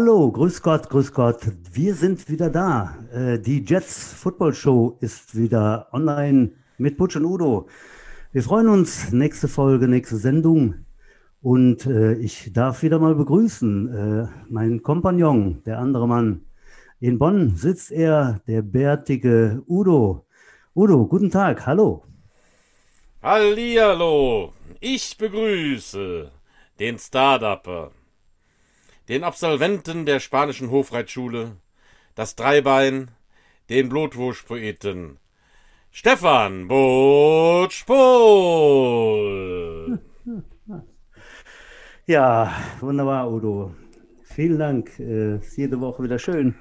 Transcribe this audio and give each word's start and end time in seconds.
Hallo, 0.00 0.32
grüß 0.32 0.62
Gott, 0.62 0.88
grüß 0.88 1.12
Gott. 1.12 1.40
Wir 1.74 1.94
sind 1.94 2.30
wieder 2.30 2.48
da. 2.48 2.96
Äh, 3.12 3.38
die 3.38 3.62
Jets 3.62 4.14
Football 4.14 4.54
Show 4.54 4.96
ist 5.00 5.36
wieder 5.36 5.88
online 5.92 6.52
mit 6.78 6.96
Butch 6.96 7.16
und 7.16 7.26
Udo. 7.26 7.68
Wir 8.32 8.42
freuen 8.42 8.68
uns. 8.68 9.12
Nächste 9.12 9.46
Folge, 9.46 9.88
nächste 9.88 10.16
Sendung. 10.16 10.86
Und 11.42 11.84
äh, 11.84 12.14
ich 12.14 12.50
darf 12.54 12.82
wieder 12.82 12.98
mal 12.98 13.14
begrüßen 13.14 13.94
äh, 13.94 14.28
meinen 14.48 14.82
Kompagnon, 14.82 15.62
der 15.66 15.78
andere 15.78 16.08
Mann. 16.08 16.46
In 16.98 17.18
Bonn 17.18 17.54
sitzt 17.56 17.92
er, 17.92 18.40
der 18.46 18.62
bärtige 18.62 19.62
Udo. 19.68 20.24
Udo, 20.74 21.06
guten 21.08 21.30
Tag, 21.30 21.66
hallo. 21.66 22.04
Hallihallo, 23.22 24.54
ich 24.80 25.18
begrüße 25.18 26.30
den 26.78 26.98
Stardupper, 26.98 27.90
den 29.10 29.24
Absolventen 29.24 30.06
der 30.06 30.20
spanischen 30.20 30.70
Hofreitschule, 30.70 31.56
das 32.14 32.36
Dreibein, 32.36 33.08
den 33.68 33.88
Blutwurstpoeten, 33.88 35.18
Stefan 35.90 36.68
Butschpol. 36.68 37.88
Ja, 42.06 42.52
wunderbar, 42.80 43.30
Udo. 43.30 43.74
Vielen 44.22 44.58
Dank. 44.58 44.98
Äh, 44.98 45.36
ist 45.36 45.56
jede 45.56 45.80
Woche 45.80 46.02
wieder 46.02 46.18
schön. 46.18 46.56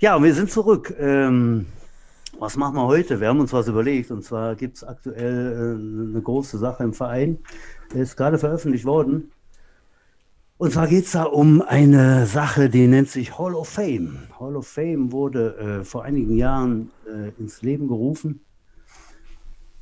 Ja, 0.00 0.16
und 0.16 0.24
wir 0.24 0.32
sind 0.32 0.50
zurück. 0.50 0.94
Ähm, 0.98 1.66
was 2.38 2.56
machen 2.56 2.76
wir 2.76 2.86
heute? 2.86 3.20
Wir 3.20 3.28
haben 3.28 3.40
uns 3.40 3.52
was 3.52 3.68
überlegt. 3.68 4.10
Und 4.10 4.24
zwar 4.24 4.54
gibt 4.54 4.78
es 4.78 4.84
aktuell 4.84 5.52
äh, 5.52 5.74
eine 6.10 6.22
große 6.22 6.56
Sache 6.56 6.84
im 6.84 6.94
Verein. 6.94 7.36
Ist 7.92 8.16
gerade 8.16 8.38
veröffentlicht 8.38 8.86
worden. 8.86 9.30
Und 10.62 10.70
zwar 10.70 10.86
geht 10.86 11.06
es 11.06 11.10
da 11.10 11.24
um 11.24 11.60
eine 11.60 12.24
Sache, 12.24 12.70
die 12.70 12.86
nennt 12.86 13.08
sich 13.08 13.36
Hall 13.36 13.56
of 13.56 13.68
Fame. 13.68 14.28
Hall 14.38 14.54
of 14.54 14.68
Fame 14.68 15.10
wurde 15.10 15.56
äh, 15.56 15.84
vor 15.84 16.04
einigen 16.04 16.36
Jahren 16.36 16.92
äh, 17.04 17.30
ins 17.36 17.62
Leben 17.62 17.88
gerufen 17.88 18.44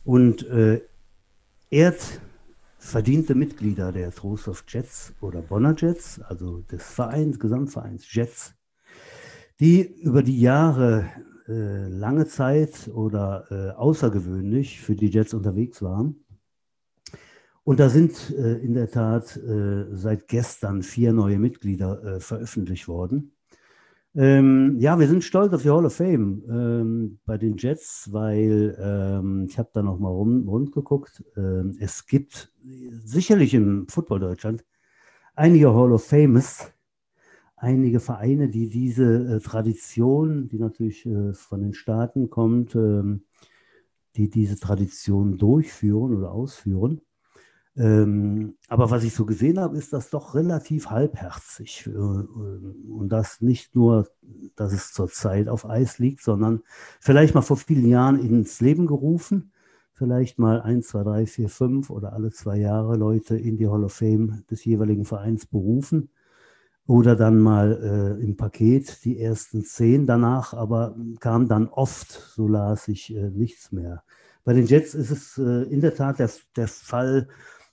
und 0.05 0.49
äh, 0.49 0.81
ehrt 1.69 2.23
verdiente 2.79 3.35
Mitglieder 3.35 3.93
der 3.93 4.11
Trostorf 4.11 4.65
Jets 4.69 5.13
oder 5.21 5.43
Bonner 5.43 5.75
Jets, 5.77 6.19
also 6.23 6.63
des 6.63 6.83
Vereins, 6.83 7.39
Gesamtvereins 7.39 8.07
Jets, 8.15 8.55
die 9.61 9.83
über 9.83 10.23
die 10.23 10.41
Jahre 10.41 11.05
äh, 11.47 11.89
lange 11.89 12.27
Zeit 12.27 12.89
oder 12.89 13.45
äh, 13.51 13.77
außergewöhnlich 13.77 14.81
für 14.81 14.95
die 14.95 15.11
Jets 15.11 15.35
unterwegs 15.35 15.83
waren. 15.83 16.25
Und 17.65 17.79
da 17.79 17.89
sind 17.89 18.31
äh, 18.31 18.55
in 18.59 18.75
der 18.75 18.91
Tat 18.91 19.37
äh, 19.37 19.87
seit 19.93 20.29
gestern 20.29 20.83
vier 20.83 21.13
neue 21.13 21.39
Mitglieder 21.39 22.03
äh, 22.03 22.21
veröffentlicht 22.21 22.89
worden. 22.89 23.33
Ähm, 24.15 24.77
ja, 24.81 24.99
wir 24.99 25.07
sind 25.07 25.23
stolz 25.23 25.53
auf 25.53 25.63
die 25.63 25.71
Hall 25.71 25.87
of 25.87 25.95
Fame 25.95 26.43
ähm, 26.49 27.21
bei 27.27 27.39
den 27.39 27.57
Jets, 27.57 28.09
weil 28.13 28.77
ähm, 28.81 29.47
ich 29.49 29.57
habe 29.57 29.71
da 29.73 29.83
noch 29.83 30.01
mal 30.01 30.09
rum, 30.09 30.49
rund 30.49 30.73
geguckt. 30.73 31.23
Ähm, 31.37 31.77
es 31.79 32.07
gibt 32.07 32.53
sicherlich 33.05 33.55
im 33.55 33.87
Football 33.87 34.21
Deutschland 34.21 34.65
einige 35.35 35.73
Hall 35.73 35.93
of 35.93 36.05
Famers, 36.05 36.73
einige 37.57 38.01
Vereine, 38.01 38.49
die 38.49 38.69
diese 38.69 39.37
äh, 39.37 39.41
Tradition, 39.41 40.49
die 40.49 40.59
natürlich 40.59 41.07
äh, 41.07 41.33
von 41.33 41.61
den 41.61 41.75
Staaten 41.75 42.31
kommt, 42.31 42.75
ähm, 42.75 43.27
die 44.17 44.29
diese 44.29 44.59
Tradition 44.59 45.39
durchführen 45.39 46.17
oder 46.17 46.33
ausführen. 46.33 47.01
Ähm, 47.77 48.57
aber 48.69 48.91
was 48.91 49.05
ich 49.05 49.15
so 49.15 49.25
gesehen 49.25 49.59
habe, 49.59 49.77
ist 49.77 49.93
das 49.93 50.11
doch 50.11 50.35
relativ 50.35 50.91
halbherzig. 50.91 51.87
Äh, 51.87 51.91
und 51.93 53.09
das 53.09 53.41
nicht 53.41 53.75
nur, 53.75 54.09
dass 54.57 54.73
es 54.73 54.93
zurzeit 54.93 55.49
auf 55.49 55.69
Eis 55.69 55.99
liegt, 55.99 56.23
sondern 56.23 56.63
vielleicht 57.01 57.35
mal 57.35 57.43
vor 57.43 57.57
vielen 57.57 57.89
Jahren 57.89 58.19
ins 58.21 58.61
Leben 58.61 58.87
gerufen. 58.87 59.53
Vielleicht 59.93 60.39
mal 60.39 60.63
ein, 60.63 60.83
zwei, 60.83 61.03
drei, 61.03 61.27
vier, 61.27 61.49
fünf 61.49 61.91
oder 61.91 62.15
alle 62.15 62.31
zwei 62.31 62.57
Jahre 62.57 62.97
Leute 62.97 63.37
in 63.37 63.59
die 63.59 63.69
Hall 63.69 63.85
of 63.85 63.93
Fame 63.93 64.45
des 64.51 64.65
jeweiligen 64.65 65.05
Vereins 65.05 65.47
berufen. 65.47 66.11
Oder 66.87 67.15
dann 67.15 67.39
mal 67.39 68.19
äh, 68.19 68.25
im 68.25 68.37
Paket 68.37 69.05
die 69.05 69.21
ersten 69.21 69.63
zehn. 69.63 70.07
Danach 70.07 70.55
aber 70.55 70.97
kam 71.21 71.47
dann 71.47 71.69
oft, 71.69 72.11
so 72.11 72.49
las 72.49 72.89
ich, 72.89 73.15
äh, 73.15 73.31
nichts 73.31 73.71
mehr. 73.71 74.03
Bei 74.43 74.55
den 74.55 74.67
Jets 74.67 74.95
ist 74.95 75.11
es 75.11 75.39
äh, 75.39 75.63
in 75.71 75.83
der 75.83 75.95
Tat 75.95 76.19
der, 76.19 76.31
der 76.57 76.67
Fall, 76.67 77.29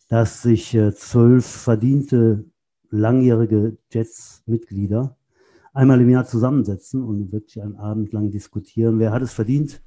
dass 0.07 0.41
sich 0.41 0.73
äh, 0.73 0.94
zwölf 0.94 1.45
verdiente 1.45 2.45
langjährige 2.90 3.78
Jets-Mitglieder 3.91 5.18
einmal 5.73 6.01
im 6.01 6.09
Jahr 6.09 6.25
zusammensetzen 6.25 7.03
und 7.03 7.31
wirklich 7.31 7.62
einen 7.62 7.75
Abend 7.75 8.12
lang 8.12 8.31
diskutieren, 8.31 9.00
wer 9.00 9.12
hat 9.12 9.22
es 9.22 9.34
verdient, 9.34 9.81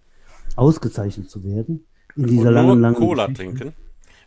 ausgezeichnet 0.57 1.29
zu 1.29 1.43
werden. 1.43 1.87
In 2.17 2.27
dieser 2.27 2.49
und 2.49 2.55
langen, 2.55 2.81
langen 2.81 2.97
Cola 2.97 3.27
Geschichte. 3.27 3.57
trinken. 3.57 3.77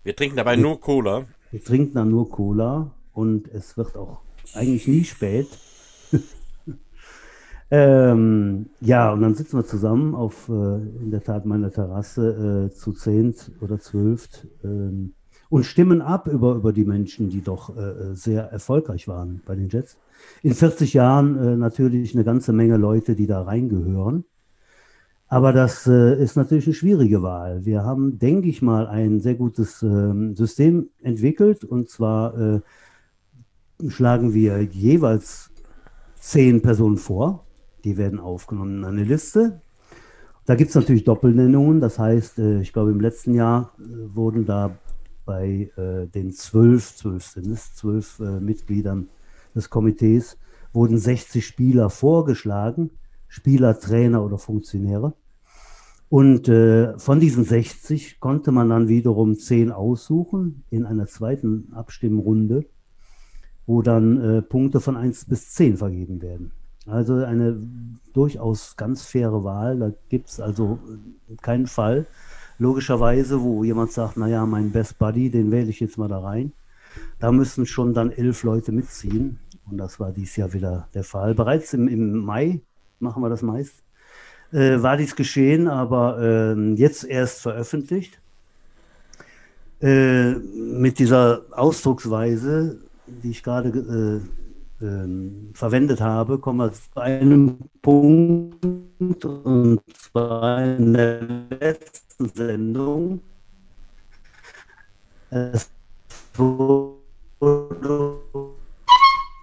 Wir 0.04 0.16
trinken 0.16 0.36
dabei 0.36 0.58
wir, 0.58 0.64
nur 0.64 0.80
Cola. 0.80 1.26
Wir 1.52 1.64
trinken 1.64 1.94
dann 1.94 2.10
nur 2.10 2.30
Cola 2.30 2.94
und 3.14 3.48
es 3.48 3.78
wird 3.78 3.96
auch 3.96 4.22
eigentlich 4.54 4.88
nie 4.88 5.04
spät. 5.04 5.48
ähm, 7.72 8.70
ja, 8.82 9.14
und 9.14 9.22
dann 9.22 9.36
sitzen 9.36 9.58
wir 9.58 9.66
zusammen 9.66 10.16
auf 10.16 10.50
äh, 10.50 10.52
in 10.52 11.12
der 11.12 11.24
Tat 11.24 11.46
meiner 11.46 11.72
Terrasse 11.72 12.70
äh, 12.72 12.76
zu 12.76 12.92
zehnt 12.94 13.52
oder 13.62 13.80
zwölft. 13.80 14.48
Ähm, 14.64 15.14
und 15.54 15.68
stimmen 15.68 16.02
ab 16.02 16.28
über, 16.28 16.56
über 16.56 16.74
die 16.74 16.84
Menschen, 16.84 17.30
die 17.30 17.42
doch 17.42 17.78
äh, 17.78 18.16
sehr 18.16 18.46
erfolgreich 18.46 19.08
waren 19.08 19.44
bei 19.46 19.54
den 19.54 19.70
Jets. 19.70 20.00
In 20.42 20.56
40 20.56 20.94
Jahren 20.94 21.38
äh, 21.38 21.56
natürlich 21.56 22.16
eine 22.16 22.24
ganze 22.24 22.54
Menge 22.54 22.76
Leute, 22.76 23.14
die 23.14 23.28
da 23.28 23.44
reingehören. 23.44 24.26
Aber 25.28 25.54
das 25.54 25.86
äh, 25.86 26.20
ist 26.20 26.38
natürlich 26.38 26.66
eine 26.66 26.74
schwierige 26.74 27.22
Wahl. 27.22 27.66
Wir 27.66 27.84
haben, 27.84 28.18
denke 28.18 28.50
ich 28.50 28.64
mal, 28.64 28.88
ein 28.88 29.20
sehr 29.20 29.36
gutes 29.36 29.84
ähm, 29.84 30.36
System 30.36 30.90
entwickelt. 31.04 31.64
Und 31.64 31.88
zwar 31.88 32.36
äh, 32.36 32.62
schlagen 33.90 34.34
wir 34.34 34.60
jeweils 34.64 35.52
zehn 36.16 36.64
Personen 36.64 36.98
vor. 36.98 37.46
Die 37.84 37.98
werden 37.98 38.20
aufgenommen 38.20 38.80
in 38.80 38.86
eine 38.86 39.04
Liste. 39.04 39.62
Da 40.48 40.56
gibt 40.56 40.70
es 40.70 40.76
natürlich 40.76 41.04
Doppelnennungen. 41.04 41.80
Das 41.80 42.00
heißt, 42.00 42.40
äh, 42.40 42.62
ich 42.62 42.74
glaube, 42.74 42.90
im 42.90 43.00
letzten 43.00 43.36
Jahr 43.36 43.74
äh, 43.78 44.16
wurden 44.16 44.48
da 44.48 44.80
bei 45.26 45.72
äh, 45.78 46.08
den 46.08 46.32
zwölf, 46.34 46.96
zwölf 46.96 47.26
sind 47.26 47.48
es, 47.48 47.76
zwölf 47.76 48.20
äh, 48.20 48.40
Mitgliedern 48.40 49.10
des 49.56 49.70
Komitees, 49.70 50.38
wurden 50.74 50.98
60 50.98 51.46
Spieler 51.46 51.90
vorgeschlagen, 51.90 52.92
Spieler, 53.28 53.80
Trainer 53.80 54.24
oder 54.24 54.38
Funktionäre. 54.38 55.14
Und 56.10 56.48
äh, 56.48 56.98
von 57.00 57.20
diesen 57.20 57.44
60 57.44 58.20
konnte 58.20 58.52
man 58.52 58.70
dann 58.70 58.88
wiederum 58.88 59.36
10 59.36 59.72
aussuchen 59.72 60.64
in 60.70 60.86
einer 60.86 61.08
zweiten 61.08 61.74
Abstimmrunde, 61.74 62.66
wo 63.66 63.82
dann 63.82 64.22
äh, 64.22 64.42
Punkte 64.42 64.80
von 64.80 64.96
1 64.96 65.26
bis 65.26 65.52
10 65.54 65.78
vergeben 65.78 66.22
werden. 66.22 66.52
Also 66.86 67.16
eine 67.16 67.58
durchaus 68.14 68.76
ganz 68.76 69.04
faire 69.04 69.44
Wahl. 69.44 69.80
Da 69.80 69.92
gibt 70.10 70.30
es 70.30 70.40
also 70.40 70.80
keinen 71.42 71.68
Fall, 71.68 72.06
logischerweise, 72.58 73.42
wo 73.42 73.64
jemand 73.64 73.92
sagt, 73.92 74.18
naja, 74.18 74.46
mein 74.46 74.72
Best 74.72 74.98
Buddy, 74.98 75.30
den 75.30 75.52
wähle 75.52 75.70
ich 75.70 75.80
jetzt 75.80 75.98
mal 75.98 76.08
da 76.08 76.20
rein. 76.20 76.54
Da 77.20 77.32
müssen 77.32 77.66
schon 77.66 77.94
dann 77.94 78.12
elf 78.12 78.44
Leute 78.44 78.72
mitziehen. 78.72 79.40
Und 79.70 79.78
das 79.78 80.00
war 80.00 80.12
dies 80.12 80.36
Jahr 80.36 80.54
wieder 80.54 80.88
der 80.94 81.04
Fall. 81.04 81.34
Bereits 81.34 81.74
im, 81.74 81.88
im 81.88 82.18
Mai 82.18 82.62
machen 83.00 83.24
wir 83.24 83.30
das 83.30 83.42
meist. 83.42 83.84
Äh, 84.52 84.82
war 84.84 84.98
dies 84.98 85.16
geschehen, 85.16 85.68
aber 85.68 86.20
äh, 86.20 86.74
jetzt 86.76 87.04
erst 87.06 87.42
veröffentlicht. 87.42 88.20
Äh, 89.82 90.34
mit 90.36 91.00
dieser 91.00 91.42
Ausdrucksweise, 91.52 92.80
die 93.08 93.32
ich 93.32 93.44
gerade 93.44 93.70
äh, 93.70 94.43
ähm, 94.84 95.52
verwendet 95.54 96.02
habe, 96.02 96.38
kommen 96.38 96.60
wir 96.60 96.74
zu 96.74 97.00
einem 97.00 97.58
Punkt, 97.82 99.26
und 99.26 99.82
zwar 99.98 100.64
in 100.64 100.94
der 100.94 101.22
letzten 101.50 102.30
Sendung. 102.30 103.22
Es 105.30 105.72
wurde, 106.36 108.18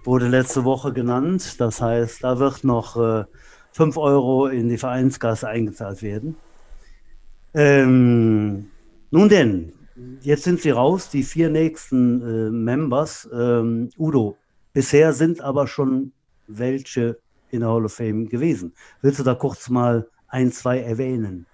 wurde 0.05 0.29
letzte 0.29 0.65
Woche 0.65 0.93
genannt. 0.93 1.59
Das 1.59 1.81
heißt, 1.81 2.23
da 2.23 2.39
wird 2.39 2.63
noch 2.63 2.97
äh, 2.97 3.25
5 3.73 3.97
Euro 3.97 4.47
in 4.47 4.69
die 4.69 4.79
Vereinskasse 4.79 5.49
eingezahlt 5.49 6.03
werden. 6.03 6.37
Ähm, 7.55 8.71
nun 9.11 9.29
denn, 9.29 9.73
jetzt 10.21 10.45
sind 10.45 10.61
sie 10.61 10.71
raus, 10.71 11.11
die 11.11 11.25
vier 11.25 11.51
nächsten 11.51 12.23
äh, 12.23 12.51
Members. 12.51 13.29
Ähm, 13.33 13.91
Udo, 13.99 14.37
bisher 14.73 15.13
sind 15.13 15.41
aber 15.41 15.67
schon 15.67 16.13
welche 16.47 17.19
in 17.51 17.61
der 17.61 17.69
Hall 17.69 17.85
of 17.85 17.95
Fame 17.95 18.29
gewesen. 18.29 18.75
Willst 19.03 19.19
du 19.19 19.25
da 19.25 19.35
kurz 19.35 19.69
mal 19.69 20.09
ein, 20.29 20.53
zwei 20.53 20.81
erwähnen? 20.81 21.47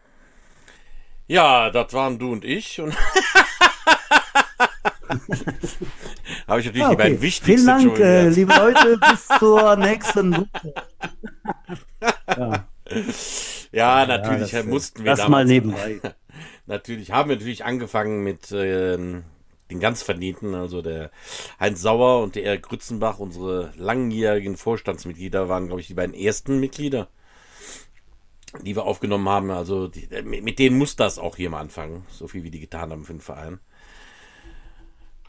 Ja, 1.27 1.71
das 1.71 1.93
waren 1.93 2.19
du 2.19 2.33
und 2.33 2.45
ich. 2.45 2.81
Und 2.81 2.95
habe 6.47 6.61
ich 6.61 6.67
natürlich 6.67 6.85
ah, 6.85 6.91
okay. 6.91 6.97
die 6.97 7.03
beiden 7.03 7.23
wichtigsten. 7.23 7.45
Vielen 7.47 7.67
Dank, 7.67 7.99
äh, 7.99 8.29
liebe 8.29 8.55
Leute, 8.55 8.99
bis 9.11 9.27
zur 9.39 9.77
nächsten 9.77 10.37
Woche. 10.37 10.75
ja. 12.29 12.69
ja. 13.73 14.07
natürlich 14.07 14.53
ja, 14.53 14.61
das, 14.61 14.69
mussten 14.69 15.05
wir 15.05 15.17
das 15.17 15.29
mal 15.29 15.45
nebenbei. 15.45 16.01
natürlich 16.67 17.11
haben 17.11 17.31
wir 17.31 17.37
natürlich 17.37 17.65
angefangen 17.65 18.23
mit 18.23 18.53
äh, 18.53 19.23
den 19.71 19.81
ganz 19.81 20.03
Verdienten, 20.03 20.55
also 20.55 20.83
der 20.83 21.11
Heinz 21.59 21.81
Sauer 21.81 22.23
und 22.23 22.35
der 22.35 22.45
Erik 22.45 22.63
Grützenbach, 22.63 23.19
unsere 23.19 23.73
langjährigen 23.77 24.57
Vorstandsmitglieder, 24.57 25.49
waren, 25.49 25.67
glaube 25.67 25.81
ich, 25.81 25.87
die 25.87 25.95
beiden 25.95 26.15
ersten 26.15 26.61
Mitglieder, 26.61 27.09
die 28.63 28.77
wir 28.77 28.85
aufgenommen 28.85 29.29
haben. 29.29 29.51
Also 29.51 29.89
die, 29.89 30.09
mit 30.23 30.59
denen 30.59 30.79
muss 30.79 30.97
das 30.97 31.19
auch 31.19 31.37
hier 31.37 31.51
mal 31.51 31.61
anfangen, 31.61 32.07
so 32.11 32.29
viel 32.29 32.45
wie 32.45 32.51
die 32.51 32.61
getan 32.61 32.91
haben 32.91 33.05
für 33.05 33.15
den 33.15 33.21
Verein. 33.21 33.61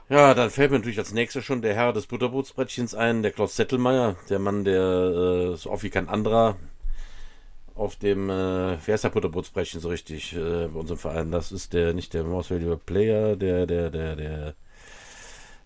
Ja, 0.10 0.34
dann 0.34 0.50
fällt 0.50 0.72
mir 0.72 0.78
natürlich 0.78 1.00
als 1.00 1.14
nächstes 1.14 1.44
schon 1.44 1.62
der 1.62 1.76
Herr 1.76 1.92
des 1.92 2.08
Butterbootsbrettchens 2.08 2.96
ein, 2.96 3.24
der 3.24 3.32
Klaus 3.32 3.56
Zettelmeier, 3.56 4.16
der 4.30 4.40
Mann, 4.40 4.64
der 4.64 4.82
äh, 4.82 5.56
so 5.58 5.70
oft 5.70 5.84
wie 5.84 5.90
kein 5.90 6.08
anderer 6.08 6.56
auf 7.78 7.96
dem, 7.96 8.30
äh, 8.30 8.78
wer 8.86 8.96
ist 8.96 9.04
der 9.04 9.10
Butterbootsbrechen 9.10 9.80
so 9.80 9.90
richtig 9.90 10.36
äh, 10.36 10.68
bei 10.68 10.80
unserem 10.80 10.98
Verein? 10.98 11.32
Das 11.32 11.52
ist 11.52 11.74
der, 11.74 11.94
nicht 11.94 12.14
der 12.14 12.24
Most 12.24 12.52
Valuable 12.52 12.78
Player, 12.78 13.36
der, 13.36 13.66
der, 13.66 13.90
der, 13.90 14.16
der. 14.16 14.56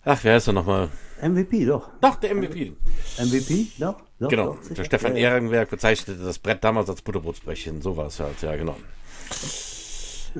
Ach, 0.04 0.18
wer 0.22 0.36
ist 0.36 0.46
er 0.46 0.52
nochmal? 0.52 0.88
MVP, 1.22 1.64
doch. 1.64 1.88
Doch, 2.00 2.16
der 2.16 2.34
MVP. 2.34 2.72
MVP, 3.18 3.68
doch. 3.78 3.96
doch 4.18 4.28
genau, 4.28 4.56
doch, 4.60 4.74
der 4.74 4.84
Stefan 4.84 5.16
ja, 5.16 5.30
Ehrenberg 5.30 5.70
bezeichnete 5.70 6.22
das 6.22 6.38
Brett 6.38 6.62
damals 6.64 6.90
als 6.90 7.02
Butterbootsbrechen. 7.02 7.80
So 7.82 7.96
war 7.96 8.06
es 8.06 8.18
halt, 8.18 8.42
ja, 8.42 8.56
genau. 8.56 8.76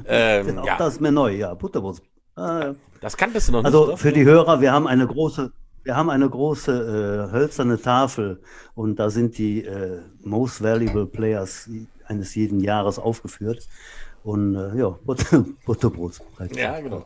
ähm, 0.06 0.46
genau, 0.46 0.66
ja. 0.66 0.76
Das 0.78 0.94
ist 0.94 1.00
mir 1.00 1.12
neu, 1.12 1.34
ja, 1.34 1.54
Butterbootsbrechen. 1.54 2.12
Äh, 2.36 2.74
das 3.00 3.16
kanntest 3.16 3.48
du 3.48 3.52
noch 3.52 3.62
nicht. 3.62 3.66
Also 3.66 3.96
für 3.96 4.12
die 4.12 4.24
Hörer, 4.24 4.60
wir 4.60 4.72
haben 4.72 4.86
eine 4.86 5.06
große 5.06 5.52
wir 5.84 5.96
haben 5.96 6.10
eine 6.10 6.28
große 6.28 7.28
äh, 7.28 7.32
hölzerne 7.32 7.80
Tafel 7.80 8.40
und 8.74 8.96
da 8.96 9.10
sind 9.10 9.38
die 9.38 9.64
äh, 9.64 10.00
Most 10.22 10.62
Valuable 10.62 11.06
Players 11.06 11.68
eines 12.06 12.34
jeden 12.34 12.60
Jahres 12.60 12.98
aufgeführt. 12.98 13.68
Und 14.22 14.54
äh, 14.54 14.76
ja, 14.76 14.88
Butter, 15.04 15.44
Butterbrot. 15.64 16.20
Ja, 16.54 16.80
genau. 16.80 17.04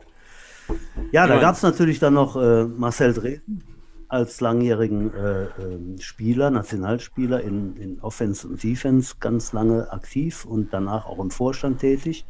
Ja, 1.11 1.27
da 1.27 1.39
gab 1.39 1.55
es 1.55 1.63
natürlich 1.63 1.99
dann 1.99 2.13
noch 2.13 2.35
äh, 2.35 2.65
Marcel 2.65 3.13
Dresen 3.13 3.63
als 4.09 4.39
langjährigen 4.39 5.13
äh, 5.13 5.43
ähm, 5.61 5.97
Spieler, 5.99 6.49
Nationalspieler 6.49 7.41
in, 7.41 7.75
in 7.75 7.99
Offense 8.01 8.47
und 8.47 8.63
Defense, 8.63 9.15
ganz 9.19 9.51
lange 9.51 9.91
aktiv 9.91 10.45
und 10.45 10.73
danach 10.73 11.05
auch 11.05 11.19
im 11.19 11.29
Vorstand 11.29 11.79
tätig. 11.79 12.25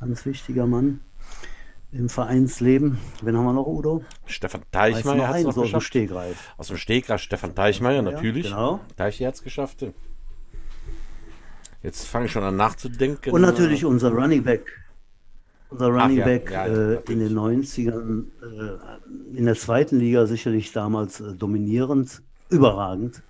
Ganz 0.00 0.26
wichtiger 0.26 0.66
Mann 0.66 1.00
im 1.94 2.08
Vereinsleben. 2.08 2.98
Wen 3.22 3.36
haben 3.36 3.44
wir 3.44 3.52
noch, 3.52 3.66
Udo? 3.66 4.02
Stefan 4.26 4.62
Teichmeier 4.72 5.28
hat 5.28 5.36
es 5.36 5.44
noch 5.44 5.56
aus 5.56 5.70
dem 5.70 5.80
Stegreif. 5.80 6.52
Aus 6.56 6.68
dem 6.68 6.76
Stegreif 6.76 7.20
Stefan 7.20 7.54
Teichmeier, 7.54 8.02
natürlich. 8.02 8.46
Genau. 8.46 8.80
Teichi 8.96 9.24
hat 9.24 9.34
es 9.34 9.42
geschafft. 9.42 9.86
Jetzt 11.82 12.06
fange 12.06 12.26
ich 12.26 12.32
schon 12.32 12.42
an 12.42 12.56
nachzudenken. 12.56 13.32
Und 13.32 13.42
natürlich 13.42 13.84
unser 13.84 14.10
Running 14.10 14.42
Back. 14.42 14.80
Unser 15.70 15.88
Running 15.88 16.18
ja, 16.18 16.24
Back 16.24 16.50
ja, 16.50 16.66
äh, 16.66 17.00
in 17.08 17.20
den 17.20 17.38
90ern, 17.38 18.24
äh, 18.42 19.36
in 19.36 19.44
der 19.44 19.54
zweiten 19.54 19.98
Liga 19.98 20.26
sicherlich 20.26 20.72
damals 20.72 21.20
äh, 21.20 21.32
dominierend, 21.34 22.22
überragend. 22.48 23.22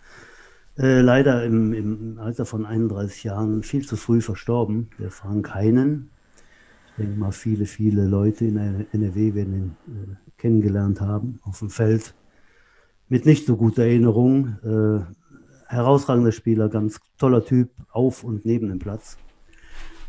Äh, 0.78 1.00
leider 1.00 1.44
im, 1.44 1.72
im, 1.72 2.18
Alter 2.18 2.46
von 2.46 2.64
31 2.64 3.24
Jahren 3.24 3.62
viel 3.62 3.86
zu 3.86 3.96
früh 3.96 4.20
verstorben, 4.20 4.90
Frank 5.10 5.54
Heinen, 5.54 6.10
ich 6.13 6.13
denke 6.98 7.18
mal, 7.18 7.32
viele, 7.32 7.66
viele 7.66 8.06
Leute 8.06 8.44
in 8.44 8.56
NRW 8.92 9.34
werden 9.34 9.54
ihn 9.54 9.76
äh, 9.88 10.30
kennengelernt 10.38 11.00
haben 11.00 11.40
auf 11.42 11.58
dem 11.58 11.70
Feld. 11.70 12.14
Mit 13.08 13.26
nicht 13.26 13.46
so 13.46 13.56
guter 13.56 13.82
Erinnerung. 13.82 14.56
Äh, 14.62 15.14
herausragender 15.66 16.32
Spieler, 16.32 16.68
ganz 16.68 17.00
toller 17.18 17.44
Typ, 17.44 17.70
auf 17.90 18.24
und 18.24 18.44
neben 18.44 18.68
dem 18.68 18.78
Platz. 18.78 19.18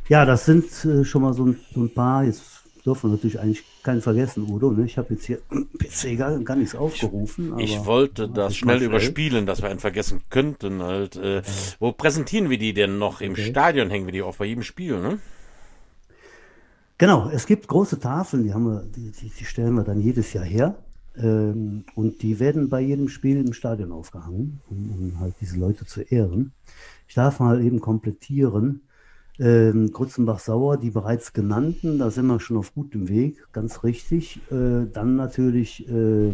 Ja, 0.08 0.26
das 0.26 0.46
sind 0.46 0.86
äh, 0.86 1.04
schon 1.04 1.24
mal 1.24 1.34
so 1.34 1.46
ein, 1.46 1.60
so 1.74 1.82
ein, 1.82 1.94
paar. 1.94 2.24
Jetzt 2.24 2.44
dürfen 2.86 3.10
wir 3.10 3.16
natürlich 3.16 3.40
eigentlich 3.40 3.64
keinen 3.82 4.02
vergessen, 4.02 4.46
Udo. 4.48 4.72
Ne? 4.72 4.86
Ich 4.86 4.98
habe 4.98 5.16
jetzt 5.16 5.26
hier 5.26 5.40
PC 5.80 6.18
gar, 6.18 6.38
gar 6.40 6.56
nichts 6.56 6.76
aufgerufen. 6.76 7.58
ich 7.58 7.86
wollte 7.86 8.30
das 8.30 8.56
schnell 8.56 8.84
überspielen, 8.84 9.48
dass 9.48 9.62
wir 9.62 9.70
einen 9.70 9.80
vergessen 9.80 10.22
könnten. 10.30 10.84
Halt. 10.84 11.16
Äh, 11.16 11.42
wo 11.80 11.92
präsentieren 11.92 12.50
wir 12.50 12.60
die 12.60 12.74
denn 12.74 13.00
noch? 13.00 13.22
Im 13.22 13.32
okay. 13.32 13.50
Stadion 13.50 13.90
hängen 13.90 14.06
wir 14.06 14.14
die 14.14 14.22
auch 14.22 14.36
bei 14.36 14.46
jedem 14.46 14.64
Spiel, 14.64 15.02
ne? 15.02 15.20
Genau, 16.98 17.30
es 17.30 17.46
gibt 17.46 17.68
große 17.68 18.00
Tafeln, 18.00 18.44
die, 18.44 18.54
haben 18.54 18.66
wir, 18.66 18.84
die, 18.84 19.12
die, 19.12 19.46
stellen 19.46 19.76
wir 19.76 19.84
dann 19.84 20.00
jedes 20.00 20.32
Jahr 20.32 20.46
her. 20.46 20.76
Ähm, 21.18 21.84
und 21.96 22.22
die 22.22 22.40
werden 22.40 22.70
bei 22.70 22.80
jedem 22.80 23.10
Spiel 23.10 23.46
im 23.46 23.52
Stadion 23.52 23.92
aufgehangen, 23.92 24.62
um, 24.70 24.92
um, 24.92 25.20
halt 25.20 25.36
diese 25.42 25.58
Leute 25.58 25.86
zu 25.86 26.02
ehren. 26.02 26.54
Ich 27.08 27.16
darf 27.16 27.40
mal 27.40 27.62
eben 27.62 27.82
komplettieren. 27.82 28.82
Ähm, 29.38 29.92
Grützenbach-Sauer, 29.92 30.78
die 30.78 30.92
bereits 30.92 31.34
genannten, 31.34 32.00
da 32.00 32.10
sind 32.10 32.28
wir 32.28 32.40
schon 32.40 32.56
auf 32.56 32.74
gutem 32.74 33.10
Weg, 33.10 33.46
ganz 33.52 33.84
richtig. 33.84 34.40
Äh, 34.50 34.86
dann 34.94 35.18
natürlich 35.18 35.86
äh, 35.90 36.32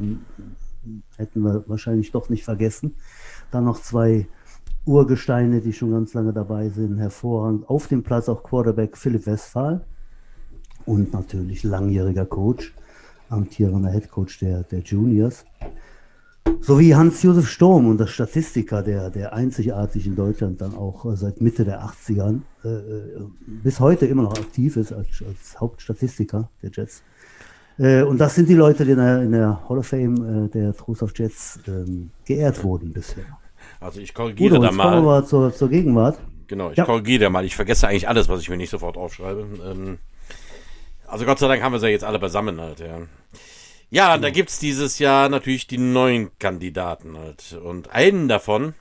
hätten 1.18 1.42
wir 1.42 1.64
wahrscheinlich 1.68 2.12
doch 2.12 2.30
nicht 2.30 2.44
vergessen. 2.44 2.94
Dann 3.50 3.66
noch 3.66 3.82
zwei 3.82 4.28
Urgesteine, 4.86 5.62
die 5.62 5.74
schon 5.74 5.92
ganz 5.92 6.14
lange 6.14 6.34
dabei 6.34 6.70
sind, 6.70 7.00
hervorragend. 7.00 7.68
Auf 7.68 7.88
dem 7.88 8.04
Platz 8.04 8.30
auch 8.30 8.44
Quarterback 8.44 8.96
Philipp 8.96 9.26
Westphal 9.26 9.84
und 10.86 11.14
natürlich 11.14 11.64
langjähriger 11.64 12.26
Coach, 12.26 12.74
amtierender 13.30 13.90
Headcoach 13.90 14.40
der, 14.40 14.64
der 14.64 14.80
Juniors. 14.80 15.46
Sowie 16.60 16.94
Hans-Josef 16.94 17.48
Sturm 17.48 17.88
und 17.88 18.00
der 18.00 18.08
Statistiker, 18.08 18.82
der, 18.82 19.10
der 19.10 19.34
einzigartig 19.34 20.06
in 20.06 20.16
Deutschland 20.16 20.62
dann 20.62 20.76
auch 20.76 21.06
äh, 21.06 21.16
seit 21.16 21.42
Mitte 21.42 21.66
der 21.66 21.84
80ern 21.84 22.42
äh, 22.64 22.68
äh, 22.68 23.22
bis 23.46 23.80
heute 23.80 24.06
immer 24.06 24.24
noch 24.24 24.38
aktiv 24.38 24.78
ist 24.78 24.92
als, 24.92 25.24
als 25.28 25.60
Hauptstatistiker 25.60 26.50
der 26.62 26.72
Jets. 26.72 27.04
Äh, 27.80 28.04
und 28.04 28.20
das 28.20 28.36
sind 28.36 28.50
die 28.50 28.54
Leute, 28.54 28.86
die 28.86 28.92
in 28.92 28.98
der, 28.98 29.22
in 29.22 29.32
der 29.32 29.68
Hall 29.68 29.80
of 29.80 29.88
Fame 29.88 30.46
äh, 30.46 30.50
der 30.50 30.76
Trust 30.76 31.18
Jets 31.18 31.60
ähm, 31.68 32.12
geehrt 32.26 32.64
wurden 32.64 32.94
bisher. 32.94 33.26
Also 33.80 34.00
ich 34.00 34.14
korrigiere 34.14 34.56
Udo, 34.56 34.64
da 34.64 34.72
mal. 34.72 35.26
Zur, 35.26 35.54
zur 35.54 35.70
Gegenwart. 35.70 36.20
Genau, 36.48 36.72
ich 36.72 36.78
ja. 36.78 36.86
korrigiere 36.86 37.24
da 37.24 37.30
mal. 37.30 37.46
Ich 37.46 37.56
vergesse 37.56 37.88
eigentlich 37.88 38.08
alles, 38.08 38.30
was 38.30 38.42
ich 38.42 38.50
mir 38.50 38.58
nicht 38.58 38.70
sofort 38.70 38.98
aufschreibe. 38.98 39.48
Ähm, 39.66 39.98
also 41.12 41.26
Gott 41.26 41.40
sei 41.40 41.48
Dank 41.48 41.62
haben 41.62 41.74
wir 41.74 41.80
sie 41.80 41.88
ja 41.88 41.92
jetzt 41.92 42.04
alle 42.04 42.20
beisammen 42.20 42.60
halt, 42.60 42.80
ja. 42.80 43.00
Ja, 43.90 44.18
da 44.18 44.30
gibt's 44.30 44.58
dieses 44.58 45.00
Jahr 45.00 45.28
natürlich 45.28 45.68
die 45.68 45.78
neuen 45.78 46.32
Kandidaten 46.40 47.18
halt. 47.18 47.60
Und 47.62 47.92
einen 47.92 48.30
davon 48.30 48.74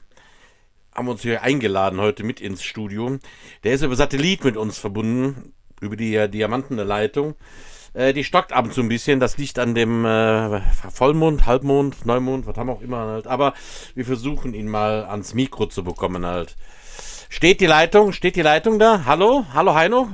haben 0.95 1.07
wir 1.07 1.13
uns 1.13 1.23
hier 1.23 1.43
eingeladen 1.43 2.01
heute 2.01 2.23
mit 2.23 2.41
ins 2.41 2.63
Studio. 2.63 3.19
Der 3.65 3.73
ist 3.73 3.83
über 3.83 3.97
Satellit 3.97 4.45
mit 4.45 4.57
uns 4.57 4.79
verbunden, 4.79 5.53
über 5.81 5.97
die 5.97 6.15
äh, 6.15 6.29
diamantene 6.29 6.85
Leitung. 6.85 7.35
Äh, 7.93 8.13
die 8.13 8.23
stockt 8.23 8.53
ab 8.53 8.67
und 8.67 8.73
zu 8.73 8.83
ein 8.83 8.89
bisschen. 8.89 9.19
Das 9.19 9.37
liegt 9.37 9.59
an 9.59 9.75
dem 9.75 10.05
äh, 10.05 10.61
Vollmond, 10.93 11.47
Halbmond, 11.47 12.07
Neumond, 12.07 12.47
was 12.47 12.57
haben 12.57 12.69
wir 12.69 12.75
auch 12.75 12.83
immer 12.83 12.99
halt. 12.99 13.27
Aber 13.27 13.55
wir 13.97 14.05
versuchen 14.05 14.55
ihn 14.55 14.69
mal 14.69 15.05
ans 15.07 15.35
Mikro 15.35 15.67
zu 15.67 15.83
bekommen 15.83 16.25
halt. 16.25 16.57
Steht 17.29 17.61
die 17.61 17.67
Leitung? 17.67 18.13
Steht 18.13 18.37
die 18.37 18.43
Leitung 18.43 18.79
da? 18.79 19.05
Hallo? 19.07 19.47
Hallo 19.53 19.75
Heino? 19.75 20.11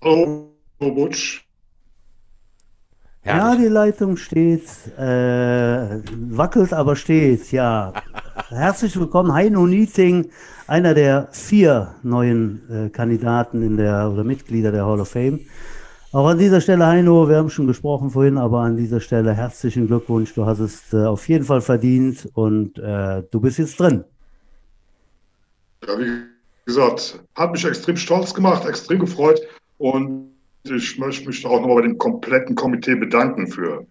Oh, 0.00 0.46
Butsch. 0.78 1.44
Ja, 3.24 3.56
die 3.56 3.66
Leitung 3.66 4.16
steht, 4.16 4.62
äh, 4.96 6.00
wackelt, 6.30 6.72
aber 6.72 6.94
steht, 6.94 7.50
ja. 7.50 7.92
Herzlich 8.48 8.98
willkommen, 8.98 9.32
Heino 9.32 9.66
Nieting, 9.66 10.30
einer 10.68 10.94
der 10.94 11.28
vier 11.32 11.96
neuen 12.04 12.62
äh, 12.70 12.88
Kandidaten 12.90 13.62
in 13.62 13.76
der 13.76 14.08
oder 14.10 14.22
Mitglieder 14.22 14.70
der 14.70 14.86
Hall 14.86 15.00
of 15.00 15.10
Fame. 15.10 15.40
Auch 16.12 16.28
an 16.28 16.38
dieser 16.38 16.60
Stelle, 16.60 16.86
Heino, 16.86 17.28
wir 17.28 17.36
haben 17.36 17.50
schon 17.50 17.66
gesprochen 17.66 18.10
vorhin, 18.10 18.38
aber 18.38 18.60
an 18.60 18.76
dieser 18.76 19.00
Stelle 19.00 19.34
herzlichen 19.34 19.88
Glückwunsch. 19.88 20.32
Du 20.32 20.46
hast 20.46 20.60
es 20.60 20.92
äh, 20.92 21.04
auf 21.04 21.28
jeden 21.28 21.44
Fall 21.44 21.60
verdient 21.60 22.28
und 22.34 22.78
äh, 22.78 23.24
du 23.30 23.40
bist 23.40 23.58
jetzt 23.58 23.78
drin. 23.80 24.04
Ja, 25.86 25.98
wie 25.98 26.22
gesagt, 26.64 27.18
hat 27.34 27.52
mich 27.52 27.64
extrem 27.64 27.96
stolz 27.96 28.32
gemacht, 28.32 28.64
extrem 28.64 29.00
gefreut. 29.00 29.40
Und 29.78 30.34
ich 30.64 30.98
möchte 30.98 31.26
mich 31.26 31.44
auch 31.46 31.60
nochmal 31.60 31.76
bei 31.76 31.82
dem 31.82 31.98
kompletten 31.98 32.54
Komitee 32.54 32.96
bedanken 32.96 33.46
für. 33.48 33.86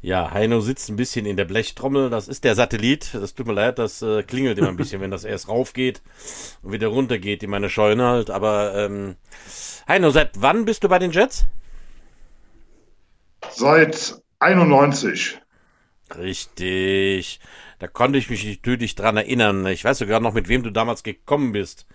Ja, 0.00 0.30
Heino 0.30 0.60
sitzt 0.60 0.88
ein 0.90 0.96
bisschen 0.96 1.26
in 1.26 1.36
der 1.36 1.44
Blechtrommel. 1.44 2.08
Das 2.08 2.28
ist 2.28 2.44
der 2.44 2.54
Satellit. 2.54 3.14
Das 3.14 3.34
tut 3.34 3.48
mir 3.48 3.52
leid, 3.52 3.78
das 3.78 4.00
äh, 4.00 4.22
klingelt 4.22 4.56
immer 4.58 4.68
ein 4.68 4.76
bisschen, 4.78 5.00
wenn 5.00 5.10
das 5.10 5.24
erst 5.24 5.48
raufgeht 5.48 6.02
und 6.62 6.72
wieder 6.72 6.88
runtergeht 6.88 7.42
in 7.42 7.50
meine 7.50 7.68
Scheune 7.68 8.04
halt. 8.06 8.30
Aber 8.30 8.74
ähm, 8.76 9.16
Heino, 9.88 10.10
seit 10.10 10.40
wann 10.40 10.64
bist 10.64 10.84
du 10.84 10.88
bei 10.88 11.00
den 11.00 11.10
Jets? 11.10 11.46
Seit 13.50 14.22
91. 14.38 15.40
Richtig. 16.16 17.40
Da 17.80 17.88
konnte 17.88 18.18
ich 18.18 18.30
mich 18.30 18.44
natürlich 18.44 18.94
dran 18.94 19.16
erinnern. 19.16 19.66
Ich 19.66 19.84
weiß 19.84 19.98
sogar 19.98 20.20
noch, 20.20 20.32
mit 20.32 20.48
wem 20.48 20.62
du 20.62 20.70
damals 20.70 21.02
gekommen 21.02 21.52
bist. 21.52 21.86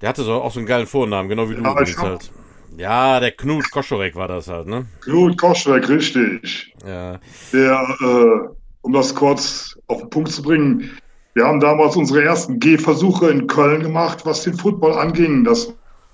Der 0.00 0.08
hatte 0.08 0.22
so, 0.22 0.34
auch 0.34 0.52
so 0.52 0.60
einen 0.60 0.66
geilen 0.66 0.86
Vornamen, 0.86 1.28
genau 1.28 1.48
wie 1.50 1.56
du 1.56 1.62
ja, 1.62 1.80
ich 1.80 1.96
hab, 1.96 2.04
halt. 2.04 2.30
Ja, 2.76 3.18
der 3.18 3.32
Knut 3.32 3.70
Koschorek 3.70 4.14
war 4.14 4.28
das 4.28 4.48
halt, 4.48 4.68
ne? 4.68 4.86
Knut 5.00 5.36
Koschorek, 5.36 5.88
richtig. 5.88 6.72
Ja. 6.86 7.18
Der, 7.52 7.96
äh, 8.00 8.48
um 8.82 8.92
das 8.92 9.14
kurz 9.14 9.76
auf 9.88 10.00
den 10.00 10.10
Punkt 10.10 10.30
zu 10.30 10.42
bringen, 10.42 10.90
wir 11.34 11.44
haben 11.44 11.60
damals 11.60 11.96
unsere 11.96 12.22
ersten 12.22 12.60
Gehversuche 12.60 13.30
in 13.30 13.46
Köln 13.46 13.82
gemacht, 13.82 14.24
was 14.24 14.44
den 14.44 14.54
Football 14.54 14.92
anging. 14.92 15.44
Das 15.44 15.72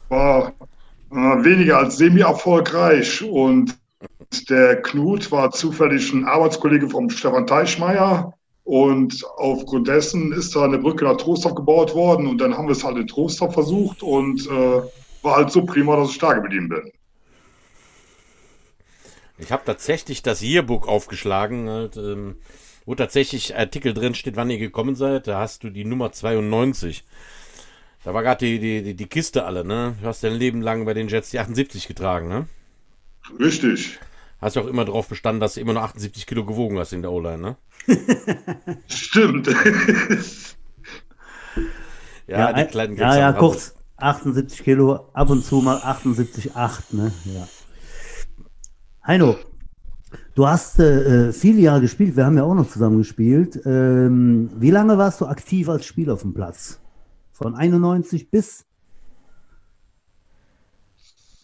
war 0.08 0.52
äh, 1.10 1.14
weniger 1.14 1.78
als 1.78 1.98
semi-erfolgreich 1.98 3.22
und 3.22 3.76
der 4.48 4.82
Knut 4.82 5.30
war 5.30 5.50
zufällig 5.50 6.12
ein 6.12 6.24
Arbeitskollege 6.24 6.88
vom 6.88 7.10
Stefan 7.10 7.46
Teichmeier 7.46 8.34
und 8.64 9.22
aufgrund 9.36 9.88
dessen 9.88 10.32
ist 10.32 10.56
da 10.56 10.64
eine 10.64 10.78
Brücke 10.78 11.04
nach 11.04 11.18
Trostorf 11.18 11.54
gebaut 11.54 11.94
worden 11.94 12.26
und 12.26 12.38
dann 12.38 12.56
haben 12.56 12.66
wir 12.66 12.72
es 12.72 12.82
halt 12.82 12.96
in 12.96 13.06
Trostorf 13.06 13.52
versucht 13.54 14.02
und 14.02 14.46
äh, 14.46 14.82
war 15.22 15.36
halt 15.36 15.50
so 15.50 15.64
prima, 15.64 15.96
dass 15.96 16.10
ich 16.10 16.18
da 16.18 16.32
geblieben 16.32 16.70
bin. 16.70 16.90
Ich 19.36 19.52
habe 19.52 19.64
tatsächlich 19.66 20.22
das 20.22 20.42
Yearbook 20.42 20.88
aufgeschlagen, 20.88 21.68
halt, 21.68 21.96
ähm, 21.96 22.36
wo 22.86 22.94
tatsächlich 22.94 23.56
Artikel 23.56 23.92
drin 23.92 24.14
steht, 24.14 24.36
wann 24.36 24.50
ihr 24.50 24.58
gekommen 24.58 24.94
seid. 24.94 25.26
Da 25.26 25.40
hast 25.40 25.64
du 25.64 25.70
die 25.70 25.84
Nummer 25.84 26.12
92. 26.12 27.04
Da 28.04 28.14
war 28.14 28.22
gerade 28.22 28.46
die, 28.46 28.58
die, 28.58 28.82
die, 28.82 28.94
die 28.94 29.06
Kiste 29.06 29.44
alle, 29.44 29.64
ne? 29.64 29.96
Du 30.00 30.06
hast 30.06 30.22
dein 30.22 30.34
Leben 30.34 30.62
lang 30.62 30.84
bei 30.84 30.94
den 30.94 31.08
Jets 31.08 31.30
die 31.30 31.38
78 31.38 31.88
getragen, 31.88 32.28
ne? 32.28 32.46
Richtig. 33.40 33.98
Hast 34.44 34.56
ja 34.56 34.62
auch 34.62 34.66
immer 34.66 34.84
darauf 34.84 35.08
bestanden, 35.08 35.40
dass 35.40 35.54
du 35.54 35.60
immer 35.60 35.72
nur 35.72 35.80
78 35.82 36.26
Kilo 36.26 36.44
gewogen 36.44 36.78
hast 36.78 36.92
in 36.92 37.00
der 37.00 37.10
O-Line, 37.10 37.38
ne? 37.38 37.56
Stimmt. 38.88 39.46
ja, 42.26 42.50
ja, 42.50 42.52
die 42.52 42.66
kleinen 42.66 42.94
Ja, 42.98 43.16
ja, 43.16 43.32
kurz. 43.32 43.74
78 43.96 44.62
Kilo, 44.62 45.08
ab 45.14 45.30
und 45.30 45.46
zu 45.46 45.62
mal 45.62 45.78
78,8, 45.78 46.94
ne? 46.94 47.10
Ja. 47.24 47.48
Heino, 49.06 49.36
du 50.34 50.46
hast 50.46 50.78
äh, 50.78 51.32
viele 51.32 51.62
Jahre 51.62 51.80
gespielt, 51.80 52.14
wir 52.14 52.26
haben 52.26 52.36
ja 52.36 52.42
auch 52.42 52.54
noch 52.54 52.68
zusammen 52.68 52.98
gespielt. 52.98 53.58
Ähm, 53.64 54.50
wie 54.56 54.70
lange 54.70 54.98
warst 54.98 55.22
du 55.22 55.26
aktiv 55.26 55.70
als 55.70 55.86
Spieler 55.86 56.12
auf 56.12 56.20
dem 56.20 56.34
Platz? 56.34 56.82
Von 57.32 57.54
91 57.54 58.30
bis? 58.30 58.66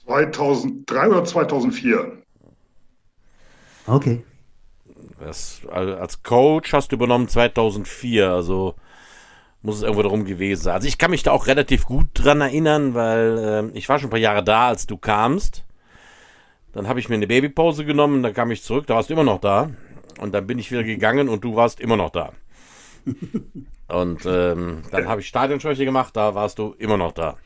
2003 0.04 1.09
oder 1.09 1.25
2004. 1.25 2.21
Okay. 3.90 4.23
Das, 5.18 5.62
als 5.70 6.23
Coach 6.23 6.73
hast 6.73 6.92
du 6.92 6.97
übernommen 6.97 7.28
2004, 7.28 8.30
also 8.30 8.75
muss 9.62 9.76
es 9.76 9.82
irgendwo 9.82 10.02
darum 10.02 10.25
gewesen 10.25 10.62
sein. 10.62 10.75
Also 10.75 10.88
ich 10.88 10.97
kann 10.97 11.11
mich 11.11 11.23
da 11.23 11.32
auch 11.32 11.47
relativ 11.47 11.85
gut 11.85 12.06
dran 12.14 12.40
erinnern, 12.40 12.94
weil 12.94 13.70
äh, 13.75 13.78
ich 13.78 13.88
war 13.88 13.99
schon 13.99 14.09
ein 14.09 14.11
paar 14.11 14.18
Jahre 14.18 14.42
da, 14.42 14.68
als 14.68 14.87
du 14.87 14.97
kamst. 14.97 15.64
Dann 16.73 16.88
habe 16.88 17.00
ich 17.00 17.09
mir 17.09 17.16
eine 17.16 17.26
Babypause 17.26 17.85
genommen, 17.85 18.23
dann 18.23 18.32
kam 18.32 18.50
ich 18.50 18.62
zurück, 18.62 18.87
da 18.87 18.94
warst 18.94 19.11
du 19.11 19.14
immer 19.14 19.25
noch 19.25 19.40
da. 19.40 19.70
Und 20.18 20.32
dann 20.32 20.47
bin 20.47 20.59
ich 20.59 20.70
wieder 20.70 20.85
gegangen 20.85 21.28
und 21.28 21.44
du 21.44 21.56
warst 21.56 21.80
immer 21.80 21.97
noch 21.97 22.11
da. 22.11 22.32
Und 23.88 24.25
ähm, 24.25 24.82
dann 24.92 25.09
habe 25.09 25.20
ich 25.20 25.26
Stadionschwäche 25.26 25.85
gemacht, 25.85 26.16
da 26.16 26.37
warst 26.37 26.61
du 26.61 26.76
immer 26.78 26.97
noch 26.97 27.11
da. 27.11 27.38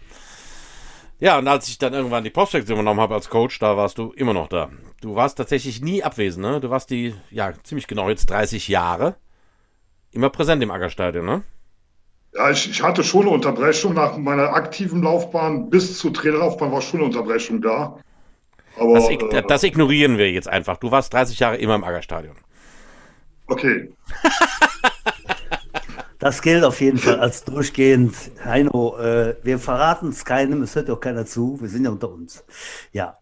Ja, 1.25 1.39
und 1.39 1.49
als 1.49 1.69
ich 1.69 1.79
dann 1.79 1.95
irgendwann 1.95 2.23
die 2.23 2.29
Postsektion 2.29 2.77
übernommen 2.77 3.01
habe 3.01 3.15
als 3.15 3.31
Coach, 3.31 3.59
da 3.59 3.79
warst 3.79 3.97
du 3.97 4.13
immer 4.13 4.35
noch 4.35 4.47
da. 4.47 4.69
Du 5.01 5.15
warst 5.15 5.39
tatsächlich 5.39 5.81
nie 5.81 6.03
abwesend, 6.03 6.45
ne? 6.45 6.61
Du 6.61 6.69
warst 6.69 6.91
die, 6.91 7.15
ja, 7.31 7.55
ziemlich 7.63 7.87
genau 7.87 8.11
jetzt 8.11 8.29
30 8.29 8.69
Jahre 8.69 9.17
immer 10.11 10.29
präsent 10.29 10.63
im 10.63 10.71
Aggerstadion, 10.71 11.25
ne? 11.25 11.43
Ja, 12.35 12.51
ich, 12.51 12.69
ich 12.69 12.83
hatte 12.83 13.03
schon 13.03 13.23
eine 13.23 13.31
Unterbrechung 13.31 13.95
nach 13.95 14.19
meiner 14.19 14.53
aktiven 14.53 15.03
Laufbahn 15.03 15.71
bis 15.71 15.97
zur 15.97 16.13
Trainerlaufbahn 16.13 16.71
war 16.71 16.83
schon 16.83 17.01
eine 17.01 17.07
Unterbrechung 17.07 17.63
da. 17.63 17.99
Aber, 18.77 18.93
das, 18.93 19.09
äh, 19.09 19.43
das, 19.49 19.63
ignorieren 19.63 20.19
wir 20.19 20.31
jetzt 20.31 20.49
einfach. 20.49 20.77
Du 20.77 20.91
warst 20.91 21.15
30 21.15 21.39
Jahre 21.39 21.57
immer 21.57 21.75
im 21.75 21.85
Aggerstadion. 21.85 22.37
Okay. 23.47 23.91
Das 26.25 26.41
gilt 26.41 26.65
auf 26.65 26.81
jeden 26.81 26.97
Fall 26.97 27.21
als 27.21 27.45
durchgehend. 27.45 28.15
Heino, 28.43 28.97
äh, 28.97 29.37
wir 29.43 29.59
verraten 29.59 30.09
es 30.09 30.25
keinem, 30.25 30.63
es 30.63 30.75
hört 30.75 30.89
auch 30.89 30.99
keiner 30.99 31.27
zu, 31.27 31.59
wir 31.61 31.69
sind 31.69 31.85
ja 31.85 31.91
unter 31.91 32.11
uns. 32.11 32.43
Ja. 32.93 33.19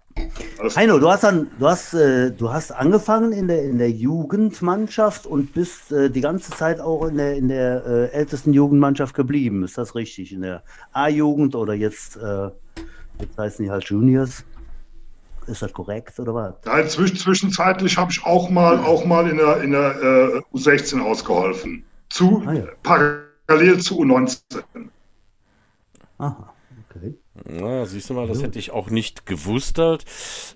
Alles 0.61 0.77
Heino, 0.77 1.01
du 1.01 1.11
hast 1.11 1.25
dann, 1.25 1.51
du 1.59 1.67
hast, 1.67 1.95
äh, 1.95 2.31
du 2.31 2.53
hast 2.53 2.71
angefangen 2.71 3.33
in 3.33 3.49
der, 3.49 3.65
in 3.65 3.79
der 3.79 3.91
Jugendmannschaft 3.91 5.27
und 5.27 5.53
bist 5.53 5.91
äh, 5.91 6.11
die 6.11 6.21
ganze 6.21 6.53
Zeit 6.53 6.79
auch 6.79 7.05
in 7.07 7.17
der, 7.17 7.35
in 7.35 7.49
der 7.49 7.85
äh, 7.85 8.13
ältesten 8.13 8.53
Jugendmannschaft 8.53 9.17
geblieben. 9.17 9.65
Ist 9.65 9.79
das 9.79 9.97
richtig? 9.97 10.33
In 10.33 10.43
der 10.43 10.63
A-Jugend 10.93 11.57
oder 11.57 11.75
jetzt, 11.75 12.17
äh, 12.19 12.51
jetzt 13.19 13.37
heißen 13.37 13.65
die 13.65 13.71
halt 13.73 13.83
Juniors? 13.83 14.45
Ist 15.49 15.61
das 15.61 15.73
korrekt 15.73 16.21
oder 16.21 16.37
was? 16.37 16.55
Nein, 16.67 16.89
zwischenzeitlich 16.89 17.97
habe 17.97 18.13
ich 18.13 18.25
auch 18.25 18.49
mal, 18.49 18.79
auch 18.79 19.05
mal 19.05 19.29
in 19.29 19.39
der, 19.39 19.61
in 19.61 19.73
der 19.73 19.97
äh, 20.01 20.57
U16 20.57 21.01
ausgeholfen. 21.01 21.85
Zu, 22.12 22.42
ah, 22.47 22.52
ja. 22.52 22.66
Parallel 22.83 23.81
zu 23.81 23.99
U19. 24.02 24.42
Aha, 26.19 26.52
okay. 26.90 27.14
Na, 27.47 27.87
siehst 27.87 28.11
du 28.11 28.14
mal, 28.14 28.26
das 28.28 28.42
hätte 28.42 28.59
ich 28.59 28.71
auch 28.71 28.90
nicht 28.90 29.25
gewusst 29.25 29.78
halt. 29.78 30.04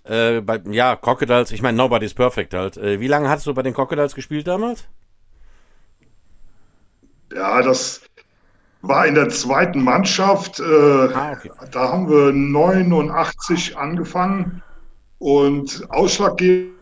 Äh, 0.05 0.43
bei, 0.43 0.61
ja, 0.71 0.97
Crocodiles, 0.97 1.53
ich 1.53 1.63
meine, 1.63 1.79
Nobody's 1.79 2.13
Perfect 2.13 2.53
halt. 2.53 2.77
Äh, 2.77 3.01
wie 3.01 3.07
lange 3.07 3.31
hast 3.31 3.47
du 3.47 3.55
bei 3.55 3.63
den 3.63 3.73
Crocodiles 3.73 4.15
gespielt 4.15 4.47
damals? 4.47 4.85
Ja, 7.35 7.63
das 7.63 8.03
war 8.83 9.07
in 9.07 9.15
der 9.15 9.31
zweiten 9.31 9.83
Mannschaft. 9.83 10.61
Äh, 10.61 10.63
ah, 10.63 11.33
okay. 11.33 11.51
Da 11.73 11.89
haben 11.89 12.11
wir 12.11 12.33
89 12.33 13.79
angefangen 13.79 14.63
und 15.19 15.87
ausschlaggebend 15.89 16.76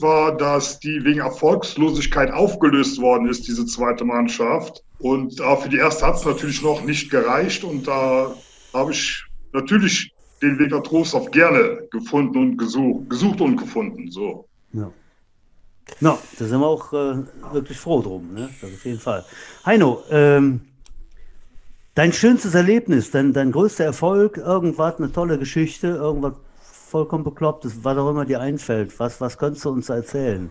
war, 0.00 0.36
dass 0.36 0.78
die 0.80 1.04
wegen 1.04 1.20
Erfolgslosigkeit 1.20 2.30
aufgelöst 2.30 3.00
worden 3.00 3.28
ist, 3.28 3.46
diese 3.48 3.66
zweite 3.66 4.04
Mannschaft. 4.04 4.82
Und 4.98 5.40
äh, 5.40 5.56
für 5.56 5.68
die 5.68 5.78
erste 5.78 6.06
hat 6.06 6.16
es 6.16 6.24
natürlich 6.24 6.62
noch 6.62 6.84
nicht 6.84 7.10
gereicht. 7.10 7.64
Und 7.64 7.88
da 7.88 8.34
habe 8.72 8.92
ich 8.92 9.24
natürlich 9.52 10.12
den 10.40 10.58
Weg 10.58 10.70
nach 10.70 10.82
Trostorf 10.82 11.30
gerne 11.30 11.86
gefunden 11.90 12.38
und 12.38 12.56
gesucht, 12.56 13.10
gesucht 13.10 13.40
und 13.40 13.56
gefunden. 13.56 14.10
So. 14.10 14.46
Ja. 14.72 14.90
Ja, 16.00 16.18
da 16.38 16.44
sind 16.46 16.60
wir 16.60 16.66
auch 16.66 16.92
äh, 16.92 17.16
wirklich 17.52 17.78
froh 17.78 18.00
drum, 18.02 18.32
ne? 18.34 18.48
Das 18.60 18.72
auf 18.72 18.84
jeden 18.84 19.00
Fall. 19.00 19.24
Heino, 19.66 20.02
ähm, 20.10 20.60
dein 21.94 22.12
schönstes 22.12 22.54
Erlebnis, 22.54 23.10
dein, 23.10 23.32
dein 23.32 23.52
größter 23.52 23.84
Erfolg, 23.84 24.36
irgendwas, 24.36 24.98
eine 24.98 25.12
tolle 25.12 25.38
Geschichte, 25.38 25.88
irgendwas 25.88 26.34
vollkommen 26.92 27.24
bekloppt 27.24 27.64
ist, 27.64 27.82
was 27.82 27.96
auch 27.96 28.10
immer 28.10 28.26
dir 28.26 28.40
einfällt. 28.40 29.00
Was, 29.00 29.20
was 29.20 29.38
könntest 29.38 29.64
du 29.64 29.70
uns 29.70 29.88
erzählen? 29.88 30.50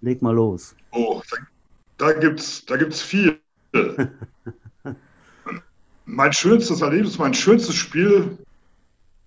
Leg 0.00 0.20
mal 0.20 0.34
los. 0.34 0.74
Oh, 0.90 1.22
da, 1.96 2.06
da 2.12 2.18
gibt 2.18 2.40
es 2.40 2.66
da 2.66 2.76
gibt's 2.76 3.00
viel. 3.00 3.38
mein 6.04 6.32
schönstes 6.32 6.82
Erlebnis, 6.82 7.16
mein 7.16 7.32
schönstes 7.32 7.76
Spiel, 7.76 8.36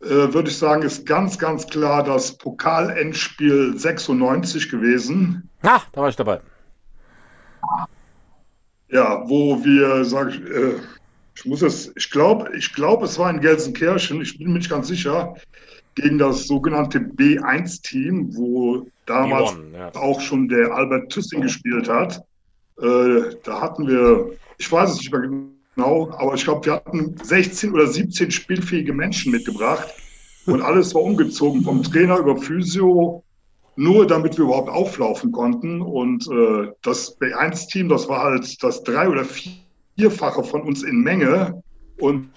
äh, 0.02 0.10
würde 0.10 0.50
ich 0.50 0.58
sagen, 0.58 0.84
ist 0.84 1.06
ganz, 1.06 1.40
ganz 1.40 1.66
klar 1.68 2.04
das 2.04 2.38
Pokal-Endspiel 2.38 3.78
96 3.78 4.70
gewesen. 4.70 5.50
Ah, 5.64 5.82
da 5.94 6.02
war 6.02 6.10
ich 6.10 6.18
dabei. 6.18 6.42
Ja, 8.90 9.24
wo 9.28 9.64
wir, 9.64 10.04
sag 10.04 10.32
ich, 10.32 10.42
äh, 10.42 10.76
ich 11.34 11.46
muss 11.46 11.62
es, 11.62 11.94
ich 11.96 12.12
glaube, 12.12 12.52
ich 12.58 12.74
glaube, 12.74 13.06
es 13.06 13.18
war 13.18 13.30
in 13.30 13.40
Gelsenkirchen, 13.40 14.22
ich 14.22 14.38
bin 14.38 14.48
mir 14.48 14.60
nicht 14.60 14.70
ganz 14.70 14.90
sicher 14.90 15.36
gegen 15.96 16.18
das 16.18 16.48
sogenannte 16.48 17.00
B1-Team, 17.00 18.36
wo 18.36 18.86
damals 19.06 19.56
won, 19.56 19.74
ja. 19.74 19.96
auch 19.96 20.20
schon 20.22 20.48
der 20.48 20.72
Albert 20.72 21.12
Tüssing 21.12 21.42
gespielt 21.42 21.90
hat. 21.90 22.24
Äh, 22.82 23.36
da 23.44 23.62
hatten 23.62 23.88
wir, 23.88 24.32
ich 24.58 24.72
weiß 24.72 24.92
es 24.92 24.98
nicht 24.98 25.12
mehr 25.12 25.22
genau, 25.76 26.12
aber 26.12 26.34
ich 26.36 26.44
glaube, 26.44 26.66
wir 26.66 26.74
hatten 26.74 27.16
16 27.24 27.72
oder 27.74 27.88
17 27.88 28.32
spielfähige 28.32 28.94
Menschen 28.94 29.32
mitgebracht 29.32 29.94
und 30.46 30.62
alles 30.62 30.94
war 30.94 31.02
umgezogen 31.02 31.64
vom 31.64 31.82
Trainer 31.82 32.20
über 32.20 32.38
Physio, 32.38 33.24
nur 33.76 34.06
damit 34.06 34.38
wir 34.38 34.46
überhaupt 34.46 34.70
auflaufen 34.70 35.32
konnten. 35.32 35.82
Und 35.82 36.28
äh, 36.28 36.72
das 36.82 37.20
B1-Team, 37.20 37.90
das 37.90 38.08
war 38.08 38.24
halt 38.24 38.64
das 38.64 38.84
drei- 38.84 39.10
oder 39.10 39.26
vierfache 39.98 40.44
von 40.44 40.62
uns 40.62 40.84
in 40.84 41.02
Menge. 41.02 41.62
Und 42.00 42.30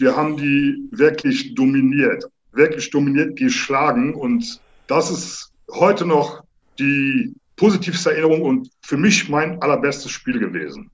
wir 0.00 0.16
haben 0.16 0.36
die 0.36 0.88
wirklich 0.90 1.54
dominiert, 1.54 2.24
wirklich 2.52 2.90
dominiert 2.90 3.36
geschlagen. 3.36 4.14
Und 4.14 4.60
das 4.86 5.10
ist 5.10 5.52
heute 5.70 6.06
noch 6.06 6.42
die 6.78 7.34
positivste 7.56 8.10
Erinnerung 8.10 8.42
und 8.42 8.70
für 8.82 8.96
mich 8.96 9.28
mein 9.28 9.60
allerbestes 9.62 10.10
Spiel 10.10 10.38
gewesen. 10.38 10.90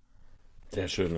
Sehr 0.72 0.88
schön. 0.88 1.16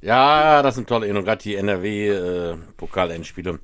Ja, 0.00 0.62
das 0.62 0.74
sind 0.74 0.88
tolle 0.88 1.06
Erinnerungen, 1.06 1.26
gerade 1.26 1.42
die 1.42 1.54
NRW-Pokal-Endspiele. 1.54 3.50
Äh, 3.50 3.58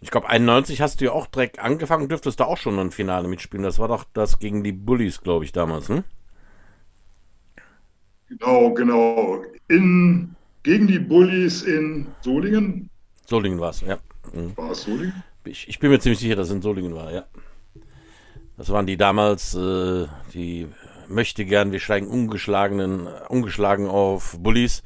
ich 0.00 0.10
glaube, 0.10 0.28
91 0.28 0.80
hast 0.80 1.00
du 1.00 1.06
ja 1.06 1.12
auch 1.12 1.26
direkt 1.26 1.60
angefangen, 1.60 2.08
dürftest 2.08 2.40
du 2.40 2.44
auch 2.44 2.58
schon 2.58 2.78
ein 2.78 2.90
Finale 2.90 3.28
mitspielen. 3.28 3.64
Das 3.64 3.78
war 3.78 3.88
doch 3.88 4.04
das 4.12 4.38
gegen 4.38 4.64
die 4.64 4.72
Bullies, 4.72 5.22
glaube 5.22 5.44
ich, 5.44 5.52
damals, 5.52 5.88
hm? 5.88 6.04
Genau, 8.28 8.72
genau. 8.74 9.42
In 9.68 10.34
gegen 10.62 10.86
die 10.86 10.98
Bullies 10.98 11.62
in 11.62 12.06
Solingen. 12.20 12.88
Solingen 13.26 13.60
war 13.60 13.70
es, 13.70 13.80
ja. 13.80 13.98
Mhm. 14.32 14.56
War 14.56 14.70
es 14.70 14.82
Solingen? 14.82 15.22
Ich, 15.44 15.68
ich 15.68 15.78
bin 15.78 15.90
mir 15.90 15.98
ziemlich 15.98 16.20
sicher, 16.20 16.36
dass 16.36 16.48
es 16.48 16.54
in 16.54 16.62
Solingen 16.62 16.94
war, 16.94 17.12
ja. 17.12 17.24
Das 18.56 18.68
waren 18.70 18.86
die 18.86 18.96
damals, 18.96 19.54
äh, 19.54 20.06
die 20.34 20.68
möchte 21.08 21.44
gern, 21.44 21.72
wir 21.72 21.80
steigen 21.80 22.06
ungeschlagenen, 22.06 23.08
ungeschlagen 23.28 23.88
auf 23.88 24.36
Bullies, 24.38 24.82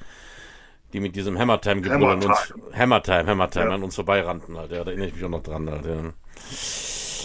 die 0.92 1.00
mit 1.00 1.14
diesem 1.14 1.38
Hammertime 1.38 1.83
gebrüll 1.83 2.04
an 2.11 2.23
uns, 2.25 2.54
Hammertime, 2.73 3.26
Hammertime 3.26 3.66
Ja. 3.66 3.75
an 3.75 3.83
uns 3.83 3.97
vorbeirannten, 3.97 4.56
halt, 4.56 4.71
ja, 4.73 4.83
da 4.83 4.90
erinnere 4.90 5.09
ich 5.09 5.14
mich 5.14 5.25
auch 5.25 5.28
noch 5.28 5.42
dran, 5.42 5.68
halt, 5.68 5.85
ja. 5.85 6.12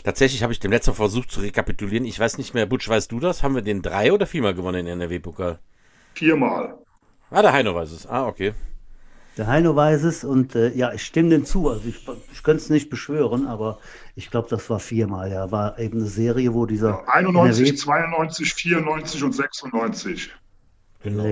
Tatsächlich 0.03 0.41
habe 0.41 0.51
ich 0.51 0.59
dem 0.59 0.71
letzten 0.71 0.95
versucht 0.95 1.29
zu 1.31 1.41
rekapitulieren. 1.41 2.05
Ich 2.05 2.19
weiß 2.19 2.39
nicht 2.39 2.55
mehr, 2.55 2.65
Butsch, 2.65 2.89
weißt 2.89 3.11
du 3.11 3.19
das? 3.19 3.43
Haben 3.43 3.53
wir 3.53 3.61
den 3.61 3.83
drei 3.83 4.11
oder 4.11 4.25
viermal 4.25 4.55
gewonnen 4.55 4.87
in 4.87 4.99
NRW-Pokal? 4.99 5.59
Viermal. 6.15 6.75
Ah, 7.31 7.41
der 7.41 7.53
Heino 7.53 7.73
weiß 7.73 7.91
es. 7.91 8.05
Ah, 8.07 8.27
okay. 8.27 8.53
Der 9.37 9.47
Heino 9.47 9.73
weiß 9.75 10.03
es 10.03 10.25
und 10.25 10.55
äh, 10.55 10.73
ja, 10.75 10.91
ich 10.91 11.03
stimme 11.03 11.29
dem 11.29 11.45
zu. 11.45 11.69
Also 11.69 11.87
ich, 11.87 12.05
ich 12.33 12.43
könnte 12.43 12.61
es 12.61 12.69
nicht 12.69 12.89
beschwören, 12.89 13.47
aber 13.47 13.79
ich 14.15 14.29
glaube, 14.29 14.49
das 14.49 14.69
war 14.69 14.79
viermal. 14.79 15.31
Ja, 15.31 15.49
war 15.51 15.79
eben 15.79 15.99
eine 15.99 16.09
Serie, 16.09 16.53
wo 16.53 16.65
dieser 16.65 17.07
91, 17.07 17.77
92, 17.77 18.53
94 18.53 19.23
und 19.23 19.33
96. 19.33 20.31
Genau. 21.03 21.23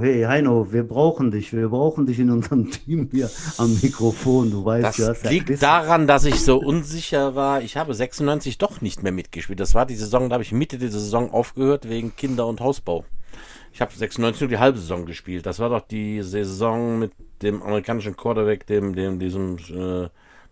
Hey 0.00 0.22
Heino, 0.22 0.70
wir 0.72 0.86
brauchen 0.86 1.30
dich. 1.32 1.52
Wir 1.52 1.68
brauchen 1.70 2.06
dich 2.06 2.20
in 2.20 2.30
unserem 2.30 2.70
Team 2.70 3.08
hier 3.10 3.28
am 3.56 3.76
Mikrofon. 3.82 4.50
Du 4.50 4.64
weißt, 4.64 4.84
Das 4.84 4.96
du 4.96 5.08
hast 5.08 5.24
ja 5.24 5.30
liegt 5.30 5.48
Wissen. 5.48 5.62
daran, 5.62 6.06
dass 6.06 6.24
ich 6.26 6.40
so 6.44 6.58
unsicher 6.58 7.34
war. 7.34 7.62
Ich 7.62 7.76
habe 7.78 7.94
96 7.94 8.58
doch 8.58 8.82
nicht 8.82 9.02
mehr 9.02 9.12
mitgespielt. 9.12 9.58
Das 9.58 9.74
war 9.74 9.86
die 9.86 9.96
Saison, 9.96 10.28
da 10.28 10.34
habe 10.34 10.44
ich 10.44 10.52
Mitte 10.52 10.76
der 10.78 10.90
Saison 10.90 11.32
aufgehört 11.32 11.88
wegen 11.88 12.14
Kinder- 12.14 12.46
und 12.46 12.60
Hausbau. 12.60 13.04
Ich 13.72 13.80
habe 13.80 13.92
96 13.92 14.40
nur 14.40 14.50
die 14.50 14.58
halbe 14.58 14.78
Saison 14.78 15.06
gespielt. 15.06 15.46
Das 15.46 15.58
war 15.58 15.68
doch 15.68 15.86
die 15.86 16.22
Saison 16.22 16.98
mit 16.98 17.12
dem 17.42 17.62
amerikanischen 17.62 18.16
Quarterback, 18.16 18.66
dem, 18.66 18.94
dem, 18.94 19.18
diesem, 19.18 19.56
äh, 19.58 20.08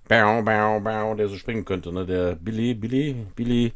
Bau, 0.09 0.43
Bau, 0.43 0.81
Bau, 0.81 1.15
der 1.15 1.29
so 1.29 1.37
springen 1.37 1.65
könnte, 1.65 1.93
ne? 1.93 2.07
Der 2.07 2.35
Billy, 2.35 2.75
Billy, 2.75 3.15
Billy, 3.37 3.73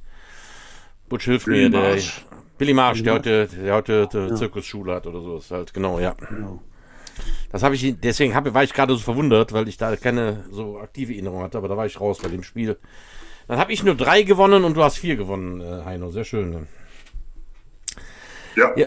Butch 1.09 1.27
hilft 1.27 1.45
Billy 1.45 1.65
mir, 1.65 1.71
der, 1.71 1.81
Marsh. 1.81 2.25
Billy 2.57 2.73
Marsh, 2.75 3.03
der 3.03 3.15
heute, 3.15 3.49
der 3.49 3.75
heute 3.75 4.09
äh, 4.15 4.35
Zirkusschule 4.35 4.95
hat 4.95 5.07
oder 5.07 5.21
so, 5.21 5.37
ist 5.37 5.51
halt, 5.51 5.75
genau, 5.75 6.01
ja. 6.01 6.15
Genau. 6.31 6.63
Das 7.51 7.63
habe 7.63 7.75
ich, 7.75 8.01
deswegen 8.01 8.35
hab, 8.35 8.53
war 8.55 8.65
ich 8.65 8.73
gerade 8.73 8.95
so 8.95 9.01
verwundert, 9.01 9.53
weil 9.53 9.69
ich 9.69 9.77
da 9.77 9.95
keine 9.97 10.45
so 10.51 10.79
aktive 10.79 11.13
Erinnerung 11.13 11.43
hatte, 11.43 11.59
aber 11.59 11.69
da 11.69 11.77
war 11.77 11.85
ich 11.85 12.01
raus 12.01 12.19
bei 12.23 12.31
dem 12.31 12.43
Spiel. 12.43 12.79
Dann 13.47 13.59
habe 13.59 13.73
ich 13.75 13.83
nur 13.83 13.95
drei 13.95 14.23
gewonnen 14.23 14.65
und 14.65 14.75
du 14.75 14.83
hast 14.83 14.97
vier 14.97 15.17
gewonnen, 15.17 15.61
äh, 15.61 15.85
Heino. 15.85 16.11
Sehr 16.11 16.25
schön. 16.25 16.51
Ne? 16.51 16.67
Ja. 18.57 18.73
Ja. 18.77 18.87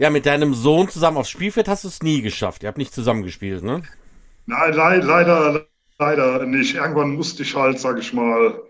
Ja, 0.00 0.08
mit 0.08 0.24
deinem 0.24 0.54
Sohn 0.54 0.88
zusammen 0.88 1.18
aufs 1.18 1.28
Spielfeld 1.28 1.68
hast 1.68 1.84
du 1.84 1.88
es 1.88 2.02
nie 2.02 2.22
geschafft. 2.22 2.62
Ihr 2.62 2.68
habt 2.68 2.78
nicht 2.78 2.94
zusammengespielt, 2.94 3.62
ne? 3.62 3.82
Nein, 4.46 4.72
leid, 4.72 5.04
leider, 5.04 5.66
leider 5.98 6.46
nicht. 6.46 6.74
Irgendwann 6.74 7.16
musste 7.16 7.42
ich 7.42 7.54
halt, 7.54 7.78
sag 7.78 7.98
ich 7.98 8.14
mal, 8.14 8.62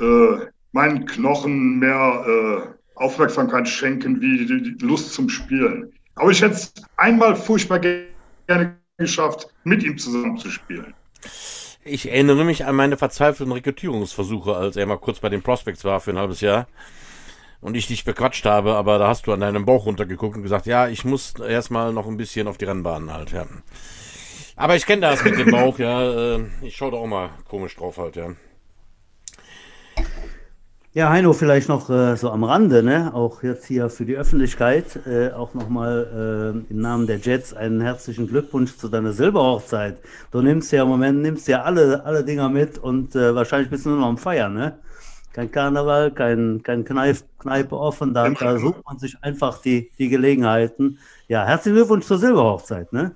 äh, 0.00 0.46
meinen 0.72 1.04
Knochen 1.04 1.78
mehr 1.78 2.24
äh, 2.26 2.68
Aufmerksamkeit 2.94 3.68
schenken, 3.68 4.22
wie 4.22 4.46
die, 4.46 4.62
die 4.62 4.86
Lust 4.86 5.12
zum 5.12 5.28
Spielen. 5.28 5.92
Aber 6.14 6.30
ich 6.30 6.40
hätte 6.40 6.54
es 6.54 6.72
einmal 6.96 7.36
furchtbar 7.36 7.78
ge- 7.78 8.06
gerne 8.46 8.78
geschafft, 8.96 9.48
mit 9.64 9.82
ihm 9.82 9.98
zusammen 9.98 10.38
zu 10.38 10.50
spielen. 10.50 10.94
Ich 11.84 12.08
erinnere 12.08 12.46
mich 12.46 12.64
an 12.64 12.76
meine 12.76 12.96
verzweifelten 12.96 13.52
Rekrutierungsversuche, 13.52 14.56
als 14.56 14.76
er 14.76 14.86
mal 14.86 14.96
kurz 14.96 15.20
bei 15.20 15.28
den 15.28 15.42
Prospects 15.42 15.84
war 15.84 16.00
für 16.00 16.12
ein 16.12 16.18
halbes 16.18 16.40
Jahr 16.40 16.66
und 17.66 17.76
ich 17.76 17.88
dich 17.88 18.04
bequatscht 18.04 18.44
habe, 18.44 18.76
aber 18.76 18.96
da 19.00 19.08
hast 19.08 19.26
du 19.26 19.32
an 19.32 19.40
deinem 19.40 19.64
Bauch 19.64 19.86
runtergeguckt 19.86 20.36
und 20.36 20.44
gesagt, 20.44 20.66
ja, 20.66 20.86
ich 20.86 21.04
muss 21.04 21.34
erstmal 21.34 21.92
noch 21.92 22.06
ein 22.06 22.16
bisschen 22.16 22.46
auf 22.46 22.58
die 22.58 22.64
Rennbahn 22.64 23.12
halt, 23.12 23.32
ja. 23.32 23.44
Aber 24.54 24.76
ich 24.76 24.86
kenne 24.86 25.02
das 25.02 25.24
mit 25.24 25.36
dem 25.36 25.50
Bauch, 25.50 25.76
ja. 25.80 26.36
äh, 26.36 26.44
Ich 26.62 26.76
schaue 26.76 26.92
da 26.92 26.98
auch 26.98 27.08
mal 27.08 27.30
komisch 27.48 27.74
drauf 27.74 27.98
halt, 27.98 28.14
ja. 28.14 28.28
Ja, 30.92 31.10
Heino, 31.10 31.32
vielleicht 31.32 31.68
noch 31.68 31.90
äh, 31.90 32.16
so 32.16 32.30
am 32.30 32.44
Rande, 32.44 32.84
ne? 32.84 33.12
Auch 33.12 33.42
jetzt 33.42 33.66
hier 33.66 33.90
für 33.90 34.04
die 34.04 34.14
Öffentlichkeit, 34.14 35.00
äh, 35.04 35.32
auch 35.32 35.52
nochmal 35.52 36.62
äh, 36.68 36.72
im 36.72 36.80
Namen 36.80 37.08
der 37.08 37.18
Jets 37.18 37.52
einen 37.52 37.80
herzlichen 37.80 38.28
Glückwunsch 38.28 38.76
zu 38.76 38.88
deiner 38.88 39.12
Silberhochzeit. 39.12 39.98
Du 40.30 40.40
nimmst 40.40 40.70
ja 40.70 40.84
im 40.84 40.88
Moment, 40.88 41.20
nimmst 41.20 41.48
ja 41.48 41.62
alle, 41.62 42.04
alle 42.04 42.24
Dinger 42.24 42.48
mit 42.48 42.78
und 42.78 43.16
äh, 43.16 43.34
wahrscheinlich 43.34 43.70
bist 43.70 43.86
du 43.86 43.90
nur 43.90 43.98
noch 43.98 44.06
am 44.06 44.18
Feiern, 44.18 44.54
ne? 44.54 44.78
Kein 45.36 45.52
Karneval, 45.52 46.12
kein, 46.12 46.62
kein 46.62 46.86
Kneif, 46.86 47.22
Kneipe 47.38 47.76
offen, 47.76 48.14
da, 48.14 48.26
da 48.30 48.58
sucht 48.58 48.82
man 48.86 48.98
sich 48.98 49.18
einfach 49.20 49.60
die, 49.60 49.90
die 49.98 50.08
Gelegenheiten. 50.08 50.98
Ja, 51.28 51.44
herzlichen 51.44 51.76
Glückwunsch 51.76 52.06
zur 52.06 52.16
Silberhochzeit, 52.16 52.90
ne? 52.94 53.14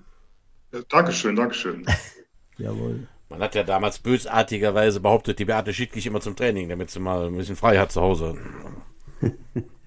Äh, 0.70 0.82
Dankeschön, 0.90 1.34
Dankeschön. 1.34 1.86
Jawohl. 2.58 3.08
Man 3.30 3.40
hat 3.40 3.54
ja 3.54 3.62
damals 3.62 4.00
bösartigerweise 4.00 5.00
behauptet, 5.00 5.38
die 5.38 5.46
Beate 5.46 5.72
schickt 5.72 5.94
dich 5.94 6.06
immer 6.06 6.20
zum 6.20 6.36
Training, 6.36 6.68
damit 6.68 6.90
sie 6.90 7.00
mal 7.00 7.28
ein 7.28 7.36
bisschen 7.38 7.56
frei 7.56 7.78
hat 7.78 7.90
zu 7.90 8.02
Hause. 8.02 8.36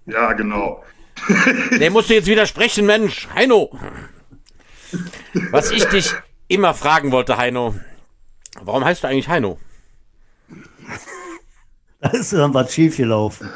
Ja, 0.06 0.34
genau. 0.34 0.84
Der 1.80 1.90
musst 1.90 2.10
du 2.10 2.16
jetzt 2.16 2.28
widersprechen, 2.28 2.86
Mensch. 2.86 3.30
Heino. 3.34 3.70
Was 5.52 5.72
ich 5.72 5.86
dich 5.86 6.14
immer 6.50 6.74
fragen 6.74 7.14
wollte, 7.14 7.38
Heino. 7.38 7.76
Warum 8.60 8.84
heißt 8.84 9.02
du 9.02 9.08
eigentlich 9.08 9.30
Heino? 9.30 9.60
Da 12.04 12.10
ist 12.10 12.34
dann 12.34 12.54
was 12.54 12.74
schiefgelaufen. 12.74 13.50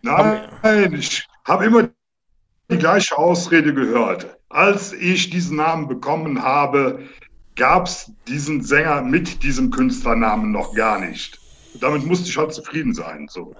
Nein, 0.00 0.94
ich 0.94 1.28
habe 1.44 1.66
immer 1.66 1.90
die 2.70 2.78
gleiche 2.78 3.16
Ausrede 3.18 3.74
gehört. 3.74 4.38
Als 4.48 4.94
ich 4.94 5.28
diesen 5.28 5.58
Namen 5.58 5.86
bekommen 5.86 6.42
habe, 6.42 7.00
gab 7.56 7.86
es 7.86 8.10
diesen 8.26 8.62
Sänger 8.62 9.02
mit 9.02 9.42
diesem 9.42 9.70
Künstlernamen 9.70 10.50
noch 10.50 10.74
gar 10.74 10.98
nicht. 10.98 11.38
Damit 11.78 12.06
musste 12.06 12.30
ich 12.30 12.38
halt 12.38 12.54
zufrieden 12.54 12.94
sein. 12.94 13.28
So. 13.28 13.54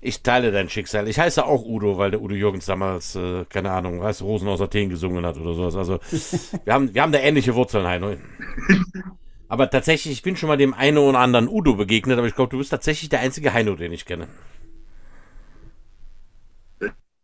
Ich 0.00 0.24
teile 0.24 0.50
dein 0.50 0.68
Schicksal. 0.68 1.06
Ich 1.06 1.20
heiße 1.20 1.44
auch 1.44 1.64
Udo, 1.64 1.98
weil 1.98 2.10
der 2.10 2.20
Udo 2.20 2.34
Jürgens 2.34 2.66
damals, 2.66 3.14
äh, 3.14 3.44
keine 3.48 3.70
Ahnung, 3.70 4.00
weißt, 4.00 4.22
Rosen 4.22 4.48
aus 4.48 4.60
Athen 4.60 4.88
gesungen 4.88 5.24
hat 5.24 5.36
oder 5.36 5.54
sowas. 5.54 5.76
Also 5.76 6.00
wir 6.64 6.74
haben, 6.74 6.92
wir 6.92 7.00
haben 7.00 7.12
da 7.12 7.20
ähnliche 7.20 7.54
Wurzeln, 7.54 7.86
Heino. 7.86 8.16
Aber 9.52 9.68
tatsächlich, 9.68 10.14
ich 10.14 10.22
bin 10.22 10.34
schon 10.34 10.48
mal 10.48 10.56
dem 10.56 10.72
einen 10.72 10.96
oder 10.96 11.18
anderen 11.18 11.46
Udo 11.46 11.74
begegnet, 11.74 12.16
aber 12.16 12.26
ich 12.26 12.34
glaube, 12.34 12.48
du 12.48 12.56
bist 12.56 12.70
tatsächlich 12.70 13.10
der 13.10 13.20
einzige 13.20 13.52
Heino, 13.52 13.74
den 13.74 13.92
ich 13.92 14.06
kenne. 14.06 14.26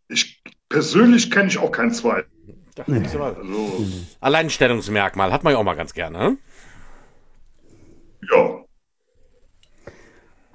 Ich 0.09 0.39
persönlich 0.69 1.31
kenne 1.31 1.47
ich 1.47 1.57
auch 1.57 1.71
keinen 1.71 1.91
zweiten. 1.91 2.29
Mal. 2.87 3.01
Also, 3.01 3.35
Alleinstellungsmerkmal 4.19 5.31
hat 5.31 5.43
man 5.43 5.53
ja 5.53 5.59
auch 5.59 5.63
mal 5.63 5.73
ganz 5.73 5.95
gerne. 5.95 6.19
Hm? 6.19 6.37
ja. 8.31 8.59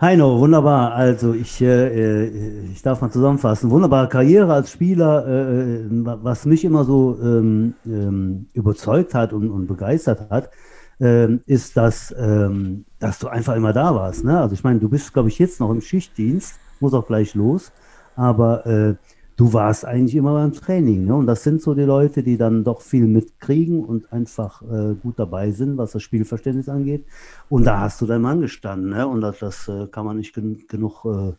Heino, 0.01 0.39
wunderbar. 0.39 0.93
Also 0.93 1.35
ich, 1.35 1.61
äh, 1.61 2.27
äh, 2.27 2.71
ich 2.73 2.83
darf 2.83 3.01
mal 3.01 3.11
zusammenfassen. 3.11 3.71
Wunderbare 3.71 4.09
Karriere 4.09 4.53
als 4.53 4.71
Spieler. 4.71 5.27
Äh, 5.27 5.81
äh, 5.81 5.87
was 5.91 6.47
mich 6.47 6.65
immer 6.65 6.85
so 6.85 7.19
ähm, 7.21 7.75
ähm, 7.85 8.47
überzeugt 8.53 9.13
hat 9.13 9.33
und, 9.33 9.51
und 9.51 9.67
begeistert 9.67 10.31
hat, 10.31 10.51
ähm, 11.01 11.43
ist, 11.47 11.77
dass, 11.77 12.15
ähm, 12.19 12.85
dass 12.99 13.19
du 13.19 13.29
einfach 13.29 13.57
immer 13.57 13.73
da 13.73 13.95
warst. 13.95 14.25
Ne? 14.25 14.41
Also 14.41 14.55
ich 14.55 14.65
meine, 14.65 14.81
du 14.81 14.89
bist, 14.89 15.13
glaube 15.13 15.29
ich, 15.29 15.39
jetzt 15.39 15.61
noch 15.61 15.71
im 15.71 15.81
Schichtdienst, 15.81 16.59
muss 16.81 16.95
auch 16.95 17.07
gleich 17.07 17.35
los, 17.35 17.73
aber 18.17 18.67
äh, 18.67 18.95
du 19.37 19.53
warst 19.53 19.85
eigentlich 19.85 20.15
immer 20.15 20.35
beim 20.35 20.53
Training. 20.53 21.07
Ne? 21.07 21.15
Und 21.15 21.27
das 21.27 21.43
sind 21.43 21.63
so 21.63 21.75
die 21.75 21.83
Leute, 21.83 22.23
die 22.23 22.37
dann 22.37 22.65
doch 22.65 22.81
viel 22.81 23.07
mitkriegen 23.07 23.85
und 23.85 24.13
einfach 24.13 24.63
äh, 24.63 24.95
gut 24.95 25.19
dabei 25.19 25.51
sind, 25.51 25.77
was 25.77 25.93
das 25.93 26.03
Spielverständnis 26.03 26.69
angeht. 26.69 27.07
Und 27.49 27.65
da 27.65 27.81
hast 27.81 28.01
du 28.01 28.07
dein 28.07 28.23
Mann 28.23 28.41
gestanden. 28.41 28.91
Ne? 28.91 29.07
Und 29.07 29.21
das, 29.21 29.39
das 29.39 29.69
äh, 29.69 29.87
kann 29.89 30.07
man 30.07 30.19
nicht 30.19 30.35
gen 30.35 30.65
genug 30.69 31.05
äh, 31.05 31.33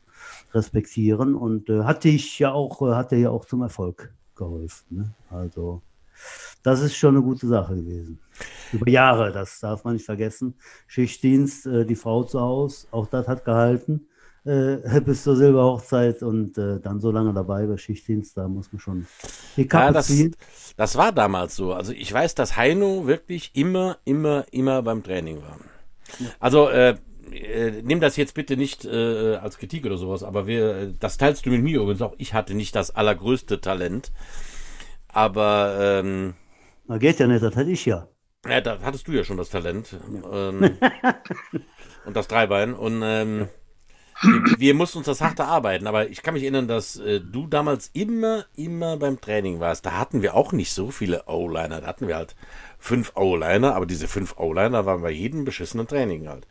respektieren. 0.53 1.35
Und 1.35 1.69
äh, 1.69 1.83
hat 1.83 2.03
dich 2.03 2.39
ja 2.39 2.51
auch, 2.51 2.81
äh, 2.81 2.93
hat 2.93 3.11
dir 3.11 3.19
ja 3.19 3.29
auch 3.29 3.45
zum 3.45 3.61
Erfolg 3.61 4.13
geholfen. 4.35 4.85
Ne? 4.89 5.13
Also 5.29 5.81
das 6.65 6.81
ist 6.81 6.95
schon 6.95 7.15
eine 7.15 7.23
gute 7.23 7.47
Sache 7.47 7.75
gewesen. 7.75 8.19
Über 8.73 8.89
Jahre, 8.89 9.31
das 9.31 9.59
darf 9.59 9.83
man 9.83 9.93
nicht 9.93 10.05
vergessen. 10.05 10.55
Schichtdienst, 10.87 11.65
äh, 11.67 11.85
die 11.85 11.95
Frau 11.95 12.23
zu 12.23 12.39
Hause, 12.41 12.87
auch 12.91 13.07
das 13.07 13.27
hat 13.27 13.45
gehalten 13.45 14.07
äh, 14.45 15.01
bis 15.05 15.23
zur 15.23 15.35
Silberhochzeit 15.35 16.21
und 16.23 16.57
äh, 16.57 16.79
dann 16.79 16.99
so 17.01 17.11
lange 17.11 17.33
dabei 17.33 17.65
bei 17.65 17.77
Schichtdienst, 17.77 18.37
da 18.37 18.47
muss 18.47 18.71
man 18.71 18.79
schon 18.79 19.07
die 19.57 19.67
Kappe 19.67 19.85
Ja, 19.85 19.91
das, 19.91 20.07
ziehen. 20.07 20.35
das 20.77 20.95
war 20.95 21.11
damals 21.11 21.55
so. 21.55 21.73
Also 21.73 21.91
ich 21.91 22.11
weiß, 22.11 22.35
dass 22.35 22.55
Heino 22.55 23.07
wirklich 23.07 23.51
immer, 23.55 23.97
immer, 24.05 24.45
immer 24.51 24.81
beim 24.83 25.03
Training 25.03 25.41
war. 25.41 25.59
Also 26.39 26.69
äh, 26.69 26.95
äh, 27.31 27.81
nimm 27.83 27.99
das 27.99 28.15
jetzt 28.17 28.35
bitte 28.35 28.55
nicht 28.55 28.85
äh, 28.85 29.35
als 29.37 29.57
Kritik 29.57 29.85
oder 29.85 29.97
sowas, 29.97 30.23
aber 30.23 30.45
wir, 30.47 30.93
das 30.99 31.17
teilst 31.17 31.45
du 31.45 31.49
mit 31.49 31.63
mir 31.63 31.81
übrigens 31.81 32.01
auch. 32.01 32.13
Ich 32.17 32.33
hatte 32.33 32.53
nicht 32.53 32.75
das 32.75 32.91
allergrößte 32.91 33.59
Talent, 33.61 34.11
aber 35.07 35.77
ähm, 35.79 36.35
Na, 36.87 36.97
geht 36.97 37.19
ja 37.19 37.27
nicht, 37.27 37.43
das 37.43 37.55
hätte 37.55 37.71
ich 37.71 37.85
ja. 37.85 38.07
ja, 38.47 38.61
da 38.61 38.79
hattest 38.81 39.07
du 39.07 39.11
ja 39.11 39.23
schon 39.23 39.37
das 39.37 39.49
Talent 39.49 39.95
ähm, 40.31 40.77
und 42.05 42.15
das 42.15 42.27
Dreibein 42.27 42.73
und 42.73 43.01
ähm, 43.03 43.47
wir, 44.21 44.59
wir, 44.59 44.73
mussten 44.73 44.99
uns 44.99 45.07
das 45.07 45.21
hart 45.21 45.39
erarbeiten, 45.39 45.87
aber 45.87 46.09
ich 46.09 46.21
kann 46.21 46.35
mich 46.35 46.43
erinnern, 46.43 46.67
dass 46.67 46.97
äh, 46.97 47.19
du 47.19 47.47
damals 47.47 47.89
immer, 47.93 48.45
immer 48.55 48.97
beim 48.97 49.19
Training 49.19 49.59
warst. 49.59 49.85
Da 49.85 49.97
hatten 49.97 50.21
wir 50.21 50.35
auch 50.35 50.53
nicht 50.53 50.71
so 50.71 50.89
viele 50.89 51.25
O-Liner. 51.27 51.81
Da 51.81 51.87
hatten 51.87 52.07
wir 52.07 52.15
halt 52.15 52.35
fünf 52.79 53.11
O-Liner, 53.15 53.75
aber 53.75 53.85
diese 53.85 54.07
fünf 54.07 54.37
O-Liner 54.37 54.85
waren 54.85 55.01
bei 55.01 55.11
jedem 55.11 55.43
beschissenen 55.43 55.87
Training 55.87 56.29
halt. 56.29 56.47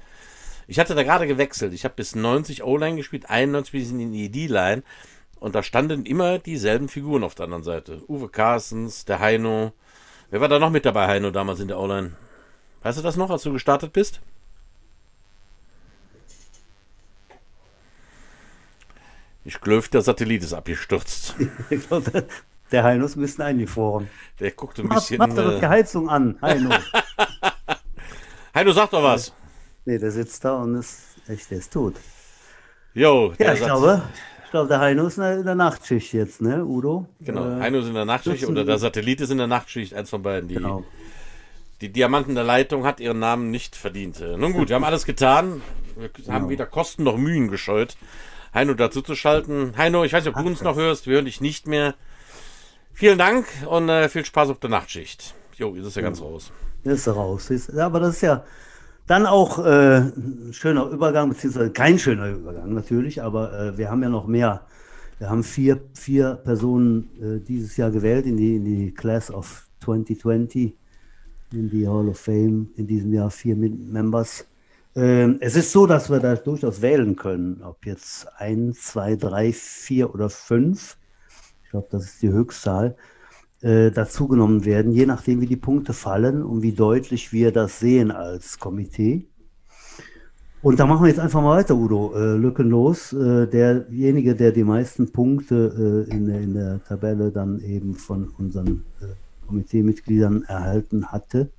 Ich 0.67 0.79
hatte 0.79 0.95
da 0.95 1.03
gerade 1.03 1.27
gewechselt. 1.27 1.73
Ich 1.73 1.85
habe 1.85 1.95
bis 1.95 2.15
90 2.15 2.65
O-Line 2.65 2.97
gespielt, 2.97 3.31
91 3.31 3.73
bis 3.73 3.91
in 3.91 4.13
die 4.13 4.31
D-Line. 4.31 4.83
Und 5.41 5.55
da 5.55 5.63
standen 5.63 6.07
immer 6.07 6.39
dieselben 6.39 6.89
Figuren 6.89 7.25
auf 7.25 7.35
der 7.35 7.45
anderen 7.45 7.65
Seite. 7.65 8.03
Uwe 8.09 8.29
Carstens, 8.29 9.05
der 9.05 9.21
Heino. 9.21 9.73
Wer 10.35 10.41
war 10.41 10.49
da 10.49 10.59
noch 10.59 10.71
mit 10.71 10.85
dabei, 10.85 11.07
Heino, 11.07 11.31
damals 11.31 11.61
in 11.61 11.69
der 11.69 11.79
O-Line? 11.79 12.11
Weißt 12.83 12.99
du 12.99 13.03
das 13.03 13.17
noch, 13.17 13.31
als 13.31 13.45
du 13.45 13.53
gestartet 13.53 13.93
bist? 13.93 14.21
Ich 19.45 19.61
glaube, 19.61 19.89
der 19.91 20.03
Satellit 20.03 20.43
ist 20.43 20.53
abgestürzt. 20.53 21.37
der 22.73 22.83
Heino 22.83 23.05
ist 23.05 23.15
ein 23.15 23.21
bisschen 23.21 23.45
eingefroren. 23.45 24.11
Der 24.41 24.51
guckt 24.51 24.81
ein 24.81 24.89
bisschen. 24.89 25.19
Macht 25.19 25.39
doch 25.39 25.53
äh, 25.53 25.61
die 25.61 25.69
Heizung 25.69 26.09
an, 26.09 26.37
Heino. 26.43 26.71
Heino, 28.57 28.73
sag 28.73 28.91
doch 28.91 29.05
was. 29.05 29.33
nee, 29.85 29.99
der 29.99 30.11
sitzt 30.11 30.45
da 30.45 30.57
und 30.57 30.75
ist 30.75 31.15
echt, 31.29 31.49
der 31.53 31.59
ist 31.59 31.73
tot. 31.73 31.95
Jo, 32.93 33.33
Ja, 33.39 33.53
ich 33.53 33.61
glaube, 33.61 34.03
glaube, 34.55 34.69
der 34.69 34.79
Heino 34.79 35.07
ist 35.09 35.19
in 35.19 35.45
der 35.45 35.55
Nachtschicht 35.57 36.13
jetzt, 36.13 36.41
ne, 36.41 36.65
Udo? 36.65 37.07
Genau, 37.21 37.45
Äh, 37.45 37.61
Heino 37.61 37.81
ist 37.81 37.89
in 37.89 37.95
der 37.95 38.05
Nachtschicht 38.05 38.47
oder 38.47 38.65
der 38.65 38.79
Satellit 38.79 39.21
ist 39.21 39.31
in 39.31 39.39
der 39.39 39.49
Nachtschicht, 39.49 39.95
eins 39.95 40.11
von 40.11 40.23
beiden. 40.23 40.49
Die, 40.49 40.55
Genau. 40.55 40.85
die 41.81 41.89
Diamanten 41.89 42.37
der 42.37 42.45
Leitung 42.45 42.85
hat 42.87 43.01
ihren 43.01 43.19
Namen 43.19 43.51
nicht 43.51 43.75
verdient. 43.75 44.21
Äh, 44.21 44.37
Nun 44.37 44.53
gut, 44.53 44.69
wir 44.69 44.77
haben 44.77 44.85
alles 44.85 45.05
getan. 45.07 45.61
Wir 45.97 46.09
haben 46.33 46.43
Genau. 46.43 46.49
weder 46.51 46.67
Kosten 46.67 47.03
noch 47.03 47.17
Mühen 47.17 47.49
gescheut, 47.49 47.97
Heino 48.55 48.75
dazu 48.75 49.03
zu 49.03 49.17
schalten. 49.17 49.75
Heino, 49.77 50.05
ich 50.05 50.13
weiß 50.13 50.25
nicht, 50.25 50.37
ob 50.37 50.41
du 50.41 50.49
uns 50.49 50.63
noch 50.63 50.77
hörst, 50.77 51.07
wir 51.09 51.15
hören 51.15 51.25
dich 51.25 51.41
nicht 51.41 51.67
mehr. 51.67 51.95
Vielen 52.93 53.19
Dank 53.19 53.47
und 53.69 53.89
äh, 53.89 54.09
viel 54.09 54.25
Spaß 54.25 54.51
auf 54.51 54.61
der 54.61 54.71
Nachtschicht. 54.71 55.35
Jo, 55.57 55.75
jetzt 55.75 55.87
ist 55.87 55.97
ja 55.97 56.03
ganz 56.03 56.21
raus. 56.21 56.53
Ist 56.85 57.09
er 57.09 57.15
raus. 57.15 57.51
Ist, 57.51 57.73
ja, 57.75 57.87
aber 57.87 57.99
das 57.99 58.15
ist 58.17 58.21
ja 58.23 58.45
dann 59.07 59.27
auch 59.27 59.59
äh, 59.65 59.99
ein 59.99 60.53
schöner 60.53 60.87
Übergang, 60.87 61.29
beziehungsweise 61.29 61.71
kein 61.71 61.99
schöner 61.99 62.31
Übergang 62.31 62.73
natürlich, 62.73 63.23
aber 63.23 63.53
äh, 63.53 63.79
wir 63.79 63.91
haben 63.91 64.03
ja 64.03 64.09
noch 64.09 64.27
mehr. 64.27 64.63
Wir 65.19 65.31
haben 65.31 65.45
vier, 65.45 65.81
vier 65.95 66.35
Personen 66.35 67.11
äh, 67.21 67.41
dieses 67.41 67.77
Jahr 67.77 67.91
gewählt 67.91 68.27
in 68.27 68.37
die, 68.37 68.57
in 68.57 68.65
die 68.65 68.95
Class 68.95 69.31
of 69.31 69.69
2020, 69.85 70.75
in 71.53 71.71
die 71.71 71.87
Hall 71.87 72.09
of 72.09 72.19
Fame, 72.19 72.71
in 72.77 72.87
diesem 72.87 73.13
Jahr 73.13 73.31
vier 73.31 73.57
Members. 73.57 74.47
Ähm, 74.97 75.39
es 75.41 75.55
ist 75.57 75.71
so, 75.71 75.87
dass 75.87 76.11
wir 76.11 76.21
da 76.21 76.35
durchaus 76.35 76.81
wählen 76.81 77.15
können, 77.15 77.63
ob 77.63 77.85
jetzt 77.85 78.27
ein, 78.39 78.73
zwei, 78.73 79.17
drei, 79.17 79.53
vier 79.53 80.15
oder 80.15 80.31
fünf. 80.31 80.97
Ich 81.65 81.71
glaube, 81.71 81.89
das 81.91 82.05
ist 82.05 82.23
die 82.23 82.31
Höchstzahl 82.31 82.97
äh, 83.65 83.91
dazugenommen 83.91 84.65
werden, 84.65 84.93
je 84.93 85.07
nachdem, 85.07 85.41
wie 85.41 85.47
die 85.47 85.57
Punkte 85.57 85.93
fallen 85.93 86.43
und 86.43 86.63
wie 86.63 86.73
deutlich 86.73 87.33
wir 87.33 87.51
das 87.51 87.81
sehen 87.81 88.11
als 88.11 88.59
Komitee. 88.59 89.27
Und 90.63 90.79
da 90.81 90.87
machen 90.87 91.03
wir 91.05 91.09
jetzt 91.09 91.21
einfach 91.21 91.43
mal 91.43 91.57
weiter, 91.59 91.75
Udo. 91.77 92.15
Äh, 92.15 92.37
lückenlos. 92.37 93.13
Äh, 93.13 93.47
derjenige, 93.47 94.35
der 94.35 94.51
die 94.53 94.65
meisten 94.65 95.13
Punkte 95.13 96.07
äh, 96.09 96.15
in, 96.15 96.27
der- 96.27 96.41
in 96.41 96.55
der 96.55 96.85
Tabelle 96.85 97.31
dann 97.31 97.61
eben 97.61 97.95
von 97.95 98.29
unseren 98.39 98.85
äh, 99.01 99.07
Komiteemitgliedern 99.47 100.45
erhalten 100.45 101.07
hatte, 101.13 101.51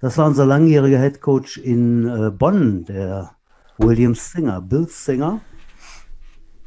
das 0.00 0.18
war 0.18 0.26
unser 0.26 0.44
langjähriger 0.44 0.98
Headcoach 0.98 1.58
in 1.62 2.06
äh, 2.06 2.30
Bonn, 2.30 2.84
der 2.84 3.30
William 3.78 4.14
Singer, 4.14 4.60
Bill 4.60 4.86
Singer 4.88 5.40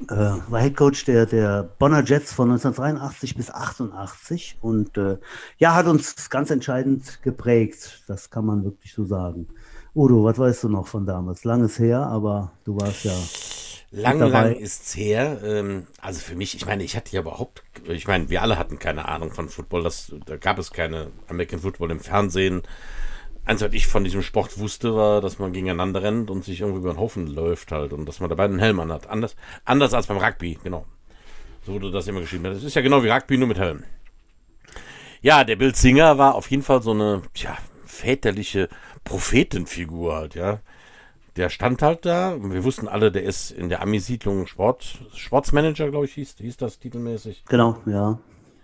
äh, 0.10 0.16
war 0.16 0.60
Headcoach 0.60 1.06
der, 1.06 1.26
der 1.26 1.64
Bonner 1.64 2.04
Jets 2.04 2.34
von 2.34 2.50
1983 2.52 3.36
bis 3.36 3.50
88 3.50 4.58
und 4.62 4.98
äh, 4.98 5.18
ja, 5.58 5.74
hat 5.74 5.88
uns 5.88 6.30
ganz 6.30 6.52
entscheidend 6.52 7.22
geprägt. 7.24 8.04
Das 8.08 8.30
kann 8.30 8.46
man 8.46 8.64
wirklich 8.64 8.94
so 8.94 9.06
sagen. 9.06 9.48
Udo, 9.96 10.24
was 10.24 10.38
weißt 10.38 10.66
du 10.66 10.70
noch 10.70 10.88
von 10.88 11.06
damals? 11.06 11.44
Langes 11.44 11.80
her, 11.80 12.02
aber 12.02 12.52
du 12.66 12.80
warst 12.80 13.04
ja. 13.04 13.14
Lang, 13.90 14.20
lang 14.20 14.54
ist's 14.54 14.96
her. 14.96 15.40
Ähm, 15.44 15.88
also 16.02 16.20
für 16.20 16.36
mich, 16.36 16.56
ich 16.56 16.66
meine, 16.66 16.84
ich 16.84 16.96
hatte 16.96 17.14
ja 17.14 17.22
überhaupt, 17.22 17.64
ich 17.86 18.08
meine, 18.08 18.30
wir 18.30 18.42
alle 18.42 18.60
hatten 18.60 18.80
keine 18.80 19.08
Ahnung 19.08 19.32
von 19.32 19.50
Football. 19.50 19.84
Das, 19.84 20.14
da 20.26 20.38
gab 20.38 20.60
es 20.60 20.72
keine 20.72 21.08
American 21.28 21.60
Football 21.60 21.92
im 21.92 22.00
Fernsehen. 22.00 22.64
Eins, 23.48 23.62
was 23.62 23.72
ich 23.72 23.88
von 23.88 24.04
diesem 24.04 24.24
Sport 24.24 24.60
wusste, 24.60 24.94
war, 24.94 25.22
dass 25.22 25.40
man 25.40 25.54
gegeneinander 25.54 26.04
rennt 26.04 26.30
und 26.30 26.44
sich 26.44 26.60
irgendwie 26.60 26.80
über 26.80 26.94
den 26.94 27.00
Haufen 27.00 27.28
läuft 27.28 27.72
halt 27.72 27.94
und 27.94 28.06
dass 28.06 28.20
man 28.20 28.30
dabei 28.30 28.44
einen 28.44 28.60
Helm 28.60 28.78
anhat. 28.82 29.08
Anders, 29.08 29.38
anders 29.64 29.94
als 29.94 30.08
beim 30.08 30.18
Rugby, 30.18 30.60
genau. 30.62 30.86
So 31.66 31.72
wurde 31.72 31.90
das 31.90 32.10
immer 32.10 32.20
geschrieben. 32.20 32.44
Das 32.44 32.62
ist 32.62 32.76
ja 32.76 32.82
genau 32.82 33.04
wie 33.04 33.10
Rugby, 33.10 33.38
nur 33.38 33.48
mit 33.48 33.58
Helm. 33.58 33.86
Ja, 35.22 35.46
der 35.46 35.56
Bill 35.56 35.74
Singer 35.74 36.18
war 36.18 36.36
auf 36.36 36.52
jeden 36.52 36.62
Fall 36.62 36.82
so 36.82 36.92
eine, 36.92 37.22
tja, 37.34 37.58
väterliche 37.86 38.68
Prophetenfigur 39.06 40.14
halt, 40.14 40.36
ja. 40.36 40.60
Der 41.38 41.50
stand 41.50 41.82
halt 41.82 42.06
da. 42.06 42.34
und 42.34 42.52
Wir 42.52 42.66
wussten 42.66 42.90
alle, 42.90 43.14
der 43.14 43.24
ist 43.24 43.52
in 43.52 43.70
der 43.70 43.82
Ami-Siedlung 43.82 44.46
Sport, 44.48 45.00
Sportsmanager, 45.16 45.90
glaube 45.90 46.04
ich, 46.04 46.16
hieß, 46.16 46.36
hieß 46.38 46.58
das 46.58 46.80
titelmäßig. 46.80 47.46
Genau, 47.48 47.78
ja. 47.86 48.20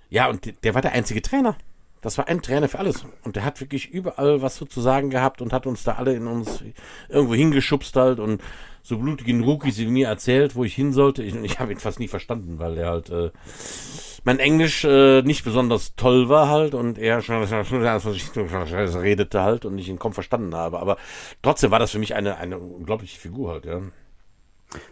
Ja, 0.10 0.28
und 0.28 0.44
der, 0.44 0.54
der 0.62 0.74
war 0.74 0.82
der 0.82 0.92
einzige 0.92 1.22
Trainer. 1.22 1.56
Das 2.04 2.18
war 2.18 2.28
ein 2.28 2.42
Trainer 2.42 2.68
für 2.68 2.80
alles. 2.80 3.06
Und 3.24 3.38
der 3.38 3.46
hat 3.46 3.62
wirklich 3.62 3.90
überall 3.90 4.42
was 4.42 4.58
so 4.58 4.66
zu 4.66 4.82
sagen 4.82 5.10
gehabt 5.10 5.42
und 5.42 5.54
hat 5.54 5.66
uns 5.66 5.84
da 5.84 5.94
alle 5.94 6.14
in 6.14 6.28
uns 6.28 6.64
irgendwo 7.10 7.34
hingeschubst 7.34 7.96
halt 7.96 8.20
und 8.20 8.42
so 8.84 8.98
blutigen 8.98 9.44
Rookies 9.44 9.78
wie 9.78 9.88
mir 9.88 10.10
erzählt, 10.10 10.56
wo 10.56 10.66
ich 10.66 10.76
hin 10.76 10.92
sollte. 10.92 11.24
Ich, 11.24 11.34
ich 11.34 11.60
habe 11.60 11.72
ihn 11.72 11.80
fast 11.80 12.00
nie 12.00 12.10
verstanden, 12.10 12.60
weil 12.60 12.76
der 12.76 12.90
halt 12.90 13.10
äh, 13.10 13.32
mein 14.26 14.40
Englisch 14.40 14.84
äh, 14.84 15.22
nicht 15.22 15.46
besonders 15.46 15.96
toll 15.96 16.28
war 16.28 16.50
halt 16.50 16.74
und 16.74 16.98
er 16.98 17.22
schon 17.22 17.42
redete 17.44 19.42
halt 19.42 19.66
und 19.66 19.78
ich 19.78 19.88
ihn 19.88 20.00
kaum 20.00 20.14
verstanden 20.14 20.54
habe. 20.54 20.80
Aber 20.80 20.98
trotzdem 21.42 21.72
war 21.72 21.80
das 21.80 21.92
für 21.92 22.00
mich 22.00 22.16
eine, 22.16 22.38
eine 22.38 22.60
unglaubliche 22.60 23.18
Figur 23.18 23.52
halt, 23.52 23.66
ja. 23.66 23.82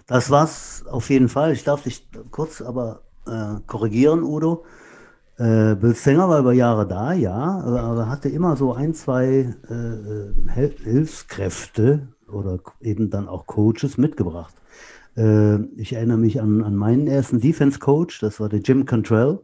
Das 0.07 0.29
war's 0.29 0.85
auf 0.89 1.09
jeden 1.09 1.27
Fall. 1.27 1.51
Ich 1.51 1.65
darf 1.65 1.83
dich 1.83 2.07
kurz 2.29 2.61
aber 2.61 3.01
äh, 3.27 3.59
korrigieren, 3.67 4.23
Udo. 4.23 4.63
Äh, 5.41 5.75
Bill 5.75 5.95
Singer 5.95 6.29
war 6.29 6.39
über 6.39 6.53
Jahre 6.53 6.87
da, 6.87 7.13
ja, 7.13 7.33
aber, 7.33 8.07
hatte 8.07 8.29
immer 8.29 8.55
so 8.55 8.73
ein, 8.73 8.93
zwei 8.93 9.51
äh, 9.71 9.73
äh, 9.73 10.71
Hilfskräfte 10.83 12.09
oder 12.31 12.59
eben 12.79 13.09
dann 13.09 13.27
auch 13.27 13.47
Coaches 13.47 13.97
mitgebracht. 13.97 14.53
Äh, 15.17 15.55
ich 15.77 15.93
erinnere 15.93 16.19
mich 16.19 16.39
an, 16.39 16.61
an 16.61 16.75
meinen 16.75 17.07
ersten 17.07 17.39
Defense-Coach, 17.39 18.19
das 18.19 18.39
war 18.39 18.49
der 18.49 18.59
Jim 18.59 18.85
Cantrell. 18.85 19.39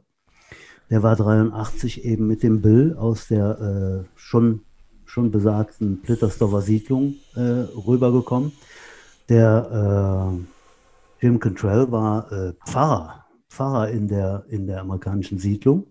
Der 0.91 1.01
war 1.01 1.15
83 1.15 2.05
eben 2.05 2.27
mit 2.27 2.43
dem 2.43 2.61
Bill 2.61 2.95
aus 2.95 3.27
der 3.27 4.05
äh, 4.05 4.09
schon, 4.15 4.61
schon 5.05 5.31
besagten 5.31 6.03
Plittersdorfer 6.03 6.61
Siedlung 6.61 7.15
äh, 7.35 7.65
rübergekommen. 7.87 8.51
Der 9.29 10.31
Jim 11.19 11.39
Cantrell 11.41 11.91
war 11.91 12.53
Pfarrer, 12.65 13.25
Pfarrer 13.49 13.89
in 13.89 14.07
der, 14.07 14.45
in 14.49 14.67
der 14.67 14.81
amerikanischen 14.81 15.39
Siedlung, 15.39 15.87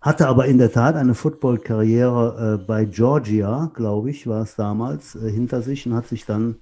hatte 0.00 0.28
aber 0.28 0.46
in 0.46 0.58
der 0.58 0.72
Tat 0.72 0.94
eine 0.94 1.14
Football-Karriere 1.14 2.60
äh, 2.60 2.64
bei 2.64 2.84
Georgia, 2.84 3.70
glaube 3.74 4.10
ich, 4.10 4.26
war 4.26 4.42
es 4.42 4.54
damals, 4.54 5.14
äh, 5.16 5.30
hinter 5.30 5.62
sich 5.62 5.86
und 5.86 5.94
hat 5.94 6.06
sich 6.06 6.26
dann 6.26 6.56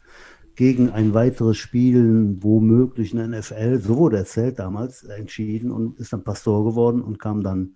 gegen 0.57 0.91
ein 0.91 1.15
weiteres 1.15 1.57
Spielen, 1.57 2.43
womöglich 2.43 3.13
in 3.13 3.19
der 3.19 3.41
NFL, 3.41 3.81
so 3.81 3.97
wurde 3.97 4.19
erzählt 4.19 4.59
damals, 4.59 5.03
entschieden 5.03 5.71
und 5.71 5.99
ist 5.99 6.13
dann 6.13 6.23
Pastor 6.23 6.65
geworden 6.65 7.03
und 7.03 7.19
kam 7.19 7.43
dann 7.43 7.75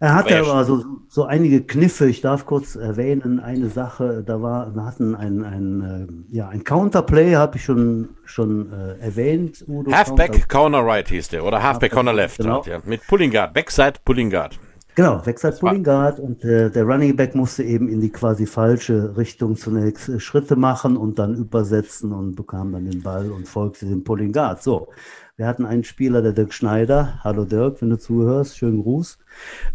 Er 0.00 0.14
hatte 0.14 0.36
Aber 0.38 0.46
er- 0.46 0.52
aber 0.52 0.64
so, 0.64 0.84
so 1.08 1.24
einige 1.24 1.62
Kniffe. 1.62 2.08
Ich 2.08 2.20
darf 2.20 2.46
kurz 2.46 2.76
erwähnen, 2.76 3.40
eine 3.40 3.68
Sache, 3.68 4.22
da 4.24 4.40
war, 4.40 4.72
wir 4.74 4.84
hatten 4.84 5.14
ein, 5.16 5.44
ein, 5.44 6.26
äh, 6.30 6.36
ja, 6.36 6.48
ein 6.48 6.62
Counterplay, 6.62 7.34
habe 7.34 7.56
ich 7.56 7.64
schon, 7.64 8.10
schon 8.24 8.72
äh, 8.72 8.98
erwähnt. 9.04 9.64
Udo 9.66 9.90
Counter- 9.90 9.96
Halfback 9.96 10.48
Corner 10.48 10.84
Right 10.86 11.08
hieß 11.08 11.28
der 11.28 11.44
oder 11.44 11.62
Halfback 11.62 11.92
Corner 11.92 12.12
Left. 12.12 12.38
genau. 12.38 12.56
Halt, 12.56 12.66
ja. 12.66 12.78
Mit 12.84 13.04
Pulling 13.08 13.30
Guard, 13.32 13.54
Backside 13.54 13.94
Pulling 14.04 14.30
Guard. 14.30 14.58
Genau, 14.98 15.24
Wechsel 15.24 15.52
war- 15.52 15.58
Pulling 15.60 15.84
Guard 15.84 16.18
und 16.18 16.44
äh, 16.44 16.70
der 16.70 16.82
Running 16.82 17.14
Back 17.14 17.36
musste 17.36 17.62
eben 17.62 17.88
in 17.88 18.00
die 18.00 18.10
quasi 18.10 18.46
falsche 18.46 19.16
Richtung 19.16 19.54
zunächst 19.54 20.08
äh, 20.08 20.18
Schritte 20.18 20.56
machen 20.56 20.96
und 20.96 21.20
dann 21.20 21.36
übersetzen 21.36 22.10
und 22.10 22.34
bekam 22.34 22.72
dann 22.72 22.90
den 22.90 23.00
Ball 23.00 23.30
und 23.30 23.46
folgte 23.46 23.86
dem 23.86 24.02
Pulling 24.02 24.32
Guard. 24.32 24.60
So, 24.60 24.88
wir 25.36 25.46
hatten 25.46 25.64
einen 25.64 25.84
Spieler, 25.84 26.20
der 26.20 26.32
Dirk 26.32 26.52
Schneider. 26.52 27.20
Hallo 27.22 27.44
Dirk, 27.44 27.80
wenn 27.80 27.90
du 27.90 27.98
zuhörst, 28.00 28.58
schönen 28.58 28.82
Gruß. 28.82 29.20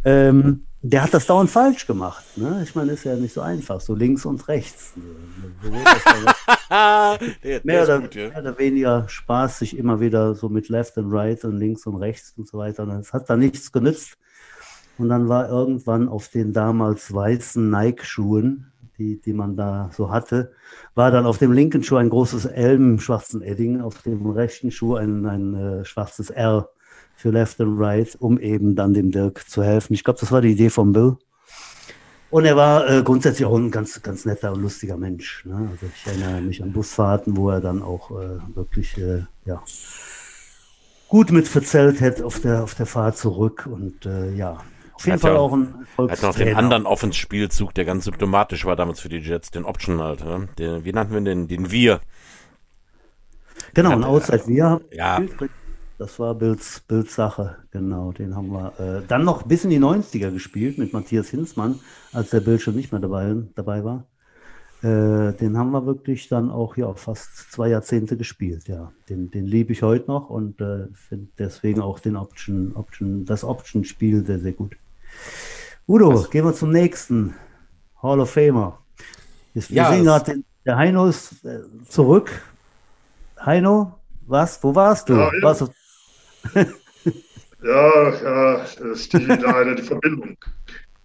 Ähm, 0.04 0.66
der 0.82 1.04
hat 1.04 1.14
das 1.14 1.26
dauernd 1.26 1.50
falsch 1.50 1.88
gemacht. 1.88 2.26
Ne? 2.36 2.60
Ich 2.62 2.76
meine, 2.76 2.92
ist 2.92 3.06
ja 3.06 3.16
nicht 3.16 3.34
so 3.34 3.40
einfach, 3.40 3.80
so 3.80 3.96
links 3.96 4.26
und 4.26 4.46
rechts. 4.50 4.94
Der, 6.70 7.18
der 7.46 7.62
mehr, 7.64 7.84
oder, 7.84 8.02
gut, 8.02 8.16
ja. 8.16 8.28
mehr 8.28 8.40
oder 8.40 8.60
weniger 8.60 9.08
Spaß 9.08 9.60
sich 9.60 9.78
immer 9.78 10.02
wieder 10.02 10.36
so 10.36 10.50
mit 10.50 10.68
Left 10.68 10.98
and 10.98 11.14
Right 11.14 11.46
und 11.46 11.56
links 11.56 11.88
und 11.88 11.96
rechts 11.96 12.34
und 12.36 12.46
so 12.46 12.58
weiter. 12.58 12.84
Und 12.84 12.92
es 12.92 13.14
hat 13.14 13.30
da 13.30 13.38
nichts 13.38 13.72
genützt. 13.72 14.18
Und 14.98 15.10
dann 15.10 15.28
war 15.28 15.50
irgendwann 15.50 16.08
auf 16.08 16.28
den 16.28 16.54
damals 16.54 17.14
weißen 17.14 17.70
Nike-Schuhen, 17.70 18.72
die, 18.98 19.20
die 19.20 19.34
man 19.34 19.56
da 19.56 19.90
so 19.92 20.12
hatte, 20.12 20.52
war 20.96 21.12
dann 21.12 21.26
auf 21.26 21.40
dem 21.40 21.52
linken 21.52 21.84
Schuh 21.84 21.96
ein 21.96 22.10
großes 22.10 22.46
L 22.46 22.76
im 22.76 23.00
schwarzen 23.00 23.42
Edding, 23.42 23.82
auf 23.82 24.02
dem 24.04 24.30
rechten 24.30 24.72
Schuh 24.72 24.96
ein, 24.96 25.26
ein 25.26 25.56
äh, 25.56 25.86
schwarzes 25.86 26.30
R 26.30 26.70
für 27.16 27.32
Left 27.32 27.60
and 27.60 27.80
Right, 27.80 28.16
um 28.20 28.40
eben 28.40 28.76
dann 28.76 28.94
dem 28.94 29.12
Dirk 29.12 29.50
zu 29.50 29.64
helfen. 29.64 29.94
Ich 29.94 30.04
glaube, 30.04 30.20
das 30.20 30.32
war 30.32 30.42
die 30.42 30.52
Idee 30.52 30.70
von 30.70 30.94
Bill. 30.94 31.18
Und 32.30 32.46
er 32.46 32.56
war 32.56 32.90
äh, 32.90 33.04
grundsätzlich 33.04 33.46
auch 33.46 33.56
ein 33.56 33.70
ganz, 33.70 34.02
ganz 34.02 34.26
netter 34.26 34.54
und 34.54 34.62
lustiger 34.64 34.98
Mensch. 34.98 35.46
Ne? 35.46 35.70
Also 35.72 35.86
ich 35.96 36.08
erinnere 36.08 36.42
mich 36.42 36.64
an 36.64 36.74
Busfahrten, 36.74 37.38
wo 37.38 37.52
er 37.52 37.62
dann 37.62 37.84
auch 37.84 38.10
äh, 38.10 38.40
wirklich 38.56 38.98
äh, 38.98 39.24
ja, 39.46 39.62
gut 41.10 41.32
mit 41.32 41.48
verzählt 41.48 42.02
hätte 42.02 42.26
auf 42.26 42.40
der, 42.40 42.64
auf 42.64 42.74
der 42.74 42.88
Fahrt 42.88 43.18
zurück. 43.18 43.70
Und 43.72 44.08
äh, 44.08 44.34
ja, 44.34 44.58
auf 44.94 45.06
jeden 45.06 45.20
Fall 45.20 45.34
ja- 45.34 45.40
auch 45.40 45.54
ein 45.54 45.86
Hat 45.98 46.22
noch 46.22 46.36
den 46.36 46.56
anderen 46.56 46.86
Offenspielzug, 46.86 47.74
der 47.74 47.86
ganz 47.86 48.06
symptomatisch 48.06 48.66
war 48.66 48.76
damals 48.76 49.00
für 49.00 49.10
die 49.10 49.18
Jets, 49.18 49.52
den 49.52 49.66
Option 49.66 50.02
halt. 50.02 50.24
Ne? 50.24 50.48
Den, 50.58 50.86
wie 50.86 50.94
nannten 50.94 51.14
wir 51.14 51.22
den? 51.22 51.48
Den 51.48 51.72
Wir. 51.72 52.02
Genau, 53.74 53.92
ein 53.92 54.04
Outside 54.04 54.48
Wir. 54.48 54.82
Ja. 54.92 55.22
Das 55.98 56.20
war 56.20 56.36
Bills, 56.36 56.82
Bills 56.88 57.14
Sache, 57.16 57.58
genau. 57.72 58.12
Den 58.12 58.36
haben 58.36 58.50
wir 58.52 58.74
äh, 58.80 59.02
dann 59.08 59.24
noch 59.24 59.44
bis 59.44 59.64
in 59.64 59.70
die 59.70 59.80
90er 59.80 60.32
gespielt 60.32 60.78
mit 60.78 60.92
Matthias 60.92 61.30
Hinzmann, 61.30 61.80
als 62.12 62.32
der 62.32 62.42
Bill 62.42 62.60
schon 62.60 62.76
nicht 62.76 62.92
mehr 62.92 63.00
dabei, 63.00 63.36
dabei 63.56 63.84
war. 63.84 64.06
Äh, 64.82 65.34
den 65.38 65.58
haben 65.58 65.72
wir 65.72 65.86
wirklich 65.86 66.28
dann 66.28 66.50
auch 66.50 66.76
ja, 66.76 66.94
fast 66.96 67.52
zwei 67.54 67.70
Jahrzehnte 67.70 68.18
gespielt, 68.18 68.68
ja. 68.68 68.92
Den, 69.08 69.32
den 69.32 69.46
liebe 69.46 69.72
ich 69.72 69.82
heute 69.82 70.08
noch 70.08 70.30
und 70.30 70.60
äh, 70.60 70.88
finde 70.94 71.28
deswegen 71.38 71.80
auch 71.80 72.00
den 72.00 72.18
Option, 72.18 72.74
Option, 72.76 73.24
das 73.24 73.46
Option-Spiel 73.46 74.26
sehr, 74.26 74.40
sehr 74.40 74.52
gut. 74.52 74.76
Udo, 75.88 76.24
gehen 76.30 76.46
wir 76.46 76.54
zum 76.54 76.72
nächsten 76.72 77.36
Hall 78.02 78.20
of 78.20 78.32
Famer. 78.32 78.80
Wir 79.54 79.64
Ja, 79.70 79.92
sehen 79.92 80.04
gerade, 80.06 80.32
den- 80.32 80.46
der 80.66 80.78
Heino 80.78 81.08
ist 81.08 81.44
äh, 81.46 81.60
zurück. 81.90 82.32
Heino, 83.46 84.00
was? 84.26 84.64
Wo 84.64 84.74
warst 84.74 85.10
du? 85.10 85.14
Ja, 85.16 85.32
ja. 85.34 85.42
Warst 85.42 85.62
du 85.62 85.68
Ja, 87.64 88.10
ja, 88.10 88.58
das 88.58 88.76
ist 88.78 89.14
die, 89.14 89.26
da, 89.26 89.64
die 89.74 89.82
Verbindung. 89.84 90.38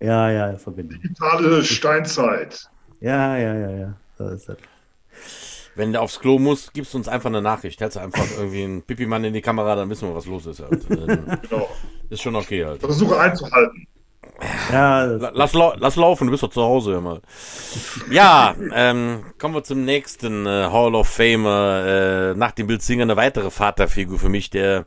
Ja, 0.01 0.31
ja, 0.31 0.57
Verbindung. 0.57 1.01
Digitale 1.01 1.65
Steinzeit. 1.65 2.69
Ja, 3.01 3.37
ja, 3.37 3.55
ja, 3.55 3.71
ja. 3.71 3.95
So 4.17 4.29
ist 4.29 4.49
das. 4.49 4.57
Wenn 5.77 5.93
der 5.93 6.03
aufs 6.03 6.19
Klo 6.19 6.39
muss, 6.41 6.73
gibst 6.73 6.95
du 6.95 6.99
uns 6.99 7.07
einfach 7.07 7.29
eine 7.31 7.41
Nachricht. 7.43 7.81
Hältst 7.81 7.97
du 7.97 8.01
einfach 8.01 8.25
irgendwie 8.37 8.65
einen 8.65 8.83
Pipi-Mann 8.83 9.23
in 9.25 9.35
die 9.35 9.41
Kamera, 9.41 9.77
dann 9.77 9.89
wissen 9.91 10.09
wir, 10.09 10.15
was 10.17 10.27
los 10.27 10.47
ist. 10.47 10.61
Halt. 10.61 10.85
Genau. 11.49 11.69
ist 12.11 12.23
schon 12.23 12.35
okay 12.35 12.65
halt. 12.65 12.81
Versuche 12.81 13.19
einzuhalten. 13.21 13.87
Ja, 14.71 15.05
Lass, 15.05 15.53
lau 15.53 15.75
lass 15.77 15.97
laufen, 15.97 16.27
du 16.27 16.31
bist 16.31 16.43
doch 16.43 16.51
zu 16.51 16.63
Hause 16.63 16.93
hör 16.93 17.01
mal. 17.01 17.23
Ja, 18.11 18.55
ähm, 18.73 19.25
kommen 19.39 19.55
wir 19.55 19.65
zum 19.65 19.85
nächsten 19.85 20.47
äh, 20.47 20.69
Hall 20.71 20.95
of 20.95 21.09
Famer. 21.09 22.33
Äh, 22.35 22.39
nach 22.39 22.53
dem 22.53 22.69
Bild 22.69 22.83
Singer 22.83 23.03
eine 23.03 23.17
weitere 23.17 23.51
Vaterfigur 23.51 24.19
für 24.19 24.29
mich, 24.29 24.51
der 24.51 24.87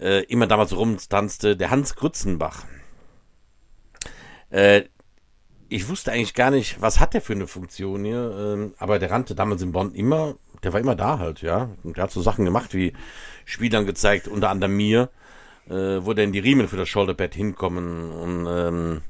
äh, 0.00 0.24
immer 0.24 0.46
damals 0.46 0.74
rumtanzte, 0.74 1.56
der 1.56 1.70
Hans 1.70 1.94
Grützenbach. 1.94 2.64
Äh, 4.50 4.84
ich 5.68 5.88
wusste 5.88 6.12
eigentlich 6.12 6.34
gar 6.34 6.50
nicht, 6.50 6.80
was 6.80 7.00
hat 7.00 7.14
der 7.14 7.20
für 7.20 7.32
eine 7.32 7.46
Funktion 7.46 8.04
hier, 8.04 8.36
ähm, 8.38 8.74
aber 8.78 8.98
der 8.98 9.10
rannte 9.10 9.34
damals 9.34 9.60
in 9.62 9.72
Bonn 9.72 9.94
immer, 9.94 10.36
der 10.62 10.72
war 10.72 10.80
immer 10.80 10.94
da 10.94 11.18
halt, 11.18 11.42
ja. 11.42 11.70
Und 11.82 11.96
der 11.96 12.04
hat 12.04 12.12
so 12.12 12.22
Sachen 12.22 12.44
gemacht 12.44 12.74
wie 12.74 12.92
Spielern 13.44 13.84
gezeigt, 13.84 14.28
unter 14.28 14.50
anderem 14.50 14.76
mir, 14.76 15.10
äh, 15.68 16.04
wo 16.04 16.12
denn 16.14 16.32
die 16.32 16.38
Riemen 16.40 16.68
für 16.68 16.76
das 16.76 16.88
Shoulderpad 16.88 17.34
hinkommen 17.34 18.10
und 18.12 18.46
ähm, 18.48 19.02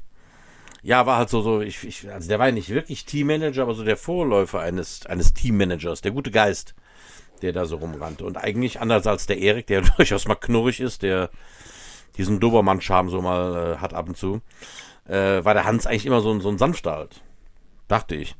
ja, 0.81 1.05
war 1.07 1.17
halt 1.17 1.29
so, 1.29 1.41
so, 1.41 1.61
ich, 1.61 1.83
ich, 1.83 2.11
also 2.11 2.29
der 2.29 2.37
war 2.37 2.45
ja 2.47 2.51
nicht 2.51 2.69
wirklich 2.69 3.05
Teammanager, 3.05 3.63
aber 3.63 3.73
so 3.73 3.83
der 3.83 3.97
Vorläufer 3.97 4.59
eines, 4.59 5.05
eines 5.07 5.33
Teammanagers, 5.33 6.01
der 6.01 6.11
gute 6.11 6.29
Geist, 6.29 6.75
der 7.41 7.53
da 7.53 7.65
so 7.65 7.77
rumrannte. 7.77 8.23
Und 8.23 8.37
eigentlich 8.37 8.79
anders 8.81 9.07
als 9.07 9.25
der 9.25 9.39
Erik, 9.39 9.65
der 9.67 9.81
durchaus 9.97 10.27
mal 10.27 10.35
knurrig 10.35 10.79
ist, 10.79 11.01
der 11.01 11.31
diesen 12.17 12.39
Dobermann-Charme 12.39 13.09
so 13.09 13.19
mal 13.21 13.73
äh, 13.73 13.77
hat 13.77 13.93
ab 13.95 14.07
und 14.07 14.15
zu, 14.15 14.41
äh, 15.07 15.43
war 15.43 15.55
der 15.55 15.65
Hans 15.65 15.87
eigentlich 15.87 16.05
immer 16.05 16.21
so, 16.21 16.31
ein- 16.31 16.41
so 16.41 16.49
ein 16.49 16.57
sanfter 16.59 16.91
halt. 16.91 17.21
Dachte 17.87 18.15
ich. 18.15 18.35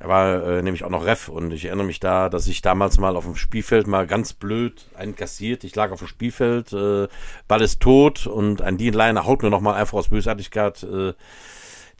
Er 0.00 0.08
war 0.08 0.42
äh, 0.42 0.62
nämlich 0.62 0.82
auch 0.82 0.88
noch 0.88 1.04
Ref 1.04 1.28
und 1.28 1.52
ich 1.52 1.66
erinnere 1.66 1.86
mich 1.86 2.00
da, 2.00 2.30
dass 2.30 2.46
ich 2.46 2.62
damals 2.62 2.98
mal 2.98 3.16
auf 3.16 3.26
dem 3.26 3.36
Spielfeld 3.36 3.86
mal 3.86 4.06
ganz 4.06 4.32
blöd 4.32 4.86
einen 4.96 5.14
kassiert. 5.14 5.62
Ich 5.62 5.76
lag 5.76 5.92
auf 5.92 5.98
dem 5.98 6.08
Spielfeld, 6.08 6.72
äh, 6.72 7.06
Ball 7.46 7.60
ist 7.60 7.80
tot 7.80 8.26
und 8.26 8.62
ein 8.62 8.78
Dienleiner 8.78 9.26
haut 9.26 9.42
mir 9.42 9.50
nochmal 9.50 9.74
einfach 9.74 9.98
aus 9.98 10.08
Bösartigkeit 10.08 10.82
äh, 10.84 11.12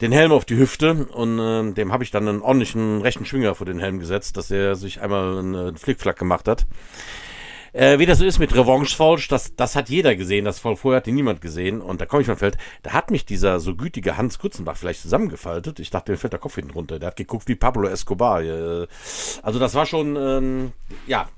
den 0.01 0.11
Helm 0.11 0.31
auf 0.31 0.45
die 0.45 0.57
Hüfte 0.57 1.05
und 1.13 1.37
äh, 1.37 1.73
dem 1.73 1.93
habe 1.93 2.03
ich 2.03 2.09
dann 2.09 2.27
einen 2.27 2.41
ordentlichen 2.41 3.03
rechten 3.03 3.25
Schwinger 3.25 3.53
vor 3.53 3.67
den 3.67 3.79
Helm 3.79 3.99
gesetzt, 3.99 4.35
dass 4.35 4.49
er 4.49 4.75
sich 4.75 4.99
einmal 4.99 5.37
einen 5.37 5.77
Flickflack 5.77 6.17
gemacht 6.17 6.47
hat. 6.47 6.65
Äh, 7.73 7.99
wie 7.99 8.05
das 8.05 8.17
so 8.19 8.25
ist 8.25 8.39
mit 8.39 8.53
Revanche 8.53 8.95
Falsch, 8.95 9.29
das, 9.29 9.55
das 9.55 9.75
hat 9.77 9.87
jeder 9.89 10.15
gesehen, 10.17 10.43
das 10.43 10.59
Fall 10.59 10.75
vorher 10.75 10.97
hat 10.97 11.07
ihn 11.07 11.15
niemand 11.15 11.39
gesehen. 11.41 11.81
Und 11.81 12.01
da 12.01 12.05
komme 12.05 12.21
ich 12.21 12.27
vom 12.27 12.35
Feld, 12.37 12.57
da 12.83 12.91
hat 12.91 13.11
mich 13.11 13.25
dieser 13.25 13.59
so 13.61 13.75
gütige 13.75 14.17
Hans 14.17 14.39
Kutzenbach 14.39 14.75
vielleicht 14.75 15.01
zusammengefaltet. 15.01 15.79
Ich 15.79 15.89
dachte, 15.89 16.11
mir 16.11 16.17
fällt 16.17 16.33
der 16.33 16.39
Kopf 16.39 16.55
hinten 16.55 16.71
runter. 16.71 16.99
Der 16.99 17.07
hat 17.07 17.15
geguckt 17.15 17.47
wie 17.47 17.55
Pablo 17.55 17.87
Escobar. 17.87 18.41
Äh, 18.43 18.87
Also 19.41 19.59
das 19.59 19.73
war 19.73 19.85
schon, 19.85 20.15
ähm, 20.17 20.73
ja, 21.07 21.29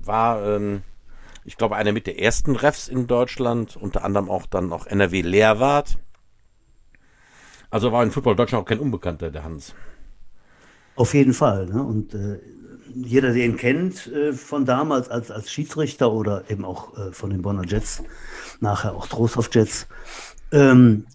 war, 0.00 0.46
ähm, 0.46 0.82
ich 1.44 1.56
glaube, 1.56 1.76
einer 1.76 1.92
mit 1.92 2.06
der 2.06 2.20
ersten 2.20 2.54
Refs 2.56 2.86
in 2.88 3.06
Deutschland, 3.06 3.76
unter 3.76 4.04
anderem 4.04 4.30
auch 4.30 4.46
dann 4.46 4.72
auch 4.72 4.86
NRW 4.86 5.22
Lehrwart. 5.22 5.98
Also 7.70 7.90
war 7.90 8.04
in 8.04 8.12
Football 8.12 8.36
Deutschland 8.36 8.62
auch 8.62 8.68
kein 8.68 8.78
Unbekannter, 8.78 9.30
der 9.32 9.42
Hans. 9.42 9.74
auf 10.96 11.14
jeden 11.14 11.34
Fall. 11.34 11.66
Ne? 11.66 11.82
Und 11.82 12.14
äh, 12.14 12.38
jeder, 12.94 13.32
der 13.32 13.44
ihn 13.44 13.56
kennt, 13.56 14.06
äh, 14.08 14.32
von 14.32 14.64
damals 14.64 15.08
als, 15.10 15.30
als 15.30 15.50
Schiedsrichter 15.50 16.12
oder 16.12 16.44
eben 16.48 16.64
auch 16.64 16.96
äh, 16.96 17.12
von 17.12 17.30
den 17.30 17.42
Bonner 17.42 17.64
Jets, 17.66 18.02
nachher 18.60 18.94
auch 18.94 19.06
Trostorf 19.06 19.50
Jets, 19.52 19.86
ähm, 20.52 21.06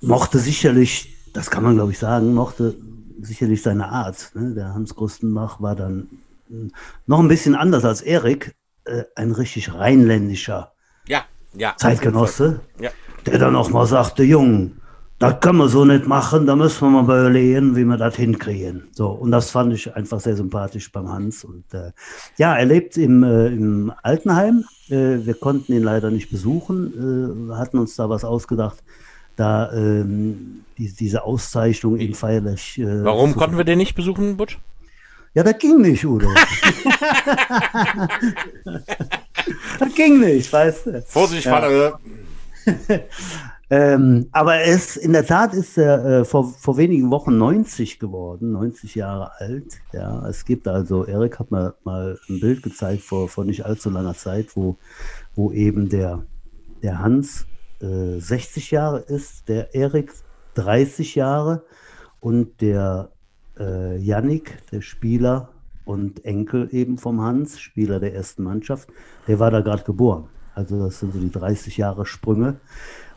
mochte 0.00 0.38
sicherlich, 0.38 1.16
das 1.32 1.50
kann 1.50 1.62
man 1.62 1.74
glaube 1.74 1.92
ich 1.92 1.98
sagen, 1.98 2.34
mochte 2.34 2.76
sicherlich 3.20 3.62
seine 3.62 3.88
Art. 3.88 4.30
Ne? 4.34 4.54
Der 4.54 4.74
Hans 4.74 4.94
Grustenbach 4.94 5.60
war 5.60 5.76
dann 5.76 6.08
äh, 6.50 6.68
noch 7.06 7.20
ein 7.20 7.28
bisschen 7.28 7.54
anders 7.54 7.84
als 7.84 8.02
Erik, 8.02 8.54
äh, 8.84 9.04
ein 9.16 9.32
richtig 9.32 9.74
rheinländischer 9.74 10.72
Ja, 11.06 11.24
ja. 11.54 11.74
Zeitgenosse, 11.76 12.60
Ja. 12.80 12.90
der 13.26 13.38
dann 13.38 13.56
auch 13.56 13.70
mal 13.70 13.86
sagte, 13.86 14.24
Jung, 14.24 14.76
das 15.30 15.40
können 15.40 15.58
wir 15.58 15.68
so 15.68 15.84
nicht 15.84 16.06
machen, 16.06 16.46
da 16.46 16.56
müssen 16.56 16.80
wir 16.80 17.02
mal 17.02 17.02
überlegen, 17.02 17.76
wie 17.76 17.84
wir 17.84 17.96
das 17.96 18.16
hinkriegen. 18.16 18.88
So, 18.92 19.08
und 19.08 19.30
das 19.30 19.50
fand 19.50 19.72
ich 19.72 19.94
einfach 19.94 20.20
sehr 20.20 20.36
sympathisch 20.36 20.90
beim 20.92 21.08
Hans. 21.08 21.44
Und 21.44 21.72
äh, 21.72 21.92
ja, 22.36 22.54
er 22.56 22.64
lebt 22.64 22.96
im, 22.96 23.22
äh, 23.22 23.46
im 23.46 23.92
Altenheim. 24.02 24.64
Äh, 24.88 25.24
wir 25.24 25.34
konnten 25.34 25.72
ihn 25.72 25.82
leider 25.82 26.10
nicht 26.10 26.30
besuchen, 26.30 27.50
äh, 27.50 27.54
hatten 27.54 27.78
uns 27.78 27.96
da 27.96 28.08
was 28.08 28.24
ausgedacht, 28.24 28.82
da 29.36 29.72
ähm, 29.72 30.64
die, 30.78 30.92
diese 30.92 31.24
Auszeichnung 31.24 31.98
eben 31.98 32.14
feierlich. 32.14 32.78
Äh, 32.78 33.04
Warum 33.04 33.34
konnten 33.34 33.56
wir 33.56 33.64
den 33.64 33.78
nicht 33.78 33.94
besuchen, 33.94 34.36
Butch? 34.36 34.58
Ja, 35.34 35.42
das 35.42 35.58
ging 35.58 35.80
nicht, 35.80 36.04
Udo. 36.04 36.28
das 39.78 39.94
ging 39.96 40.20
nicht, 40.20 40.52
weißt 40.52 40.86
du. 40.86 41.02
Vorsicht, 41.02 41.48
Vater. 41.48 41.98
ähm, 43.70 44.28
aber 44.32 44.60
es 44.60 44.96
in 44.96 45.12
der 45.12 45.26
Tat 45.26 45.54
ist 45.54 45.78
er 45.78 46.04
äh, 46.04 46.24
vor, 46.24 46.52
vor 46.52 46.76
wenigen 46.76 47.10
Wochen 47.10 47.38
90 47.38 47.98
geworden, 47.98 48.52
90 48.52 48.94
Jahre 48.94 49.32
alt. 49.38 49.80
Ja, 49.92 50.26
es 50.28 50.44
gibt 50.44 50.68
also, 50.68 51.04
Erik 51.04 51.38
hat 51.38 51.50
mir 51.50 51.74
mal 51.84 52.18
ein 52.28 52.40
Bild 52.40 52.62
gezeigt 52.62 53.02
vor, 53.02 53.28
vor 53.28 53.44
nicht 53.44 53.64
allzu 53.64 53.90
langer 53.90 54.14
Zeit, 54.14 54.54
wo, 54.54 54.76
wo 55.34 55.50
eben 55.50 55.88
der, 55.88 56.24
der 56.82 56.98
Hans 56.98 57.46
äh, 57.80 58.18
60 58.18 58.70
Jahre 58.70 59.00
ist, 59.00 59.48
der 59.48 59.74
Erik 59.74 60.12
30 60.54 61.14
Jahre 61.14 61.62
und 62.20 62.60
der 62.60 63.10
äh, 63.58 63.96
Yannick, 63.98 64.66
der 64.70 64.82
Spieler 64.82 65.48
und 65.84 66.24
Enkel 66.24 66.68
eben 66.72 66.98
vom 66.98 67.20
Hans, 67.20 67.58
Spieler 67.58 68.00
der 68.00 68.14
ersten 68.14 68.42
Mannschaft, 68.42 68.88
der 69.26 69.38
war 69.38 69.50
da 69.50 69.60
gerade 69.60 69.84
geboren. 69.84 70.28
Also 70.54 70.78
das 70.78 71.00
sind 71.00 71.12
so 71.12 71.18
die 71.18 71.30
30 71.30 71.76
Jahre 71.76 72.06
Sprünge. 72.06 72.56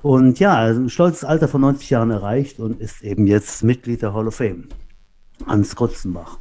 Und 0.02 0.40
ja, 0.40 0.56
also 0.56 0.82
ein 0.82 0.90
stolzes 0.90 1.24
Alter 1.24 1.48
von 1.48 1.62
90 1.62 1.90
Jahren 1.90 2.12
erreicht 2.12 2.60
und 2.60 2.80
ist 2.80 3.04
eben 3.04 3.28
jetzt 3.28 3.64
Mitglied 3.64 4.02
der 4.02 4.14
Hall 4.14 4.28
of 4.28 4.36
Fame. 4.36 4.70
Hans 5.46 5.76
Krotzenbach. 5.76 6.38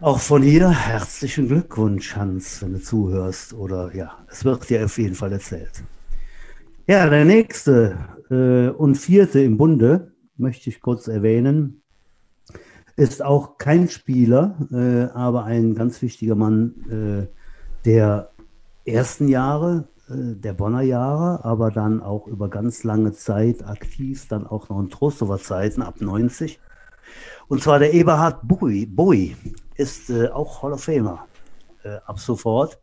Auch 0.00 0.20
von 0.20 0.42
hier 0.42 0.70
herzlichen 0.70 1.48
Glückwunsch, 1.48 2.16
Hans, 2.16 2.62
wenn 2.62 2.74
du 2.74 2.80
zuhörst. 2.80 3.54
Oder 3.54 3.94
ja, 3.94 4.18
es 4.30 4.44
wird 4.44 4.68
dir 4.68 4.84
auf 4.84 4.98
jeden 4.98 5.14
Fall 5.14 5.32
erzählt. 5.32 5.82
Ja, 6.86 7.08
der 7.08 7.24
nächste 7.24 7.98
äh, 8.30 8.68
und 8.68 8.96
vierte 8.96 9.40
im 9.40 9.56
Bunde 9.56 10.12
möchte 10.36 10.68
ich 10.68 10.80
kurz 10.80 11.08
erwähnen 11.08 11.80
ist 12.96 13.24
auch 13.24 13.58
kein 13.58 13.88
Spieler, 13.88 14.56
äh, 14.72 15.12
aber 15.14 15.44
ein 15.44 15.74
ganz 15.74 16.00
wichtiger 16.02 16.34
Mann 16.34 16.74
äh, 16.90 17.26
der 17.84 18.30
ersten 18.84 19.28
Jahre, 19.28 19.88
der 20.08 20.52
Bonner 20.52 20.82
Jahre, 20.82 21.44
aber 21.44 21.70
dann 21.70 22.02
auch 22.02 22.26
über 22.26 22.48
ganz 22.48 22.84
lange 22.84 23.12
Zeit 23.12 23.66
aktiv, 23.66 24.26
dann 24.28 24.46
auch 24.46 24.68
noch 24.68 24.80
in 24.80 24.90
Trostower 24.90 25.38
Zeiten 25.38 25.80
ab 25.80 26.00
90. 26.00 26.60
Und 27.48 27.62
zwar 27.62 27.78
der 27.78 27.94
Eberhard 27.94 28.40
Bowie, 28.42 28.86
Bowie 28.86 29.36
ist 29.76 30.10
äh, 30.10 30.28
auch 30.28 30.62
Hall 30.62 30.72
of 30.72 30.84
Famer 30.84 31.26
äh, 31.82 31.96
ab 32.06 32.18
sofort. 32.18 32.78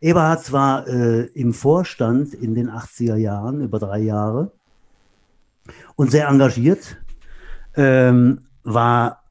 Eberhard 0.00 0.52
war 0.52 0.86
äh, 0.86 1.26
im 1.34 1.54
Vorstand 1.54 2.34
in 2.34 2.54
den 2.54 2.70
80er 2.70 3.16
Jahren, 3.16 3.62
über 3.62 3.78
drei 3.78 4.00
Jahre, 4.00 4.52
und 5.96 6.10
sehr 6.10 6.28
engagiert, 6.28 6.96
ähm, 7.74 8.46
war 8.62 9.24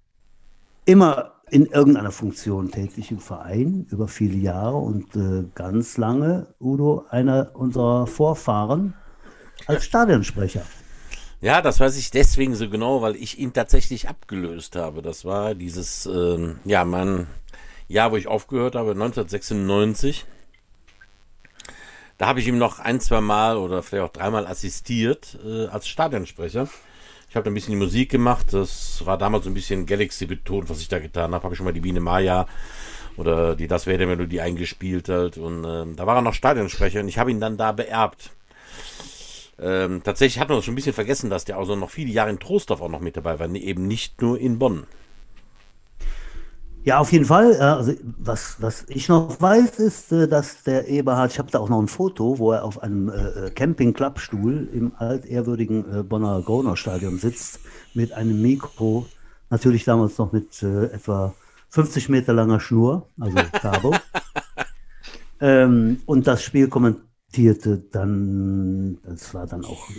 immer 0.85 1.34
in 1.49 1.67
irgendeiner 1.67 2.11
Funktion 2.11 2.71
tätig 2.71 3.11
im 3.11 3.19
Verein 3.19 3.87
über 3.91 4.07
viele 4.07 4.37
Jahre 4.37 4.77
und 4.77 5.15
äh, 5.15 5.45
ganz 5.53 5.97
lange, 5.97 6.47
Udo, 6.59 7.05
einer 7.09 7.51
unserer 7.53 8.07
Vorfahren 8.07 8.95
als 9.67 9.85
Stadionsprecher. 9.85 10.63
Ja, 11.41 11.61
das 11.61 11.79
weiß 11.79 11.97
ich 11.97 12.11
deswegen 12.11 12.55
so 12.55 12.69
genau, 12.69 13.01
weil 13.01 13.15
ich 13.15 13.37
ihn 13.37 13.53
tatsächlich 13.53 14.09
abgelöst 14.09 14.75
habe. 14.75 15.01
Das 15.01 15.25
war 15.25 15.53
dieses, 15.53 16.05
äh, 16.07 16.55
ja, 16.63 16.85
mein 16.85 17.27
Jahr, 17.87 18.11
wo 18.11 18.17
ich 18.17 18.27
aufgehört 18.27 18.75
habe, 18.75 18.91
1996. 18.91 20.25
Da 22.17 22.27
habe 22.27 22.39
ich 22.39 22.47
ihm 22.47 22.57
noch 22.57 22.79
ein, 22.79 22.99
zwei 22.99 23.21
Mal 23.21 23.57
oder 23.57 23.83
vielleicht 23.83 24.05
auch 24.05 24.13
dreimal 24.13 24.47
assistiert 24.47 25.37
äh, 25.45 25.67
als 25.67 25.87
Stadionsprecher. 25.87 26.67
Ich 27.35 27.37
habe 27.37 27.49
ein 27.49 27.53
bisschen 27.53 27.73
die 27.73 27.85
Musik 27.85 28.11
gemacht. 28.11 28.53
Das 28.53 29.05
war 29.05 29.17
damals 29.17 29.43
so 29.43 29.49
ein 29.49 29.53
bisschen 29.53 29.85
Galaxy 29.85 30.25
betont, 30.25 30.69
was 30.69 30.79
ich 30.79 30.87
da 30.87 30.99
getan 30.99 31.33
habe. 31.33 31.43
Habe 31.43 31.53
ich 31.53 31.57
schon 31.57 31.65
mal 31.65 31.73
die 31.73 31.81
Biene 31.81 31.99
Maya 31.99 32.47
oder 33.17 33.57
die 33.57 33.67
Das 33.67 33.87
wäre 33.87 33.97
der 33.97 34.07
Melodie 34.07 34.39
eingespielt 34.39 35.09
halt. 35.09 35.37
Und 35.37 35.65
äh, 35.65 35.85
da 35.97 36.07
war 36.07 36.15
er 36.15 36.21
noch 36.21 36.33
Stadionsprecher 36.33 37.01
und 37.01 37.09
ich 37.09 37.17
habe 37.17 37.31
ihn 37.31 37.41
dann 37.41 37.57
da 37.57 37.73
beerbt. 37.73 38.29
Ähm, 39.59 40.01
tatsächlich 40.01 40.39
hat 40.39 40.47
man 40.47 40.61
schon 40.61 40.71
ein 40.71 40.75
bisschen 40.77 40.93
vergessen, 40.93 41.29
dass 41.29 41.43
der 41.43 41.57
also 41.57 41.75
noch 41.75 41.89
viele 41.89 42.13
Jahre 42.13 42.29
in 42.29 42.39
Trostorf 42.39 42.81
auch 42.81 42.87
noch 42.87 43.01
mit 43.01 43.17
dabei 43.17 43.37
war, 43.37 43.53
eben 43.53 43.85
nicht 43.85 44.21
nur 44.21 44.39
in 44.39 44.57
Bonn. 44.57 44.87
Ja, 46.85 46.99
auf 46.99 47.11
jeden 47.11 47.25
Fall. 47.25 47.59
Also, 47.59 47.93
was, 48.03 48.57
was 48.61 48.85
ich 48.89 49.09
noch 49.09 49.41
weiß, 49.41 49.79
ist, 49.79 50.11
äh, 50.11 50.27
dass 50.27 50.61
der 50.61 50.87
Eberhard, 50.87 51.31
ich 51.31 51.39
habe 51.39 51.49
da 51.49 51.57
auch 51.57 51.67
noch 51.67 51.81
ein 51.81 51.87
Foto, 51.87 52.37
wo 52.37 52.51
er 52.51 52.63
auf 52.63 52.83
einem 52.83 53.09
äh, 53.09 53.47
äh 53.47 53.49
Camping-Klappstuhl 53.49 54.69
im 54.71 54.91
altehrwürdigen 54.95 56.01
äh, 56.01 56.03
Bonner 56.03 56.43
Gronau-Stadion 56.43 57.17
sitzt, 57.17 57.59
mit 57.95 58.13
einem 58.13 58.39
Mikro, 58.39 59.07
natürlich 59.49 59.83
damals 59.83 60.19
noch 60.19 60.31
mit 60.31 60.61
äh, 60.61 60.85
etwa 60.85 61.33
50 61.69 62.09
Meter 62.09 62.33
langer 62.33 62.59
Schnur, 62.59 63.09
also 63.19 63.35
Cabo. 63.53 63.95
ähm, 65.41 66.01
und 66.05 66.27
das 66.27 66.43
Spiel 66.43 66.67
kommentierte 66.67 67.79
dann, 67.91 68.99
das 69.03 69.33
war 69.33 69.47
dann 69.47 69.65
auch 69.65 69.89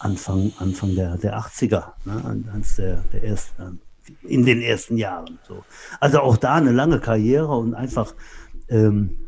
Anfang, 0.00 0.50
Anfang 0.58 0.96
der, 0.96 1.18
der 1.18 1.38
80er, 1.38 1.92
ne, 2.04 2.42
eines 2.52 2.74
der, 2.74 3.04
der 3.12 3.22
ersten 3.22 3.80
in 4.22 4.44
den 4.44 4.60
ersten 4.60 4.96
Jahren. 4.96 5.38
So. 5.46 5.64
Also 6.00 6.20
auch 6.20 6.36
da 6.36 6.54
eine 6.54 6.72
lange 6.72 7.00
Karriere 7.00 7.56
und 7.56 7.74
einfach 7.74 8.14
ähm, 8.68 9.18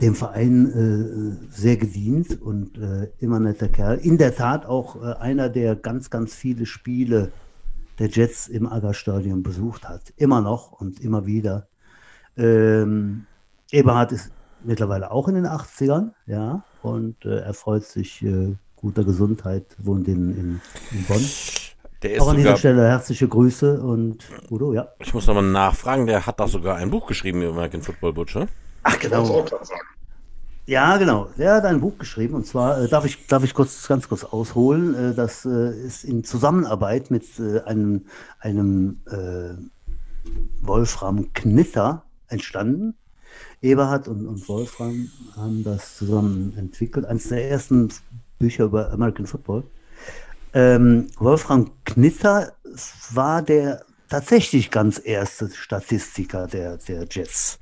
dem 0.00 0.14
Verein 0.14 1.40
äh, 1.50 1.52
sehr 1.54 1.76
gedient 1.76 2.40
und 2.40 2.78
äh, 2.78 3.10
immer 3.18 3.38
netter 3.38 3.68
Kerl. 3.68 3.98
In 3.98 4.18
der 4.18 4.34
Tat 4.34 4.64
auch 4.66 4.96
äh, 4.96 5.14
einer, 5.14 5.48
der 5.48 5.76
ganz, 5.76 6.10
ganz 6.10 6.34
viele 6.34 6.66
Spiele 6.66 7.32
der 7.98 8.08
Jets 8.08 8.48
im 8.48 8.66
Aggerstadion 8.66 9.42
besucht 9.42 9.88
hat. 9.88 10.12
Immer 10.16 10.40
noch 10.40 10.72
und 10.72 11.00
immer 11.00 11.26
wieder. 11.26 11.68
Ähm, 12.36 13.26
Eberhard 13.70 14.12
ist 14.12 14.32
mittlerweile 14.64 15.10
auch 15.10 15.28
in 15.28 15.34
den 15.34 15.46
80ern, 15.46 16.12
ja, 16.26 16.64
und 16.82 17.24
äh, 17.24 17.40
er 17.40 17.54
freut 17.54 17.84
sich 17.84 18.22
äh, 18.22 18.54
guter 18.76 19.04
Gesundheit, 19.04 19.64
wohnt 19.78 20.08
in, 20.08 20.30
in, 20.36 20.60
in 20.92 21.04
Bonn. 21.06 21.24
Der 22.02 22.14
ist 22.14 22.22
Auch 22.22 22.30
an 22.30 22.36
dieser 22.36 22.56
Stelle 22.56 22.88
herzliche 22.88 23.28
Grüße 23.28 23.80
und 23.80 24.24
Udo, 24.50 24.72
ja. 24.72 24.88
Ich 25.00 25.12
muss 25.12 25.26
nochmal 25.26 25.44
nachfragen, 25.44 26.06
der 26.06 26.24
hat 26.24 26.40
da 26.40 26.48
sogar 26.48 26.76
ein 26.76 26.90
Buch 26.90 27.06
geschrieben 27.06 27.42
über 27.42 27.52
American 27.52 27.82
Football 27.82 28.14
Butcher. 28.14 28.48
Ach, 28.82 28.98
genau. 28.98 29.44
Ja, 30.66 30.96
genau. 30.96 31.28
Der 31.36 31.56
hat 31.56 31.64
ein 31.64 31.80
Buch 31.80 31.98
geschrieben 31.98 32.34
und 32.34 32.46
zwar 32.46 32.80
äh, 32.80 32.88
darf 32.88 33.04
ich 33.04 33.26
darf 33.26 33.44
ich 33.44 33.54
kurz 33.54 33.86
ganz 33.88 34.08
kurz 34.08 34.24
ausholen. 34.24 34.94
Äh, 34.94 35.14
das 35.14 35.44
äh, 35.44 35.72
ist 35.72 36.04
in 36.04 36.24
Zusammenarbeit 36.24 37.10
mit 37.10 37.24
äh, 37.38 37.60
einem 37.62 38.06
einem 38.38 39.00
äh, 39.10 39.54
Wolfram 40.62 41.32
Knitter 41.34 42.04
entstanden. 42.28 42.94
Eberhard 43.60 44.08
und, 44.08 44.26
und 44.26 44.48
Wolfram 44.48 45.10
haben 45.36 45.64
das 45.64 45.96
zusammen 45.96 46.54
entwickelt. 46.56 47.04
Eines 47.04 47.28
der 47.28 47.50
ersten 47.50 47.88
Bücher 48.38 48.64
über 48.64 48.90
American 48.90 49.26
Football. 49.26 49.64
Ähm, 50.52 51.08
Wolfram 51.18 51.70
Knitter 51.84 52.52
war 53.12 53.42
der 53.42 53.84
tatsächlich 54.08 54.70
ganz 54.70 55.00
erste 55.02 55.48
Statistiker 55.50 56.46
der, 56.46 56.76
der 56.76 57.06
Jets 57.08 57.60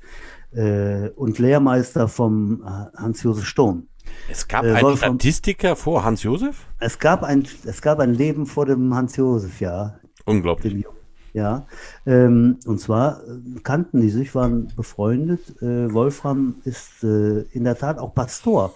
äh, 0.51 1.09
und 1.09 1.39
Lehrmeister 1.39 2.07
vom 2.07 2.63
äh, 2.63 2.97
Hans-Josef 2.97 3.45
Sturm. 3.45 3.87
Es 4.29 4.47
gab 4.47 4.65
äh, 4.65 4.73
einen 4.73 4.97
Statistiker 4.97 5.75
vor 5.75 6.03
Hans-Josef? 6.03 6.65
Es 6.79 6.97
gab, 6.97 7.23
ein, 7.23 7.47
es 7.65 7.81
gab 7.81 7.99
ein 7.99 8.13
Leben 8.13 8.47
vor 8.47 8.65
dem 8.65 8.93
Hans-Josef, 8.95 9.61
ja. 9.61 9.99
Unglaublich. 10.25 10.85
ja, 11.33 11.65
ähm, 12.05 12.57
und 12.65 12.79
zwar 12.79 13.21
äh, 13.23 13.59
kannten 13.63 14.01
die 14.01 14.09
sich, 14.09 14.33
waren 14.33 14.71
befreundet. 14.75 15.61
Äh, 15.61 15.93
Wolfram 15.93 16.55
ist 16.63 17.03
äh, 17.03 17.41
in 17.51 17.63
der 17.63 17.77
Tat 17.77 17.99
auch 17.99 18.13
Pastor 18.15 18.73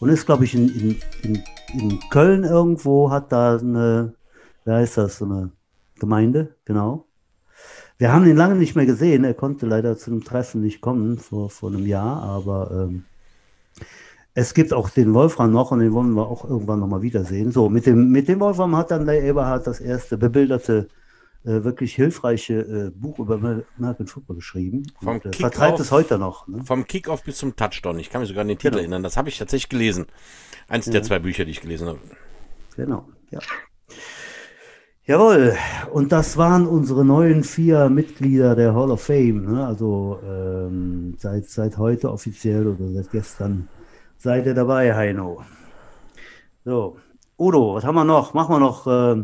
und 0.00 0.08
ist, 0.10 0.26
glaube 0.26 0.44
ich, 0.44 0.54
in, 0.54 0.68
in, 0.68 1.00
in, 1.22 1.42
in, 1.78 2.00
Köln 2.10 2.44
irgendwo, 2.44 3.10
hat 3.10 3.32
da 3.32 3.56
eine, 3.56 4.14
wie 4.64 4.72
heißt 4.72 4.98
das, 4.98 5.18
so 5.18 5.24
eine 5.24 5.50
Gemeinde, 5.98 6.54
genau. 6.64 7.06
Wir 7.98 8.12
haben 8.12 8.26
ihn 8.26 8.36
lange 8.36 8.56
nicht 8.56 8.76
mehr 8.76 8.84
gesehen. 8.84 9.24
Er 9.24 9.32
konnte 9.32 9.64
leider 9.64 9.96
zu 9.96 10.10
dem 10.10 10.22
Treffen 10.22 10.60
nicht 10.60 10.82
kommen 10.82 11.18
vor, 11.18 11.48
vor 11.48 11.70
einem 11.70 11.86
Jahr, 11.86 12.22
aber 12.22 12.70
ähm, 12.70 13.04
es 14.34 14.52
gibt 14.52 14.74
auch 14.74 14.90
den 14.90 15.14
Wolfram 15.14 15.50
noch 15.50 15.70
und 15.70 15.78
den 15.78 15.94
wollen 15.94 16.12
wir 16.12 16.28
auch 16.28 16.44
irgendwann 16.44 16.80
nochmal 16.80 17.00
wiedersehen. 17.00 17.52
So, 17.52 17.70
mit 17.70 17.86
dem, 17.86 18.10
mit 18.10 18.28
dem 18.28 18.38
Wolfram 18.40 18.76
hat 18.76 18.90
dann 18.90 19.06
der 19.06 19.22
Eberhard 19.22 19.66
das 19.66 19.80
erste 19.80 20.18
bebilderte 20.18 20.88
äh, 21.46 21.62
wirklich 21.62 21.94
hilfreiche 21.94 22.54
äh, 22.54 22.90
Buch 22.90 23.20
über 23.20 23.36
American 23.78 24.06
Football 24.08 24.36
geschrieben. 24.36 24.82
Vom 25.00 25.14
und, 25.14 25.26
äh, 25.26 25.32
vertreibt 25.32 25.78
es 25.78 25.92
heute 25.92 26.18
noch. 26.18 26.48
Ne? 26.48 26.64
Vom 26.64 26.86
Kickoff 26.86 27.22
bis 27.22 27.38
zum 27.38 27.54
Touchdown. 27.54 28.00
Ich 28.00 28.10
kann 28.10 28.20
mich 28.20 28.28
sogar 28.28 28.42
an 28.42 28.48
den 28.48 28.58
Titel 28.58 28.70
genau. 28.70 28.80
erinnern. 28.80 29.02
Das 29.04 29.16
habe 29.16 29.28
ich 29.28 29.38
tatsächlich 29.38 29.68
gelesen. 29.68 30.06
Eins 30.68 30.86
ja. 30.86 30.92
der 30.92 31.04
zwei 31.04 31.20
Bücher, 31.20 31.44
die 31.44 31.52
ich 31.52 31.60
gelesen 31.60 31.86
habe. 31.86 32.00
Genau, 32.74 33.08
ja. 33.30 33.38
Jawohl, 35.04 35.54
und 35.92 36.10
das 36.10 36.36
waren 36.36 36.66
unsere 36.66 37.04
neuen 37.04 37.44
vier 37.44 37.88
Mitglieder 37.90 38.56
der 38.56 38.74
Hall 38.74 38.90
of 38.90 39.02
Fame. 39.02 39.44
Ne? 39.52 39.64
Also 39.64 40.18
ähm, 40.26 41.14
seit, 41.16 41.48
seit 41.48 41.78
heute 41.78 42.10
offiziell 42.10 42.66
oder 42.66 42.90
seit 42.90 43.12
gestern 43.12 43.68
seid 44.18 44.46
ihr 44.46 44.54
dabei, 44.54 44.96
Heino. 44.96 45.44
So, 46.64 46.96
Udo, 47.38 47.76
was 47.76 47.84
haben 47.84 47.94
wir 47.94 48.04
noch? 48.04 48.34
Machen 48.34 48.56
wir 48.56 48.58
noch 48.58 48.86
äh, 48.88 49.22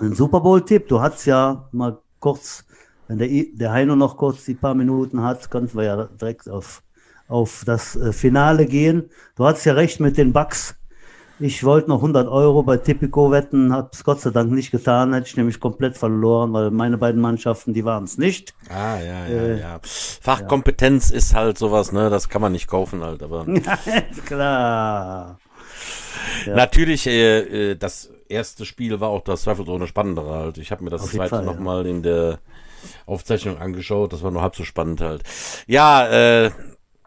einen 0.00 0.14
Super 0.14 0.40
Bowl-Tipp. 0.40 0.88
Du 0.88 1.00
hast 1.00 1.24
ja 1.26 1.68
mal 1.72 1.98
kurz, 2.20 2.64
wenn 3.08 3.18
der, 3.18 3.28
der 3.52 3.72
Heino 3.72 3.96
noch 3.96 4.16
kurz 4.16 4.44
die 4.44 4.54
paar 4.54 4.74
Minuten 4.74 5.22
hat, 5.22 5.50
könnten 5.50 5.76
wir 5.76 5.84
ja 5.84 6.04
direkt 6.04 6.48
auf, 6.48 6.82
auf 7.28 7.62
das 7.66 7.96
äh, 7.96 8.12
Finale 8.12 8.66
gehen. 8.66 9.10
Du 9.36 9.44
hast 9.44 9.64
ja 9.64 9.74
recht 9.74 10.00
mit 10.00 10.16
den 10.16 10.32
Bugs. 10.32 10.76
Ich 11.40 11.64
wollte 11.64 11.88
noch 11.88 11.96
100 11.96 12.28
Euro 12.28 12.62
bei 12.62 12.76
Tipico 12.76 13.32
wetten, 13.32 13.72
habe 13.72 13.90
es 13.92 14.04
Gott 14.04 14.20
sei 14.20 14.30
Dank 14.30 14.52
nicht 14.52 14.70
getan, 14.70 15.12
hätte 15.12 15.26
ich 15.26 15.36
nämlich 15.36 15.58
komplett 15.58 15.98
verloren, 15.98 16.52
weil 16.52 16.70
meine 16.70 16.96
beiden 16.96 17.20
Mannschaften, 17.20 17.74
die 17.74 17.84
waren 17.84 18.04
es 18.04 18.18
nicht. 18.18 18.54
Ah, 18.68 19.00
ja, 19.00 19.26
ja, 19.26 19.26
äh, 19.26 19.60
ja. 19.60 19.80
Fachkompetenz 19.82 21.10
ja. 21.10 21.16
ist 21.16 21.34
halt 21.34 21.58
sowas, 21.58 21.90
ne, 21.90 22.08
das 22.08 22.28
kann 22.28 22.40
man 22.40 22.52
nicht 22.52 22.68
kaufen 22.68 23.02
halt, 23.02 23.20
aber. 23.20 23.46
Klar. 24.26 25.38
Ja. 26.46 26.54
Natürlich, 26.54 27.08
äh, 27.08 27.72
äh, 27.72 27.76
das 27.76 28.13
erste 28.28 28.64
Spiel 28.64 29.00
war 29.00 29.08
auch 29.08 29.22
das 29.22 29.42
zweifelsohne 29.42 29.86
spannendere 29.86 30.34
halt. 30.34 30.58
Ich 30.58 30.70
habe 30.70 30.84
mir 30.84 30.90
das 30.90 31.06
zweite 31.06 31.42
nochmal 31.42 31.84
ja. 31.84 31.90
in 31.90 32.02
der 32.02 32.38
Aufzeichnung 33.06 33.58
angeschaut, 33.58 34.12
das 34.12 34.22
war 34.22 34.30
nur 34.30 34.42
halb 34.42 34.56
so 34.56 34.64
spannend 34.64 35.00
halt. 35.00 35.22
Ja, 35.66 36.44
äh, 36.44 36.50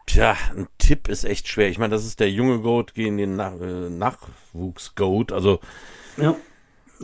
Tja, 0.08 0.38
ein 0.56 0.66
Tipp 0.78 1.06
ist 1.08 1.24
echt 1.24 1.48
schwer. 1.48 1.68
Ich 1.68 1.78
meine, 1.78 1.94
das 1.94 2.06
ist 2.06 2.18
der 2.18 2.30
junge 2.30 2.60
Goat 2.60 2.94
gegen 2.94 3.18
den 3.18 3.36
Nach 3.36 3.52
äh, 3.60 3.90
Nachwuchs-Goat. 3.90 5.32
Also, 5.32 5.60
ja. 6.16 6.34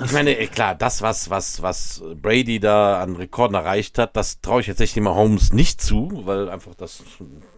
Ich 0.03 0.13
meine, 0.13 0.39
äh, 0.39 0.47
klar, 0.47 0.75
das, 0.75 1.03
was, 1.03 1.29
was, 1.29 1.61
was 1.61 2.03
Brady 2.17 2.61
da 2.61 3.03
an 3.03 3.15
Rekorden 3.17 3.55
erreicht 3.55 3.99
hat, 3.99 4.17
das 4.17 4.41
traue 4.41 4.63
ich 4.63 4.69
jetzt 4.69 4.81
echt 4.81 4.97
immer 4.97 5.15
Holmes 5.15 5.53
nicht 5.53 5.83
zu, 5.83 6.23
weil 6.25 6.49
einfach 6.49 6.75
das 6.75 7.03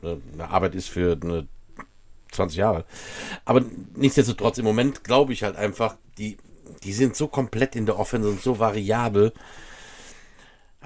eine 0.02 0.50
Arbeit 0.50 0.74
ist 0.74 0.88
für 0.88 1.16
eine 1.22 1.46
20 2.32 2.58
Jahre. 2.58 2.84
Aber 3.44 3.62
nichtsdestotrotz, 3.94 4.58
im 4.58 4.64
Moment 4.64 5.04
glaube 5.04 5.32
ich 5.32 5.44
halt 5.44 5.54
einfach, 5.54 5.96
die, 6.18 6.38
die 6.84 6.92
sind 6.92 7.16
so 7.16 7.28
komplett 7.28 7.76
in 7.76 7.86
der 7.86 7.98
Offense 7.98 8.28
und 8.28 8.42
so 8.42 8.58
variabel. 8.58 9.32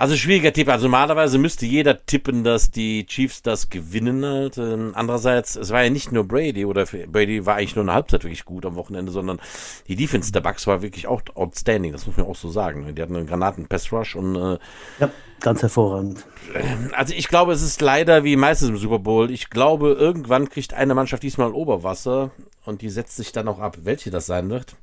Also 0.00 0.16
schwieriger 0.16 0.50
Tipp. 0.50 0.70
Also 0.70 0.86
normalerweise 0.86 1.36
müsste 1.36 1.66
jeder 1.66 2.06
tippen, 2.06 2.42
dass 2.42 2.70
die 2.70 3.04
Chiefs 3.04 3.42
das 3.42 3.68
gewinnen 3.68 4.24
halt. 4.24 4.56
Ähm, 4.56 4.92
andererseits, 4.94 5.56
es 5.56 5.68
war 5.72 5.82
ja 5.82 5.90
nicht 5.90 6.10
nur 6.10 6.24
Brady 6.26 6.64
oder 6.64 6.86
Brady 6.86 7.44
war 7.44 7.56
eigentlich 7.56 7.76
nur 7.76 7.84
eine 7.84 7.92
Halbzeit 7.92 8.24
wirklich 8.24 8.46
gut 8.46 8.64
am 8.64 8.76
Wochenende, 8.76 9.12
sondern 9.12 9.42
die 9.88 9.96
Defense 9.96 10.32
der 10.32 10.40
Bucks 10.40 10.66
war 10.66 10.80
wirklich 10.80 11.06
auch 11.06 11.20
outstanding. 11.34 11.92
Das 11.92 12.06
muss 12.06 12.16
man 12.16 12.24
auch 12.24 12.34
so 12.34 12.48
sagen. 12.48 12.94
Die 12.94 13.02
hatten 13.02 13.14
einen 13.14 13.26
Granaten-Pass-Rush 13.26 14.16
und 14.16 14.36
äh, 14.36 14.58
ja, 15.00 15.10
ganz 15.40 15.60
hervorragend. 15.60 16.24
Ähm, 16.54 16.92
also 16.94 17.12
ich 17.12 17.28
glaube, 17.28 17.52
es 17.52 17.60
ist 17.60 17.82
leider 17.82 18.24
wie 18.24 18.36
meistens 18.36 18.70
im 18.70 18.78
Super 18.78 19.00
Bowl. 19.00 19.30
Ich 19.30 19.50
glaube, 19.50 19.92
irgendwann 20.00 20.48
kriegt 20.48 20.72
eine 20.72 20.94
Mannschaft 20.94 21.24
diesmal 21.24 21.52
Oberwasser 21.52 22.30
und 22.64 22.80
die 22.80 22.88
setzt 22.88 23.16
sich 23.16 23.32
dann 23.32 23.48
auch 23.48 23.58
ab, 23.58 23.76
welche 23.82 24.10
das 24.10 24.24
sein 24.24 24.48
wird. 24.48 24.76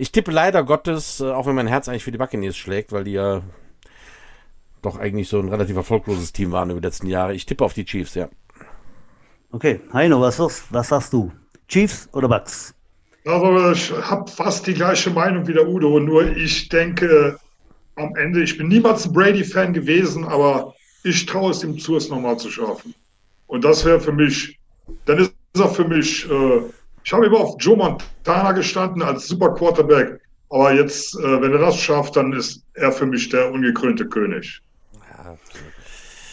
Ich 0.00 0.12
tippe 0.12 0.30
leider 0.30 0.62
Gottes, 0.62 1.18
äh, 1.20 1.24
auch 1.24 1.46
wenn 1.46 1.56
mein 1.56 1.66
Herz 1.66 1.88
eigentlich 1.88 2.04
für 2.04 2.12
die 2.12 2.18
Buccaneers 2.18 2.56
schlägt, 2.56 2.92
weil 2.92 3.02
die 3.02 3.12
ja 3.12 3.42
doch 4.80 4.96
eigentlich 4.96 5.28
so 5.28 5.40
ein 5.40 5.48
relativ 5.48 5.74
erfolgloses 5.74 6.32
Team 6.32 6.52
waren 6.52 6.70
über 6.70 6.80
die 6.80 6.86
letzten 6.86 7.08
Jahre. 7.08 7.34
Ich 7.34 7.46
tippe 7.46 7.64
auf 7.64 7.74
die 7.74 7.84
Chiefs, 7.84 8.14
ja. 8.14 8.28
Okay, 9.50 9.80
Heino, 9.92 10.20
was, 10.20 10.38
ist, 10.38 10.72
was 10.72 10.88
sagst 10.88 11.12
du? 11.12 11.32
Chiefs 11.66 12.08
oder 12.12 12.28
Bucks? 12.28 12.72
Also 13.24 13.72
ich 13.72 13.90
habe 13.90 14.30
fast 14.30 14.68
die 14.68 14.74
gleiche 14.74 15.10
Meinung 15.10 15.48
wie 15.48 15.52
der 15.52 15.66
Udo, 15.66 15.98
nur 15.98 16.24
ich 16.36 16.68
denke 16.68 17.36
am 17.96 18.14
Ende, 18.14 18.44
ich 18.44 18.56
bin 18.56 18.68
niemals 18.68 19.04
ein 19.04 19.12
Brady-Fan 19.12 19.72
gewesen, 19.72 20.24
aber 20.24 20.74
ich 21.02 21.26
traue 21.26 21.50
es 21.50 21.64
ihm 21.64 21.76
zu, 21.76 21.96
es 21.96 22.08
nochmal 22.08 22.38
zu 22.38 22.52
schaffen. 22.52 22.94
Und 23.48 23.64
das 23.64 23.84
wäre 23.84 23.98
für 23.98 24.12
mich, 24.12 24.60
dann 25.06 25.18
ist 25.18 25.34
er 25.58 25.68
für 25.68 25.88
mich, 25.88 26.30
äh, 26.30 26.60
ich 27.04 27.12
habe 27.12 27.26
immer 27.26 27.40
auf 27.40 27.56
Joe 27.58 27.76
Montana 27.76 28.52
gestanden 28.52 29.02
als 29.02 29.26
super 29.26 29.54
Quarterback, 29.54 30.20
aber 30.50 30.72
jetzt, 30.74 31.14
äh, 31.16 31.40
wenn 31.40 31.52
er 31.52 31.58
das 31.58 31.76
schafft, 31.76 32.16
dann 32.16 32.32
ist 32.32 32.62
er 32.74 32.92
für 32.92 33.06
mich 33.06 33.28
der 33.28 33.52
ungekrönte 33.52 34.06
König. 34.06 34.62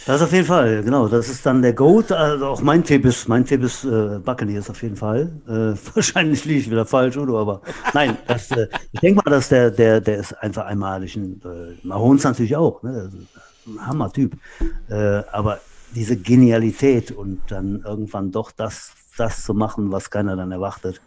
Das 0.05 0.21
auf 0.21 0.31
jeden 0.31 0.45
Fall, 0.45 0.83
genau. 0.83 1.07
Das 1.07 1.29
ist 1.29 1.43
dann 1.47 1.63
der 1.63 1.73
Goat. 1.73 2.11
Also 2.11 2.45
auch 2.45 2.61
mein 2.61 2.83
Tipp 2.83 3.05
ist, 3.05 3.27
mein 3.27 3.43
Tipp 3.43 3.63
ist 3.63 3.83
äh, 3.85 4.19
Buccaneers 4.19 4.69
auf 4.69 4.83
jeden 4.83 4.95
Fall. 4.95 5.31
Äh, 5.47 5.75
wahrscheinlich 5.95 6.45
liege 6.45 6.59
ich 6.59 6.69
wieder 6.69 6.85
falsch, 6.85 7.17
oder? 7.17 7.33
Aber 7.33 7.61
nein, 7.93 8.15
das, 8.27 8.51
äh, 8.51 8.67
ich 8.91 8.99
denke 8.99 9.23
mal, 9.25 9.31
dass 9.31 9.49
der, 9.49 9.71
der, 9.71 10.01
der 10.01 10.17
ist 10.19 10.33
einfach 10.33 10.65
einmalig. 10.65 11.17
Äh, 11.17 11.21
Mahomes 11.81 12.23
natürlich 12.23 12.55
auch, 12.55 12.83
ne? 12.83 13.09
ein 13.65 13.87
Hammer-Typ. 13.87 14.33
Äh, 14.89 15.23
aber 15.31 15.59
diese 15.95 16.17
Genialität 16.17 17.11
und 17.11 17.41
dann 17.47 17.81
irgendwann 17.83 18.31
doch 18.31 18.51
das, 18.51 18.91
das 19.15 19.43
zu 19.43 19.53
machen, 19.53 19.91
was 19.91 20.09
keiner 20.09 20.35
dann 20.35 20.51
erwartet. 20.51 21.01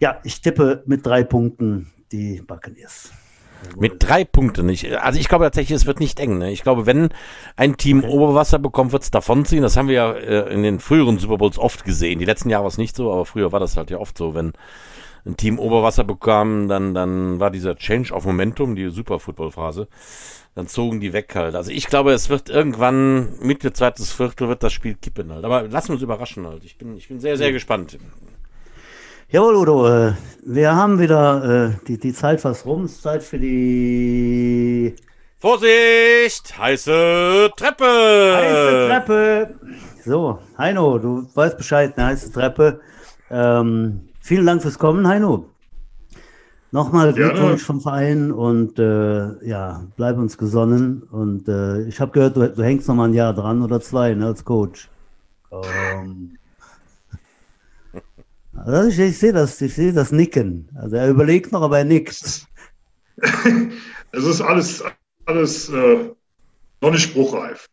Ja, 0.00 0.18
ich 0.24 0.40
tippe 0.40 0.82
mit 0.86 1.06
drei 1.06 1.24
Punkten 1.24 1.92
die 2.10 2.42
Buccaneers. 2.42 3.12
Mit 3.76 4.02
drei 4.02 4.24
Punkten 4.24 4.66
nicht. 4.66 4.92
Also 4.96 5.20
ich 5.20 5.28
glaube 5.28 5.44
tatsächlich, 5.44 5.76
es 5.76 5.86
wird 5.86 6.00
nicht 6.00 6.18
eng. 6.18 6.38
Ne? 6.38 6.50
Ich 6.50 6.62
glaube, 6.62 6.86
wenn 6.86 7.10
ein 7.56 7.76
Team 7.76 8.00
okay. 8.00 8.08
Oberwasser 8.08 8.58
bekommt, 8.58 8.92
wird 8.92 9.04
es 9.04 9.10
davonziehen. 9.10 9.62
Das 9.62 9.76
haben 9.76 9.88
wir 9.88 9.94
ja 9.94 10.12
äh, 10.12 10.52
in 10.52 10.62
den 10.62 10.80
früheren 10.80 11.18
Super 11.18 11.38
Bowls 11.38 11.58
oft 11.58 11.84
gesehen. 11.84 12.18
Die 12.18 12.24
letzten 12.24 12.50
Jahre 12.50 12.64
war 12.64 12.68
es 12.68 12.78
nicht 12.78 12.96
so, 12.96 13.12
aber 13.12 13.24
früher 13.24 13.52
war 13.52 13.60
das 13.60 13.76
halt 13.76 13.90
ja 13.90 13.98
oft 13.98 14.18
so, 14.18 14.34
wenn 14.34 14.52
ein 15.24 15.36
Team 15.36 15.58
Oberwasser 15.58 16.04
bekam, 16.04 16.68
dann, 16.68 16.94
dann 16.94 17.38
war 17.40 17.50
dieser 17.50 17.76
Change 17.76 18.12
of 18.12 18.24
Momentum, 18.24 18.74
die 18.74 18.88
Super 18.90 19.18
Football 19.18 19.52
Phase, 19.52 19.88
dann 20.54 20.66
zogen 20.66 21.00
die 21.00 21.12
weg 21.12 21.34
halt. 21.34 21.54
Also 21.54 21.70
ich 21.70 21.86
glaube, 21.86 22.12
es 22.12 22.28
wird 22.28 22.50
irgendwann 22.50 23.38
Mitte 23.40 23.72
zweites 23.72 24.12
Viertel 24.12 24.48
wird 24.48 24.62
das 24.62 24.72
Spiel 24.72 24.94
kippen 24.94 25.32
halt. 25.32 25.44
Aber 25.44 25.62
lassen 25.62 25.88
wir 25.88 25.94
uns 25.94 26.02
überraschen 26.02 26.46
halt. 26.46 26.64
Ich 26.64 26.76
bin, 26.76 26.96
ich 26.96 27.08
bin 27.08 27.20
sehr, 27.20 27.36
sehr 27.36 27.52
gespannt. 27.52 27.98
Jawohl, 29.28 29.56
Udo, 29.56 29.88
äh, 29.88 30.12
wir 30.44 30.74
haben 30.74 30.98
wieder 30.98 31.70
äh, 31.70 31.86
die, 31.86 31.98
die 31.98 32.12
Zeit 32.12 32.40
fast 32.42 32.66
rum. 32.66 32.84
Es 32.84 32.92
ist 32.92 33.02
Zeit 33.02 33.22
für 33.22 33.38
die. 33.38 34.94
Vorsicht! 35.38 36.56
Heiße 36.58 37.50
Treppe! 37.56 37.84
Heiße 38.36 38.88
Treppe! 38.88 39.54
So, 40.04 40.38
Heino, 40.58 40.98
du 40.98 41.26
weißt 41.34 41.56
Bescheid, 41.56 41.96
eine 41.96 42.08
heiße 42.08 42.30
Treppe. 42.30 42.80
Ähm, 43.30 44.08
vielen 44.22 44.46
Dank 44.46 44.62
fürs 44.62 44.78
Kommen, 44.78 45.06
Heino. 45.06 45.48
Nochmal 46.70 47.12
Glückwunsch 47.12 47.62
vom 47.62 47.82
Verein 47.82 48.32
und 48.32 48.78
äh, 48.78 49.46
ja, 49.46 49.86
bleib 49.96 50.16
uns 50.16 50.38
gesonnen. 50.38 51.02
Und 51.02 51.46
äh, 51.46 51.82
ich 51.82 52.00
habe 52.00 52.12
gehört, 52.12 52.36
du, 52.36 52.48
du 52.48 52.62
hängst 52.62 52.88
noch 52.88 52.94
mal 52.94 53.08
ein 53.08 53.14
Jahr 53.14 53.34
dran 53.34 53.60
oder 53.60 53.80
zwei 53.82 54.14
ne, 54.14 54.26
als 54.26 54.42
Coach. 54.42 54.88
Ähm, 55.50 56.38
also 58.54 58.88
ich, 58.88 58.98
ich 58.98 59.18
sehe 59.18 59.34
das, 59.34 59.60
ich 59.60 59.74
sehe 59.74 59.92
das 59.92 60.12
Nicken. 60.12 60.70
Also 60.74 60.96
er 60.96 61.10
überlegt 61.10 61.52
noch, 61.52 61.62
aber 61.62 61.78
er 61.78 61.84
nickt. 61.84 62.46
Es 64.14 64.24
ist 64.24 64.42
alles, 64.42 64.84
alles 65.24 65.70
äh, 65.70 66.10
noch 66.82 66.90
nicht 66.90 67.02
spruchreif. 67.02 67.66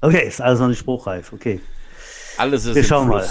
Okay, 0.00 0.26
ist 0.26 0.40
alles 0.40 0.58
noch 0.58 0.66
nicht 0.66 0.80
spruchreif, 0.80 1.32
okay. 1.32 1.60
Alles 2.38 2.66
ist 2.66 2.74
Wir 2.74 2.82
schauen 2.82 3.08
mal. 3.08 3.24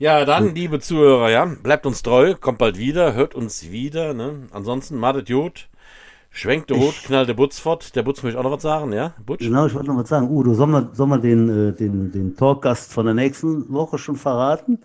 Ja, 0.00 0.24
dann, 0.24 0.54
liebe 0.54 0.80
Zuhörer, 0.80 1.28
ja, 1.28 1.44
bleibt 1.44 1.84
uns 1.84 2.02
treu, 2.02 2.34
kommt 2.34 2.56
bald 2.56 2.78
wieder, 2.78 3.12
hört 3.12 3.34
uns 3.34 3.70
wieder. 3.70 4.14
Ne? 4.14 4.48
Ansonsten, 4.50 4.96
madet 4.96 5.28
Jod, 5.28 5.68
schwenkt 6.30 6.70
der 6.70 6.78
Rot, 6.78 6.94
knallt 7.04 7.28
der 7.28 7.34
Butz 7.34 7.58
fort. 7.58 7.94
Der 7.94 8.02
Butz 8.02 8.22
möchte 8.22 8.38
auch 8.38 8.44
noch 8.44 8.52
was 8.52 8.62
sagen, 8.62 8.94
ja? 8.94 9.12
Butch? 9.26 9.44
Genau, 9.44 9.66
ich 9.66 9.74
wollte 9.74 9.88
noch 9.88 9.98
was 9.98 10.08
sagen. 10.08 10.30
Udo, 10.30 10.54
sollen 10.54 10.70
wir, 10.70 10.88
sollen 10.94 11.10
wir 11.10 11.18
den, 11.18 11.68
äh, 11.68 11.72
den, 11.74 12.10
den 12.12 12.34
Talkgast 12.34 12.94
von 12.94 13.04
der 13.04 13.14
nächsten 13.14 13.70
Woche 13.70 13.98
schon 13.98 14.16
verraten? 14.16 14.78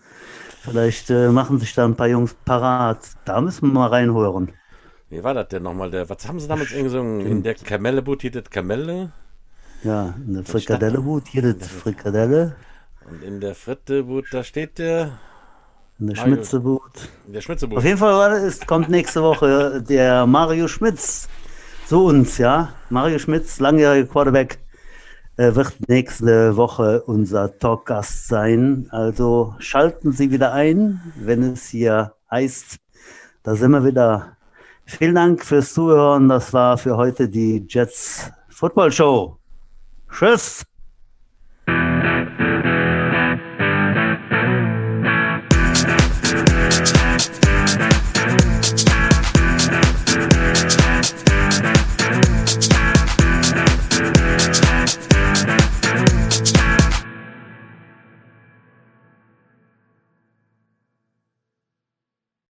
Vielleicht 0.63 1.09
äh, 1.09 1.29
machen 1.29 1.59
sich 1.59 1.73
da 1.73 1.85
ein 1.85 1.95
paar 1.95 2.09
Jungs 2.09 2.35
parat. 2.43 2.99
Da 3.23 3.39
müssen 3.39 3.69
wir 3.69 3.73
mal 3.73 3.87
reinhören. 3.87 4.51
Wie 5.09 5.23
war 5.23 5.33
das 5.33 5.47
denn 5.47 5.63
nochmal? 5.63 5.91
Der, 5.91 6.09
was 6.09 6.27
haben 6.27 6.41
sie 6.41 6.49
damals 6.49 6.71
gesungen? 6.71 7.25
In 7.25 7.41
der 7.41 7.55
Kamellebut 7.55 8.21
hier 8.21 8.31
das 8.31 8.49
Kamelle? 8.49 9.13
Ja, 9.81 10.13
in 10.27 10.33
der 10.33 10.43
Frikadellebut 10.43 11.29
hier 11.29 11.53
das 11.53 11.69
Frikadelle. 11.69 12.57
Und 13.09 13.23
in 13.23 13.39
der 13.39 13.55
Frittebut, 13.55 14.25
da 14.31 14.43
steht 14.43 14.79
der. 14.79 15.19
In 15.99 16.07
der 16.07 16.15
Schmitzebut. 16.15 17.09
In 17.27 17.33
der 17.33 17.41
Schmitzebut. 17.41 17.77
Auf 17.77 17.85
jeden 17.85 17.97
Fall 17.97 18.43
ist, 18.43 18.67
kommt 18.67 18.89
nächste 18.89 19.21
Woche 19.21 19.81
der 19.81 20.25
Mario 20.25 20.67
Schmitz 20.67 21.29
zu 21.87 22.05
uns, 22.05 22.37
ja. 22.37 22.73
Mario 22.89 23.19
Schmitz, 23.19 23.59
langjähriger 23.59 24.07
Quarterback 24.07 24.59
wird 25.37 25.89
nächste 25.89 26.55
Woche 26.55 27.01
unser 27.03 27.57
Talkgast 27.59 28.27
sein. 28.27 28.87
Also 28.89 29.55
schalten 29.59 30.11
Sie 30.11 30.31
wieder 30.31 30.53
ein, 30.53 31.01
wenn 31.15 31.43
es 31.43 31.67
hier 31.67 32.13
heißt, 32.31 32.77
da 33.43 33.55
sind 33.55 33.71
wir 33.71 33.85
wieder. 33.85 34.37
Vielen 34.85 35.15
Dank 35.15 35.43
fürs 35.43 35.73
Zuhören. 35.73 36.29
Das 36.29 36.53
war 36.53 36.77
für 36.77 36.95
heute 36.95 37.27
die 37.27 37.65
Jets 37.67 38.31
Football 38.49 38.91
Show. 38.91 39.37
Tschüss. 40.11 40.63